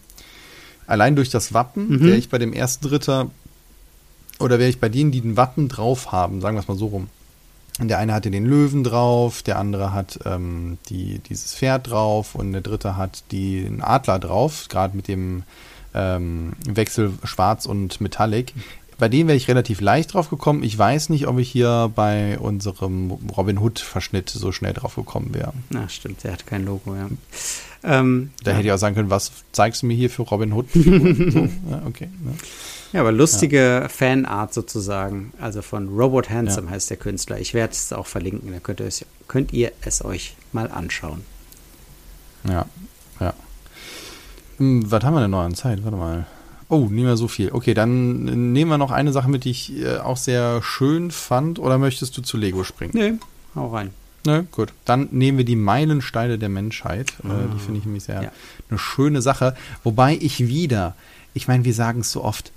allein 0.85 1.15
durch 1.15 1.31
das 1.31 1.55
Wappen, 1.55 1.87
Mhm. 1.89 1.99
wäre 2.05 2.17
ich 2.17 2.29
bei 2.29 2.37
dem 2.37 2.53
ersten 2.53 2.85
Ritter 2.89 3.31
oder 4.39 4.59
wäre 4.59 4.69
ich 4.69 4.79
bei 4.79 4.89
denen, 4.89 5.11
die 5.11 5.21
den 5.21 5.37
Wappen 5.37 5.67
drauf 5.67 6.11
haben, 6.11 6.41
sagen 6.41 6.55
wir 6.55 6.61
es 6.61 6.67
mal 6.67 6.77
so 6.77 6.87
rum. 6.87 7.09
Der 7.79 7.99
eine 7.99 8.13
hatte 8.13 8.31
den 8.31 8.45
Löwen 8.45 8.83
drauf, 8.83 9.43
der 9.43 9.59
andere 9.59 9.93
hat 9.93 10.19
ähm, 10.25 10.79
die, 10.89 11.19
dieses 11.19 11.53
Pferd 11.53 11.91
drauf 11.91 12.33
und 12.33 12.51
der 12.51 12.61
dritte 12.61 12.97
hat 12.97 13.31
den 13.31 13.83
Adler 13.83 14.17
drauf, 14.17 14.65
gerade 14.67 14.95
mit 14.95 15.07
dem 15.07 15.43
ähm, 15.93 16.53
Wechsel 16.67 17.13
Schwarz 17.23 17.67
und 17.67 18.01
Metallic. 18.01 18.53
Bei 18.97 19.09
denen 19.09 19.27
wäre 19.27 19.37
ich 19.37 19.47
relativ 19.47 19.79
leicht 19.79 20.13
drauf 20.13 20.29
gekommen. 20.29 20.63
Ich 20.63 20.77
weiß 20.77 21.09
nicht, 21.09 21.27
ob 21.27 21.37
ich 21.37 21.51
hier 21.51 21.91
bei 21.95 22.39
unserem 22.39 23.11
Robin 23.37 23.59
Hood-Verschnitt 23.59 24.29
so 24.29 24.51
schnell 24.51 24.73
drauf 24.73 24.95
gekommen 24.95 25.33
wäre. 25.35 25.53
Na, 25.69 25.87
stimmt, 25.87 26.23
der 26.23 26.33
hat 26.33 26.47
kein 26.47 26.65
Logo, 26.65 26.95
ja. 26.95 27.07
Ähm, 27.83 28.31
Da 28.43 28.51
ja. 28.51 28.57
hätte 28.57 28.67
ich 28.67 28.73
auch 28.73 28.77
sagen 28.79 28.95
können, 28.95 29.11
was 29.11 29.31
zeigst 29.51 29.83
du 29.83 29.85
mir 29.85 29.93
hier 29.93 30.09
für 30.09 30.23
Robin 30.23 30.51
Hood? 30.51 30.65
so, 30.73 30.79
ja, 30.79 31.83
okay. 31.85 32.09
Ne? 32.23 32.33
Ja, 32.93 33.01
aber 33.01 33.11
lustige 33.11 33.85
Fanart 33.89 34.53
sozusagen. 34.53 35.31
Also 35.39 35.61
von 35.61 35.89
Robot 35.89 36.29
Handsome 36.31 36.69
heißt 36.69 36.89
der 36.89 36.97
Künstler. 36.97 37.39
Ich 37.39 37.53
werde 37.53 37.73
es 37.73 37.93
auch 37.93 38.07
verlinken, 38.07 38.51
da 38.51 38.59
könnt 38.59 38.79
ihr, 38.79 38.87
es, 38.87 39.05
könnt 39.27 39.53
ihr 39.53 39.71
es 39.81 40.03
euch 40.03 40.35
mal 40.53 40.71
anschauen. 40.71 41.23
Ja, 42.47 42.65
ja. 43.19 43.33
Hm, 44.57 44.89
was 44.89 45.03
haben 45.03 45.13
wir 45.13 45.21
denn 45.21 45.31
noch 45.31 45.41
an 45.41 45.53
Zeit? 45.53 45.83
Warte 45.83 45.97
mal. 45.97 46.25
Oh, 46.69 46.87
nicht 46.89 47.03
mehr 47.05 47.15
so 47.17 47.27
viel. 47.27 47.51
Okay, 47.51 47.73
dann 47.73 48.51
nehmen 48.53 48.69
wir 48.69 48.77
noch 48.77 48.91
eine 48.91 49.13
Sache 49.13 49.29
mit, 49.29 49.45
die 49.45 49.51
ich 49.51 49.77
äh, 49.81 49.97
auch 49.99 50.17
sehr 50.17 50.61
schön 50.61 51.11
fand. 51.11 51.59
Oder 51.59 51.77
möchtest 51.77 52.17
du 52.17 52.21
zu 52.21 52.35
Lego 52.37 52.63
springen? 52.65 52.91
Nee, 52.93 53.13
hau 53.55 53.67
rein. 53.73 53.91
Ne, 54.25 54.45
gut. 54.51 54.73
Dann 54.83 55.07
nehmen 55.11 55.37
wir 55.37 55.45
die 55.45 55.55
Meilensteine 55.55 56.37
der 56.37 56.49
Menschheit. 56.49 57.11
Äh, 57.23 57.53
die 57.55 57.59
finde 57.59 57.79
ich 57.79 57.85
nämlich 57.85 58.03
sehr 58.03 58.19
Ah. 58.19 58.23
Ja. 58.23 58.31
eine 58.69 58.79
schöne 58.79 59.21
Sache. 59.21 59.55
Wobei 59.85 60.17
ich 60.19 60.47
wieder, 60.47 60.95
ich 61.33 61.47
meine, 61.47 61.63
wir 61.63 61.73
sagen 61.73 62.01
es 62.01 62.11
so 62.11 62.23
oft, 62.25 62.51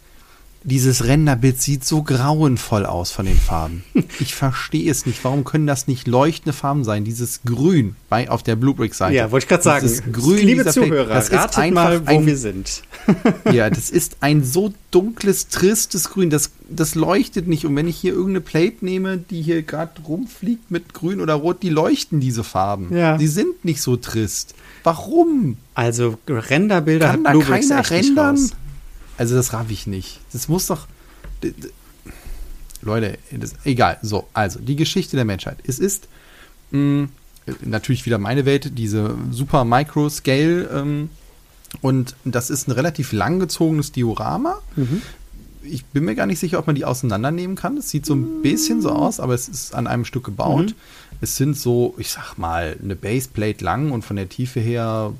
dieses 0.63 1.05
Renderbild 1.07 1.61
sieht 1.61 1.85
so 1.85 2.03
grauenvoll 2.03 2.85
aus 2.85 3.11
von 3.11 3.27
den 3.27 3.39
Farben. 3.39 3.85
Ich 4.19 4.35
verstehe 4.35 4.91
es 4.91 5.07
nicht. 5.07 5.25
Warum 5.25 5.45
können 5.45 5.67
das 5.67 5.87
nicht 5.87 6.07
leuchtende 6.07 6.53
Farben 6.53 6.85
sein? 6.85 7.05
Dieses 7.05 7.41
Grün 7.45 7.97
bei, 8.11 8.29
auf 8.29 8.43
der 8.43 8.55
Bluebrick-Seite. 8.55 9.15
Ja, 9.15 9.31
wollte 9.31 9.45
ich 9.45 9.49
gerade 9.49 9.63
sagen. 9.63 10.13
Grün 10.13 10.47
Liebe 10.47 10.67
Zuhörer, 10.67 11.15
das 11.15 11.29
ist 11.31 11.35
ratet 11.35 11.59
einfach 11.59 11.85
mal, 11.85 12.07
wo 12.07 12.19
ein, 12.19 12.27
wir 12.27 12.37
sind. 12.37 12.83
ja, 13.53 13.71
das 13.71 13.89
ist 13.91 14.19
ein 14.21 14.45
so 14.45 14.75
dunkles, 14.91 15.49
tristes 15.49 16.11
Grün. 16.11 16.29
Das, 16.29 16.51
das 16.69 16.95
leuchtet 16.95 17.49
nicht. 17.49 17.65
Und 17.65 17.77
wenn 17.77 17.89
ich 17.89 17.97
hier 17.97 18.13
irgendeine 18.13 18.43
Plate 18.43 18.85
nehme, 18.85 19.17
die 19.17 19.41
hier 19.41 19.63
gerade 19.63 20.03
rumfliegt 20.03 20.71
mit 20.71 20.93
Grün 20.93 21.21
oder 21.21 21.35
Rot, 21.35 21.63
die 21.63 21.71
leuchten 21.71 22.21
diese 22.21 22.45
Farben. 22.45 22.95
Ja. 22.95 23.17
Die 23.17 23.29
sind 23.29 23.65
nicht 23.65 23.81
so 23.81 23.97
trist. 23.97 24.55
Warum? 24.83 25.57
Also 25.75 26.19
Renderbilder 26.29 27.07
Kann 27.07 27.21
hat 27.21 27.27
da 27.27 27.31
Bluebricks 27.31 27.69
keiner 27.69 27.81
echt 27.81 27.91
nicht 27.91 28.09
rendern? 28.09 28.37
raus. 28.37 28.51
Also 29.21 29.35
das 29.35 29.53
raff 29.53 29.71
ich 29.71 29.87
nicht. 29.87 30.19
Das 30.33 30.49
muss 30.49 30.67
doch. 30.69 30.87
Leute, 32.81 33.19
das, 33.31 33.53
egal. 33.65 33.99
So, 34.01 34.27
also 34.33 34.59
die 34.61 34.77
Geschichte 34.77 35.15
der 35.15 35.27
Menschheit. 35.27 35.59
Es 35.67 35.79
ist 35.79 36.09
mh, 36.71 37.09
natürlich 37.61 38.07
wieder 38.07 38.17
meine 38.17 38.47
Welt, 38.47 38.79
diese 38.79 39.15
super 39.31 39.67
Micro-Scale. 39.67 40.71
Ähm, 40.73 41.11
und 41.83 42.17
das 42.25 42.49
ist 42.49 42.67
ein 42.67 42.71
relativ 42.71 43.13
langgezogenes 43.13 43.93
Diorama. 43.93 44.59
Mhm. 44.77 45.03
Ich 45.65 45.85
bin 45.85 46.07
mir 46.07 46.15
gar 46.15 46.25
nicht 46.25 46.39
sicher, 46.39 46.59
ob 46.59 46.67
man 46.67 46.75
die 46.75 46.87
auseinandernehmen 46.87 47.57
kann. 47.57 47.77
Es 47.77 47.91
sieht 47.91 48.07
so 48.07 48.15
ein 48.15 48.41
bisschen 48.41 48.81
so 48.81 48.89
aus, 48.89 49.21
aber 49.21 49.35
es 49.35 49.49
ist 49.49 49.75
an 49.75 49.87
einem 49.87 50.07
Stück 50.07 50.25
gebaut. 50.25 50.69
Mhm. 50.69 50.75
Es 51.21 51.37
sind 51.37 51.59
so, 51.59 51.95
ich 51.99 52.11
sag 52.11 52.39
mal, 52.39 52.75
eine 52.83 52.97
Baseplate 52.97 53.63
lang 53.63 53.91
und 53.93 54.03
von 54.03 54.17
der 54.17 54.31
Tiefe 54.31 54.61
her 54.61 55.13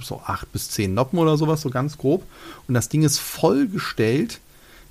so 0.00 0.20
acht 0.24 0.52
bis 0.52 0.70
zehn 0.70 0.94
Noppen 0.94 1.18
oder 1.18 1.36
sowas, 1.36 1.60
so 1.60 1.70
ganz 1.70 1.98
grob. 1.98 2.24
Und 2.66 2.74
das 2.74 2.88
Ding 2.88 3.02
ist 3.02 3.18
vollgestellt 3.18 4.40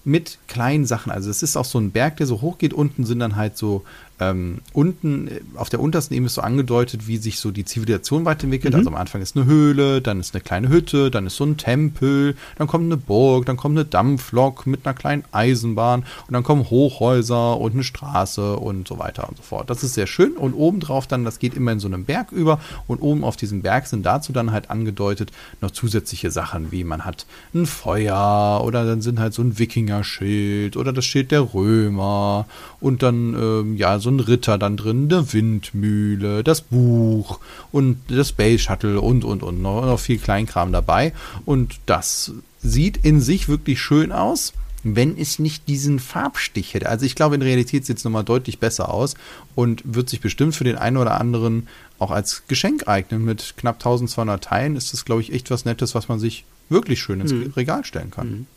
mit 0.04 0.40
kleinen 0.48 0.86
Sachen. 0.86 1.12
Also 1.12 1.30
es 1.30 1.44
ist 1.44 1.58
auch 1.58 1.66
so 1.66 1.80
ein 1.80 1.92
Berg, 1.92 2.18
der 2.18 2.28
so 2.28 2.42
hoch 2.42 2.58
geht. 2.58 2.74
Unten 2.74 3.06
sind 3.06 3.20
dann 3.20 3.36
halt 3.36 3.58
so 3.58 3.84
ähm, 4.20 4.60
unten 4.74 5.28
äh, 5.28 5.42
auf 5.56 5.70
der 5.70 5.80
untersten 5.80 6.16
Ebene 6.16 6.28
ist 6.28 6.36
so 6.36 6.42
angedeutet, 6.42 7.08
wie 7.08 7.18
sich 7.18 7.40
so 7.40 7.52
die 7.52 7.66
Zivilisation 7.66 8.26
weiterentwickelt. 8.26 8.74
Mhm. 8.74 8.80
Also 8.80 8.90
am 8.90 8.96
Anfang 8.96 9.22
ist 9.22 9.36
eine 9.36 9.46
Höhle, 9.46 10.02
dann 10.02 10.20
ist 10.20 10.34
eine 10.34 10.42
kleine 10.42 10.70
Hütte, 10.70 11.12
dann 11.12 11.28
ist 11.28 11.36
so 11.36 11.46
ein 11.46 11.58
Tempel, 11.58 12.36
dann 12.58 12.68
kommt 12.68 12.86
eine 12.86 12.98
Burg, 12.98 13.46
dann 13.46 13.58
kommt 13.58 13.78
eine 13.78 13.86
Dampflok 13.86 14.66
mit 14.66 14.86
einer 14.86 14.96
kleinen 14.96 15.24
Eisenbahn 15.32 16.02
und 16.28 16.34
dann 16.34 16.44
kommen 16.44 16.70
Hochhäuser 16.70 17.58
und 17.58 17.74
eine 17.74 17.84
Straße 17.84 18.56
und 18.56 18.88
so 18.88 18.98
weiter 18.98 19.30
und 19.30 19.38
so 19.38 19.44
fort. 19.44 19.70
Das 19.70 19.84
ist 19.84 19.94
sehr 19.94 20.08
schön 20.08 20.34
und 20.34 20.54
obendrauf 20.54 21.06
dann, 21.06 21.24
das 21.24 21.40
geht 21.40 21.54
immer 21.54 21.72
in 21.72 21.80
so 21.80 21.88
einem 21.88 22.06
Berg 22.06 22.32
über 22.32 22.60
und 22.88 23.02
oben 23.02 23.24
auf 23.24 23.38
diesem 23.38 23.62
Berg 23.62 23.88
sind 23.88 24.06
dazu 24.06 24.34
dann 24.34 24.52
halt 24.52 24.72
angedeutet 24.72 25.32
noch 25.62 25.72
zusätzliche 25.72 26.32
Sachen, 26.32 26.72
wie 26.72 26.84
man 26.84 27.06
hat 27.06 27.26
ein 27.54 27.66
Feuer 27.66 28.62
oder 28.64 28.86
dann 28.86 29.02
sind 29.02 29.20
halt 29.20 29.34
so 29.34 29.44
ein 29.44 29.60
Wikinger-Schild 29.60 30.76
oder 30.76 30.92
das 30.92 31.06
Schild 31.06 31.32
der 31.32 31.54
Römer 31.54 32.48
und 32.80 33.04
dann 33.04 33.36
ähm, 33.36 33.78
ja 33.78 34.00
so 34.00 34.07
so 34.08 34.12
ein 34.14 34.20
Ritter 34.22 34.58
dann 34.58 34.78
drin, 34.78 35.10
eine 35.12 35.34
Windmühle, 35.34 36.42
das 36.44 36.62
Buch 36.62 37.40
und 37.74 37.98
das 38.08 38.30
Space 38.30 38.62
Shuttle 38.62 39.02
und, 39.02 39.26
und, 39.26 39.44
und 39.44 39.62
noch, 39.62 39.86
noch 39.86 40.00
viel 40.00 40.18
Kleinkram 40.18 40.72
dabei. 40.72 41.12
Und 41.46 41.76
das 41.86 42.32
sieht 42.62 43.04
in 43.04 43.20
sich 43.20 43.50
wirklich 43.50 43.82
schön 43.82 44.12
aus 44.12 44.54
wenn 44.84 45.18
es 45.18 45.38
nicht 45.38 45.68
diesen 45.68 46.00
Farbstich 46.00 46.74
hätte. 46.74 46.88
Also 46.88 47.06
ich 47.06 47.16
glaube, 47.16 47.36
in 47.36 47.42
Realität 47.42 47.86
sieht 47.86 47.98
es 47.98 48.06
nochmal 48.06 48.24
deutlich 48.24 48.60
besser 48.60 48.94
aus 48.94 49.16
und 49.54 49.82
wird 49.84 50.08
sich 50.08 50.22
bestimmt 50.22 50.56
für 50.56 50.64
den 50.64 50.78
einen 50.78 50.96
oder 50.96 51.20
anderen 51.20 51.68
auch 52.00 52.12
als 52.12 52.44
Geschenk 52.48 52.88
eignen. 52.88 53.26
Mit 53.26 53.56
knapp 53.58 53.78
1200 53.78 54.42
Teilen 54.42 54.78
ist 54.78 54.94
das, 54.94 55.04
glaube 55.04 55.22
ich, 55.22 55.34
echt 55.34 55.52
was 55.52 55.66
Nettes, 55.66 55.94
was 55.94 56.08
man 56.08 56.20
sich 56.20 56.46
wirklich 56.70 57.02
schön 57.02 57.20
ins 57.20 57.34
mhm. 57.34 57.52
Regal 57.58 57.84
stellen 57.84 58.12
kann. 58.12 58.30
Mhm. 58.30 58.48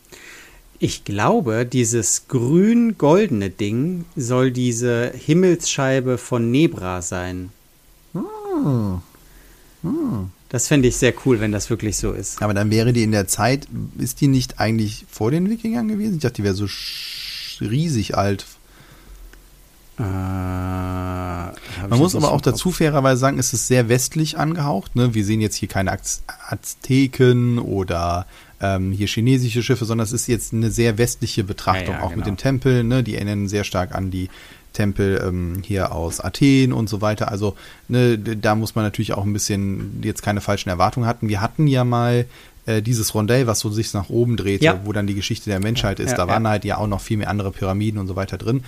Ich 0.83 1.03
glaube, 1.03 1.67
dieses 1.67 2.27
grün-goldene 2.27 3.51
Ding 3.51 4.05
soll 4.15 4.49
diese 4.49 5.11
Himmelsscheibe 5.15 6.17
von 6.17 6.49
Nebra 6.49 7.03
sein. 7.03 7.51
Hm. 8.13 9.03
Hm. 9.83 10.31
Das 10.49 10.67
fände 10.67 10.87
ich 10.87 10.95
sehr 10.97 11.13
cool, 11.23 11.39
wenn 11.39 11.51
das 11.51 11.69
wirklich 11.69 11.97
so 11.97 12.13
ist. 12.13 12.41
Aber 12.41 12.55
dann 12.55 12.71
wäre 12.71 12.93
die 12.93 13.03
in 13.03 13.11
der 13.11 13.27
Zeit, 13.27 13.67
ist 13.99 14.21
die 14.21 14.27
nicht 14.27 14.59
eigentlich 14.59 15.05
vor 15.07 15.29
den 15.29 15.51
Wikingern 15.51 15.87
gewesen? 15.87 16.15
Ich 16.15 16.21
dachte, 16.21 16.37
die 16.37 16.43
wäre 16.45 16.55
so 16.55 16.65
riesig 17.63 18.17
alt. 18.17 18.47
Äh, 19.99 20.01
Man 20.01 21.53
muss 21.91 22.15
aber 22.15 22.31
auch 22.31 22.41
dazu 22.41 22.71
fairerweise 22.71 23.19
sagen, 23.19 23.37
es 23.37 23.53
ist 23.53 23.67
sehr 23.67 23.87
westlich 23.87 24.39
angehaucht. 24.39 24.95
Ne? 24.95 25.13
Wir 25.13 25.25
sehen 25.25 25.41
jetzt 25.41 25.57
hier 25.57 25.69
keine 25.69 25.95
Azteken 26.49 27.59
oder 27.59 28.25
ähm, 28.61 28.91
hier 28.91 29.07
chinesische 29.07 29.63
Schiffe, 29.63 29.85
sondern 29.85 30.05
es 30.05 30.13
ist 30.13 30.27
jetzt 30.27 30.53
eine 30.53 30.71
sehr 30.71 30.97
westliche 30.97 31.43
Betrachtung, 31.43 31.95
ja, 31.95 31.99
ja, 31.99 32.03
auch 32.03 32.09
genau. 32.09 32.17
mit 32.17 32.27
den 32.27 32.37
Tempeln, 32.37 32.87
ne? 32.87 33.03
die 33.03 33.15
erinnern 33.15 33.47
sehr 33.47 33.63
stark 33.63 33.93
an 33.95 34.11
die 34.11 34.29
Tempel 34.73 35.21
ähm, 35.25 35.61
hier 35.65 35.91
aus 35.91 36.21
Athen 36.21 36.71
und 36.71 36.87
so 36.87 37.01
weiter. 37.01 37.29
Also 37.29 37.55
ne, 37.87 38.17
da 38.17 38.55
muss 38.55 38.75
man 38.75 38.85
natürlich 38.85 39.13
auch 39.13 39.25
ein 39.25 39.33
bisschen 39.33 40.01
jetzt 40.03 40.21
keine 40.21 40.41
falschen 40.41 40.69
Erwartungen 40.69 41.07
hatten. 41.07 41.27
Wir 41.27 41.41
hatten 41.41 41.67
ja 41.67 41.83
mal 41.83 42.25
äh, 42.65 42.81
dieses 42.81 43.13
Rondell, 43.13 43.47
was 43.47 43.59
so 43.59 43.69
sich 43.69 43.93
nach 43.93 44.09
oben 44.09 44.37
drehte, 44.37 44.65
ja. 44.65 44.79
wo 44.85 44.93
dann 44.93 45.07
die 45.07 45.15
Geschichte 45.15 45.49
der 45.49 45.59
Menschheit 45.59 45.99
ist. 45.99 46.13
da 46.13 46.27
waren 46.27 46.47
halt 46.47 46.63
ja 46.63 46.77
auch 46.77 46.87
noch 46.87 47.01
viel 47.01 47.17
mehr 47.17 47.29
andere 47.29 47.51
Pyramiden 47.51 47.99
und 47.99 48.07
so 48.07 48.15
weiter 48.15 48.37
drin. 48.37 48.63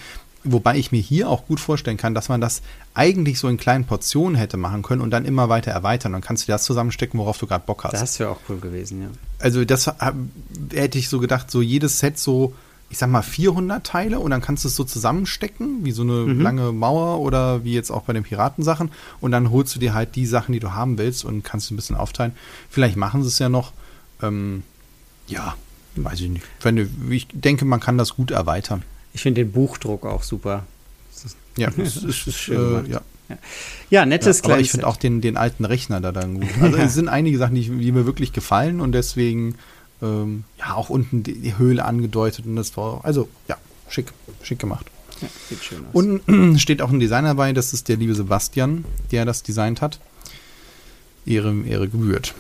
Wobei 0.46 0.78
ich 0.78 0.92
mir 0.92 1.00
hier 1.00 1.30
auch 1.30 1.46
gut 1.46 1.60
vorstellen 1.60 1.96
kann, 1.98 2.14
dass 2.14 2.28
man 2.28 2.42
das 2.42 2.62
eigentlich 2.94 3.40
so 3.40 3.48
in 3.48 3.58
kleinen 3.58 3.86
Portionen 3.86 4.36
hätte 4.36 4.58
machen 4.58 4.82
können 4.82 5.02
und 5.02 5.12
dann 5.12 5.24
immer 5.24 5.48
weiter 5.48 5.72
erweitern. 5.72 6.12
Dann 6.12 6.22
kannst 6.22 6.48
du 6.48 6.52
das 6.52 6.64
zusammenstecken, 6.66 7.20
worauf 7.20 7.38
du 7.38 7.48
gerade 7.48 7.64
Bock 7.66 7.86
hast. 7.86 7.94
Das 7.94 8.20
wäre 8.20 8.30
auch 8.30 8.40
cool 8.50 8.60
gewesen, 8.60 9.02
ja. 9.02 9.08
Also 9.40 9.64
das 9.64 9.90
hätte 10.74 10.98
ich 10.98 11.08
so 11.08 11.20
gedacht, 11.20 11.50
so 11.50 11.62
jedes 11.62 12.00
Set 12.00 12.20
so, 12.20 12.54
ich 12.90 12.98
sag 12.98 13.10
mal 13.10 13.22
400 13.22 13.86
Teile 13.86 14.20
und 14.20 14.32
dann 14.32 14.42
kannst 14.42 14.66
du 14.66 14.68
es 14.68 14.76
so 14.76 14.84
zusammenstecken, 14.84 15.86
wie 15.86 15.92
so 15.92 16.04
eine 16.04 16.14
mhm. 16.34 16.42
lange 16.42 16.72
Mauer 16.74 17.22
oder 17.22 17.64
wie 17.64 17.74
jetzt 17.74 17.90
auch 17.90 18.04
bei 18.04 18.14
den 18.14 18.24
Piratensachen 18.24 18.92
und 19.22 19.32
dann 19.32 19.50
holst 19.50 19.76
du 19.76 19.80
dir 19.80 19.94
halt 19.94 20.16
die 20.16 20.26
Sachen, 20.26 20.52
die 20.52 20.60
du 20.60 20.74
haben 20.74 20.98
willst 20.98 21.24
und 21.24 21.44
kannst 21.44 21.72
ein 21.72 21.78
bisschen 21.78 21.96
aufteilen. 21.96 22.34
Vielleicht 22.70 22.98
machen 22.98 23.24
sie 23.24 23.30
es 23.30 23.40
ja 23.40 23.48
noch. 23.48 23.72
Ähm, 24.22 24.64
ja, 25.28 25.56
weiß 25.96 26.20
ich 26.20 26.30
nicht. 26.30 26.46
Ich 27.10 27.28
denke, 27.32 27.64
man 27.64 27.80
kann 27.80 27.98
das 27.98 28.16
gut 28.16 28.32
erweitern. 28.32 28.84
Ich 29.14 29.22
finde 29.22 29.44
den 29.44 29.52
Buchdruck 29.52 30.06
auch 30.06 30.24
super. 30.24 30.66
Ja, 31.58 31.70
das 31.70 31.98
ist, 31.98 32.28
ist 32.28 32.38
schön. 32.38 32.86
Äh, 32.86 32.92
ja. 32.92 33.02
Ja, 33.90 34.06
nettes 34.06 34.40
ja, 34.40 34.46
Aber 34.46 34.60
ich 34.60 34.72
finde 34.72 34.86
auch 34.86 34.98
den, 34.98 35.22
den 35.22 35.38
alten 35.38 35.66
Rechner 35.66 36.02
da 36.02 36.12
dann 36.12 36.42
gut. 36.42 36.50
Also 36.62 36.78
es 36.78 36.94
sind 36.96 37.08
einige 37.08 37.38
Sachen, 37.38 37.56
die, 37.56 37.70
die, 37.70 37.92
mir 37.92 38.06
wirklich 38.06 38.34
gefallen 38.34 38.82
und 38.82 38.92
deswegen 38.92 39.56
ähm, 40.02 40.44
ja 40.60 40.74
auch 40.74 40.90
unten 40.90 41.24
die, 41.24 41.40
die, 41.40 41.58
Höhle 41.58 41.86
angedeutet 41.86 42.46
und 42.46 42.56
das 42.56 42.76
war 42.76 43.04
also 43.04 43.30
ja 43.48 43.58
schick, 43.90 44.08
schick 44.44 44.60
gemacht. 44.60 44.86
Ja, 45.22 45.28
sieht 45.50 45.64
schön 45.64 45.80
aus. 45.80 45.94
Und 45.94 46.60
steht 46.60 46.82
auch 46.82 46.92
ein 46.92 47.00
Designer 47.00 47.36
bei, 47.36 47.54
das 47.54 47.74
ist 47.74 47.88
der 47.88 47.98
liebe 47.98 48.14
Sebastian, 48.14 48.84
der 49.12 49.26
das 49.26 49.44
designt 49.44 49.82
hat. 49.82 50.00
Ehre, 51.26 51.56
Ehre 51.66 51.88
gebührt. 51.88 52.34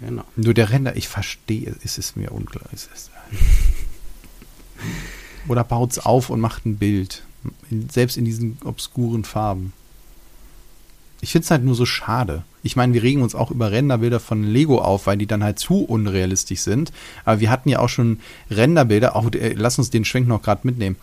Genau. 0.00 0.24
Nur 0.36 0.54
der 0.54 0.70
Render, 0.70 0.96
ich 0.96 1.08
verstehe, 1.08 1.74
ist 1.82 1.98
es 1.98 2.16
mir 2.16 2.32
unklar. 2.32 2.64
Ist 2.72 2.88
es, 2.94 3.10
Oder 5.48 5.64
baut 5.64 5.92
es 5.92 5.98
auf 5.98 6.30
und 6.30 6.40
macht 6.40 6.66
ein 6.66 6.76
Bild. 6.76 7.22
Selbst 7.90 8.16
in 8.16 8.24
diesen 8.24 8.58
obskuren 8.64 9.24
Farben. 9.24 9.72
Ich 11.20 11.32
finde 11.32 11.44
es 11.44 11.50
halt 11.50 11.64
nur 11.64 11.74
so 11.74 11.86
schade. 11.86 12.44
Ich 12.62 12.76
meine, 12.76 12.92
wir 12.92 13.02
regen 13.02 13.22
uns 13.22 13.34
auch 13.34 13.50
über 13.50 13.70
Renderbilder 13.70 14.20
von 14.20 14.42
Lego 14.42 14.80
auf, 14.80 15.06
weil 15.06 15.16
die 15.16 15.26
dann 15.26 15.42
halt 15.42 15.58
zu 15.58 15.84
unrealistisch 15.84 16.60
sind. 16.60 16.92
Aber 17.24 17.40
wir 17.40 17.50
hatten 17.50 17.68
ja 17.68 17.78
auch 17.78 17.88
schon 17.88 18.20
Renderbilder. 18.50 19.16
Auch, 19.16 19.32
äh, 19.32 19.54
lass 19.56 19.78
uns 19.78 19.90
den 19.90 20.04
Schwenk 20.04 20.28
noch 20.28 20.42
gerade 20.42 20.60
mitnehmen. 20.64 20.96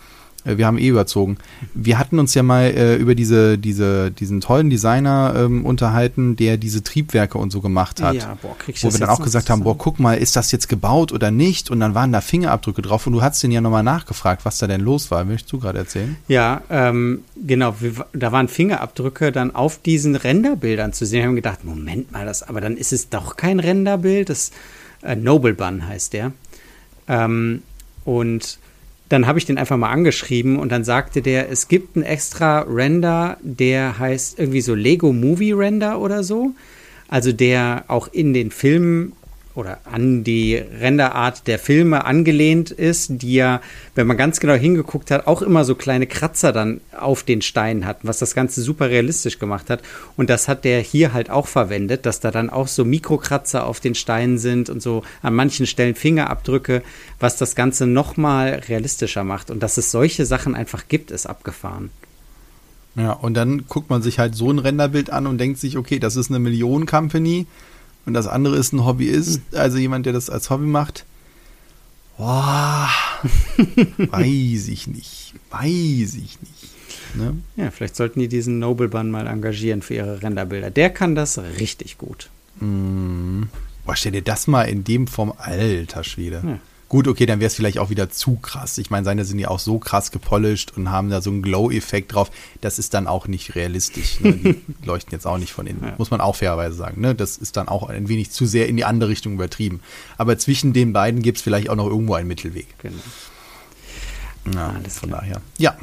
Äh, 0.46 0.58
wir 0.58 0.66
haben 0.66 0.78
eh 0.78 0.88
überzogen. 0.88 1.38
Wir 1.74 2.00
hatten 2.00 2.20
uns 2.20 2.34
ja 2.34 2.44
mal 2.44 2.66
äh, 2.66 2.96
über 2.96 3.16
diese, 3.16 3.58
diese, 3.58 4.12
diesen 4.12 4.42
tollen 4.42 4.70
Designer 4.70 5.34
ähm, 5.36 5.66
unterhalten, 5.66 6.36
der 6.36 6.58
diese 6.58 6.84
Triebwerke 6.84 7.38
und 7.38 7.52
so 7.52 7.62
gemacht 7.62 8.02
hat. 8.02 8.16
Ja, 8.16 8.38
boah, 8.42 8.58
krieg 8.58 8.76
ich 8.76 8.84
Wo 8.84 8.92
wir 8.92 9.00
dann 9.00 9.10
auch 9.10 9.22
gesagt 9.22 9.50
haben, 9.50 9.64
boah, 9.64 9.78
guck 9.78 10.00
mal, 10.00 10.18
ist 10.18 10.36
das 10.36 10.52
jetzt 10.52 10.68
gebaut 10.68 11.12
oder 11.12 11.32
nicht? 11.32 11.70
Und 11.70 11.80
dann 11.80 11.96
waren 11.96 12.12
da 12.12 12.22
Fingerabdrücke 12.22 12.82
drauf 12.82 13.08
und 13.08 13.14
du 13.14 13.22
hast 13.22 13.42
den 13.44 13.52
ja 13.52 13.62
nochmal 13.62 13.84
nachgefragt, 13.84 14.46
was 14.46 14.58
da 14.58 14.68
denn 14.68 14.82
los 14.82 15.12
war. 15.12 15.24
Möchtest 15.26 15.52
du 15.54 15.60
gerade 15.60 15.80
erzählen? 15.80 16.18
Ja, 16.28 16.62
ähm, 16.70 17.22
genau. 17.36 17.76
Wir, 17.80 18.06
da 18.14 18.32
waren 18.32 18.48
Fingerabdrücke 18.48 19.32
dann 19.32 19.54
auf 19.54 19.82
diesen 19.82 20.16
Renderbildern 20.16 20.94
zu 20.94 21.06
sehen. 21.06 21.20
Wir 21.20 21.28
haben 21.28 21.36
gedacht, 21.36 21.64
Moment 21.64 22.12
mal, 22.12 22.26
das, 22.26 22.44
aber 22.44 22.62
dann 22.62 22.78
ist 22.78 22.94
es 22.94 23.10
doch 23.10 23.38
kein 23.38 23.60
Renderbild. 23.60 24.30
Das 24.30 24.52
äh, 25.04 25.16
Noble 25.16 25.54
Bun 25.54 25.88
heißt 25.88 26.14
der. 26.14 26.32
Ähm, 27.08 27.62
und 28.06 28.58
dann 29.12 29.28
habe 29.28 29.40
ich 29.40 29.46
den 29.46 29.58
einfach 29.58 29.78
mal 29.78 29.90
angeschrieben 29.90 30.58
und 30.58 30.72
dann 30.72 30.84
sagte 30.84 31.22
der, 31.22 31.50
es 31.52 31.68
gibt 31.68 31.96
einen 31.96 32.06
extra 32.06 32.62
Render, 32.62 33.38
der 33.42 34.00
heißt 34.00 34.40
irgendwie 34.40 34.62
so 34.62 34.74
Lego 34.74 35.12
Movie 35.12 35.52
Render 35.52 36.00
oder 36.00 36.24
so. 36.24 36.52
Also 37.08 37.34
der 37.34 37.84
auch 37.90 38.08
in 38.08 38.34
den 38.34 38.52
Filmen 38.52 39.14
oder 39.56 39.80
an 39.84 40.24
die 40.24 40.56
Renderart 40.56 41.48
der 41.48 41.60
Filme 41.60 42.06
angelehnt 42.06 42.72
ist, 42.72 43.22
die 43.22 43.34
ja, 43.34 43.62
wenn 43.96 44.08
man 44.08 44.18
ganz 44.18 44.40
genau 44.40 44.54
hingeguckt 44.54 45.12
hat, 45.12 45.28
auch 45.28 45.42
immer 45.42 45.66
so 45.66 45.76
kleine 45.76 46.08
Kratzer 46.08 46.52
dann 46.52 46.82
auf 46.98 47.24
den 47.24 47.42
Steinen 47.42 47.86
hatten, 47.86 48.08
was 48.08 48.20
das 48.20 48.34
Ganze 48.34 48.62
super 48.62 48.90
realistisch 48.90 49.40
gemacht 49.40 49.70
hat. 49.70 49.82
Und 50.16 50.30
das 50.30 50.48
hat 50.48 50.64
der 50.64 50.80
hier 50.80 51.14
halt 51.14 51.30
auch 51.30 51.48
verwendet, 51.48 52.06
dass 52.06 52.20
da 52.20 52.32
dann 52.32 52.50
auch 52.50 52.68
so 52.68 52.86
Mikrokratzer 52.86 53.66
auf 53.66 53.80
den 53.80 53.96
Steinen 53.96 54.38
sind 54.38 54.70
und 54.70 54.82
so 54.82 55.04
an 55.22 55.34
manchen 55.34 55.68
Stellen 55.68 55.96
Fingerabdrücke, 55.96 56.82
was 57.20 57.38
das 57.38 57.56
Ganze 57.56 57.88
nochmal 57.88 58.62
realistischer 58.70 59.24
macht. 59.24 59.52
Und 59.52 59.62
dass 59.62 59.78
es 59.78 59.92
solche 59.92 60.26
Sachen 60.26 60.56
einfach 60.56 60.88
gibt, 60.88 61.12
ist 61.12 61.26
abgefahren. 61.26 61.90
Ja, 62.96 63.14
und 63.14 63.36
dann 63.36 63.68
guckt 63.68 63.90
man 63.90 64.02
sich 64.02 64.20
halt 64.20 64.36
so 64.36 64.52
ein 64.52 64.60
Renderbild 64.60 65.10
an 65.12 65.28
und 65.28 65.38
denkt 65.38 65.60
sich, 65.60 65.78
okay, 65.78 66.00
das 66.00 66.16
ist 66.16 66.30
eine 66.30 66.40
Millionen-Company 66.40 67.48
und 68.06 68.14
das 68.14 68.28
andere 68.28 68.58
ist 68.58 68.74
ein 68.74 68.86
Hobbyist, 68.86 69.42
also 69.54 69.78
jemand, 69.78 70.06
der 70.06 70.14
das 70.14 70.30
als 70.30 70.50
Hobby 70.50 70.66
macht. 70.66 71.06
Boah, 72.18 72.90
weiß 73.98 74.68
ich 74.68 74.88
nicht. 74.88 75.34
Weiß 75.50 76.16
ich 76.16 76.38
nicht. 76.42 77.16
Ne? 77.16 77.36
Ja, 77.56 77.72
vielleicht 77.72 77.96
sollten 77.96 78.20
die 78.20 78.28
diesen 78.28 78.60
Nobleban 78.60 79.10
mal 79.10 79.28
engagieren 79.28 79.82
für 79.82 79.96
ihre 79.96 80.22
Renderbilder. 80.22 80.70
Der 80.70 80.90
kann 80.90 81.16
das 81.16 81.38
richtig 81.60 81.98
gut. 81.98 82.30
Mm. 82.60 83.44
Boah, 83.86 83.96
stell 83.96 84.12
dir 84.12 84.22
das 84.22 84.48
mal 84.48 84.64
in 84.64 84.84
dem 84.84 85.08
Form, 85.08 85.34
alter 85.38 86.04
Schwede. 86.04 86.44
Ja. 86.46 86.60
Gut, 86.92 87.08
okay, 87.08 87.26
dann 87.26 87.40
wäre 87.40 87.48
es 87.48 87.56
vielleicht 87.56 87.80
auch 87.80 87.90
wieder 87.90 88.10
zu 88.10 88.36
krass. 88.36 88.78
Ich 88.78 88.90
meine, 88.90 89.06
seine 89.06 89.24
sind 89.24 89.40
ja 89.40 89.48
auch 89.48 89.60
so 89.60 89.80
krass 89.80 90.12
gepolished 90.12 90.76
und 90.76 90.92
haben 90.92 91.10
da 91.10 91.22
so 91.22 91.30
einen 91.30 91.42
Glow-Effekt 91.42 92.14
drauf. 92.14 92.30
Das 92.60 92.80
ist 92.80 92.94
dann 92.94 93.08
auch 93.08 93.30
nicht 93.30 93.56
realistisch. 93.56 94.20
Ne? 94.20 94.34
Die 94.34 94.62
leuchten 94.86 95.14
jetzt 95.14 95.26
auch 95.26 95.38
nicht 95.38 95.54
von 95.54 95.68
innen. 95.68 95.86
Ja. 95.86 95.96
Muss 95.98 96.12
man 96.12 96.20
auch 96.20 96.36
fairerweise 96.36 96.76
sagen. 96.76 97.00
Ne? 97.00 97.16
Das 97.16 97.38
ist 97.38 97.56
dann 97.56 97.70
auch 97.70 97.88
ein 97.88 98.10
wenig 98.10 98.32
zu 98.32 98.46
sehr 98.46 98.68
in 98.68 98.76
die 98.76 98.84
andere 98.84 99.10
Richtung 99.10 99.36
übertrieben. 99.36 99.80
Aber 100.18 100.38
zwischen 100.38 100.74
den 100.74 100.92
beiden 100.92 101.22
gibt 101.22 101.38
es 101.38 101.44
vielleicht 101.46 101.70
auch 101.70 101.78
noch 101.78 101.88
irgendwo 101.88 102.16
einen 102.16 102.28
Mittelweg. 102.28 102.68
Genau. 102.80 102.98
Ja, 104.54 104.72
Alles 104.72 105.00
von 105.00 105.12
klar. 105.12 105.22
daher. 105.22 105.42
Ja. 105.60 105.78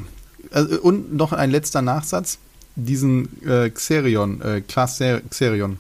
Also, 0.51 0.79
und 0.79 1.15
noch 1.15 1.33
ein 1.33 1.51
letzter 1.51 1.81
Nachsatz. 1.81 2.37
Diesen 2.77 3.43
äh, 3.49 3.71
Xerion, 3.71 4.43
äh, 4.43 4.61
Class 4.61 5.03
Xerion 5.31 5.79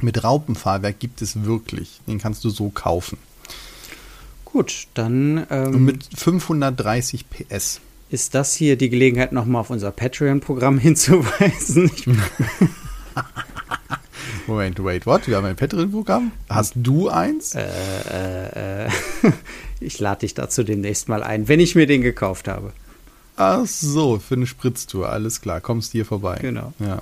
mit 0.00 0.24
Raupenfahrwerk 0.24 0.98
gibt 0.98 1.22
es 1.22 1.44
wirklich. 1.44 2.00
Den 2.08 2.18
kannst 2.18 2.42
du 2.42 2.50
so 2.50 2.70
kaufen. 2.70 3.18
Gut, 4.52 4.86
dann. 4.94 5.46
Ähm, 5.50 5.84
mit 5.84 6.08
530 6.16 7.26
PS. 7.28 7.80
ist 8.08 8.34
das 8.34 8.54
hier 8.54 8.76
die 8.76 8.88
Gelegenheit, 8.88 9.32
nochmal 9.32 9.60
auf 9.60 9.70
unser 9.70 9.90
Patreon-Programm 9.90 10.78
hinzuweisen. 10.80 11.90
Moment, 14.46 14.82
wait, 14.82 15.04
what? 15.04 15.28
Wir 15.28 15.36
haben 15.36 15.44
ein 15.44 15.56
Patreon-Programm? 15.56 16.32
Hast 16.48 16.72
du 16.76 17.10
eins? 17.10 17.54
Äh, 17.54 17.66
äh, 18.10 18.86
äh. 18.86 18.90
Ich 19.80 20.00
lade 20.00 20.20
dich 20.20 20.34
dazu 20.34 20.64
demnächst 20.64 21.08
mal 21.08 21.22
ein, 21.22 21.46
wenn 21.46 21.60
ich 21.60 21.76
mir 21.76 21.86
den 21.86 22.02
gekauft 22.02 22.48
habe. 22.48 22.72
Ach 23.36 23.64
so, 23.64 24.18
für 24.18 24.34
eine 24.34 24.46
Spritztour, 24.48 25.08
alles 25.08 25.40
klar. 25.40 25.60
Kommst 25.60 25.92
hier 25.92 26.04
vorbei. 26.04 26.38
Genau. 26.40 26.72
Ja. 26.80 27.00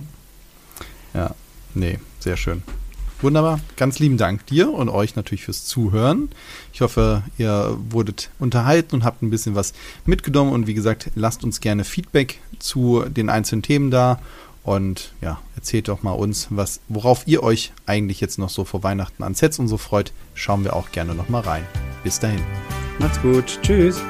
Ja, 1.14 1.34
nee, 1.74 1.98
sehr 2.18 2.36
schön. 2.36 2.62
Wunderbar. 3.22 3.60
Ganz 3.76 3.98
lieben 3.98 4.18
Dank 4.18 4.46
dir 4.46 4.72
und 4.72 4.88
euch 4.88 5.16
natürlich 5.16 5.44
fürs 5.44 5.64
Zuhören. 5.64 6.28
Ich 6.72 6.82
hoffe, 6.82 7.22
ihr 7.38 7.76
wurdet 7.90 8.30
unterhalten 8.38 8.96
und 8.96 9.04
habt 9.04 9.22
ein 9.22 9.30
bisschen 9.30 9.54
was 9.54 9.72
mitgenommen. 10.04 10.52
Und 10.52 10.66
wie 10.66 10.74
gesagt, 10.74 11.10
lasst 11.14 11.42
uns 11.42 11.60
gerne 11.60 11.84
Feedback 11.84 12.40
zu 12.58 13.04
den 13.08 13.30
einzelnen 13.30 13.62
Themen 13.62 13.90
da. 13.90 14.20
Und 14.62 15.12
ja, 15.20 15.40
erzählt 15.54 15.88
doch 15.88 16.02
mal 16.02 16.12
uns, 16.12 16.48
was, 16.50 16.80
worauf 16.88 17.26
ihr 17.26 17.42
euch 17.42 17.72
eigentlich 17.86 18.20
jetzt 18.20 18.38
noch 18.38 18.50
so 18.50 18.64
vor 18.64 18.82
Weihnachten 18.82 19.22
an 19.22 19.34
Sets 19.34 19.58
und 19.60 19.68
so 19.68 19.78
freut. 19.78 20.12
Schauen 20.34 20.64
wir 20.64 20.74
auch 20.74 20.90
gerne 20.90 21.14
noch 21.14 21.28
mal 21.28 21.40
rein. 21.40 21.64
Bis 22.02 22.18
dahin. 22.18 22.42
Macht's 22.98 23.20
gut. 23.22 23.60
Tschüss. 23.62 24.02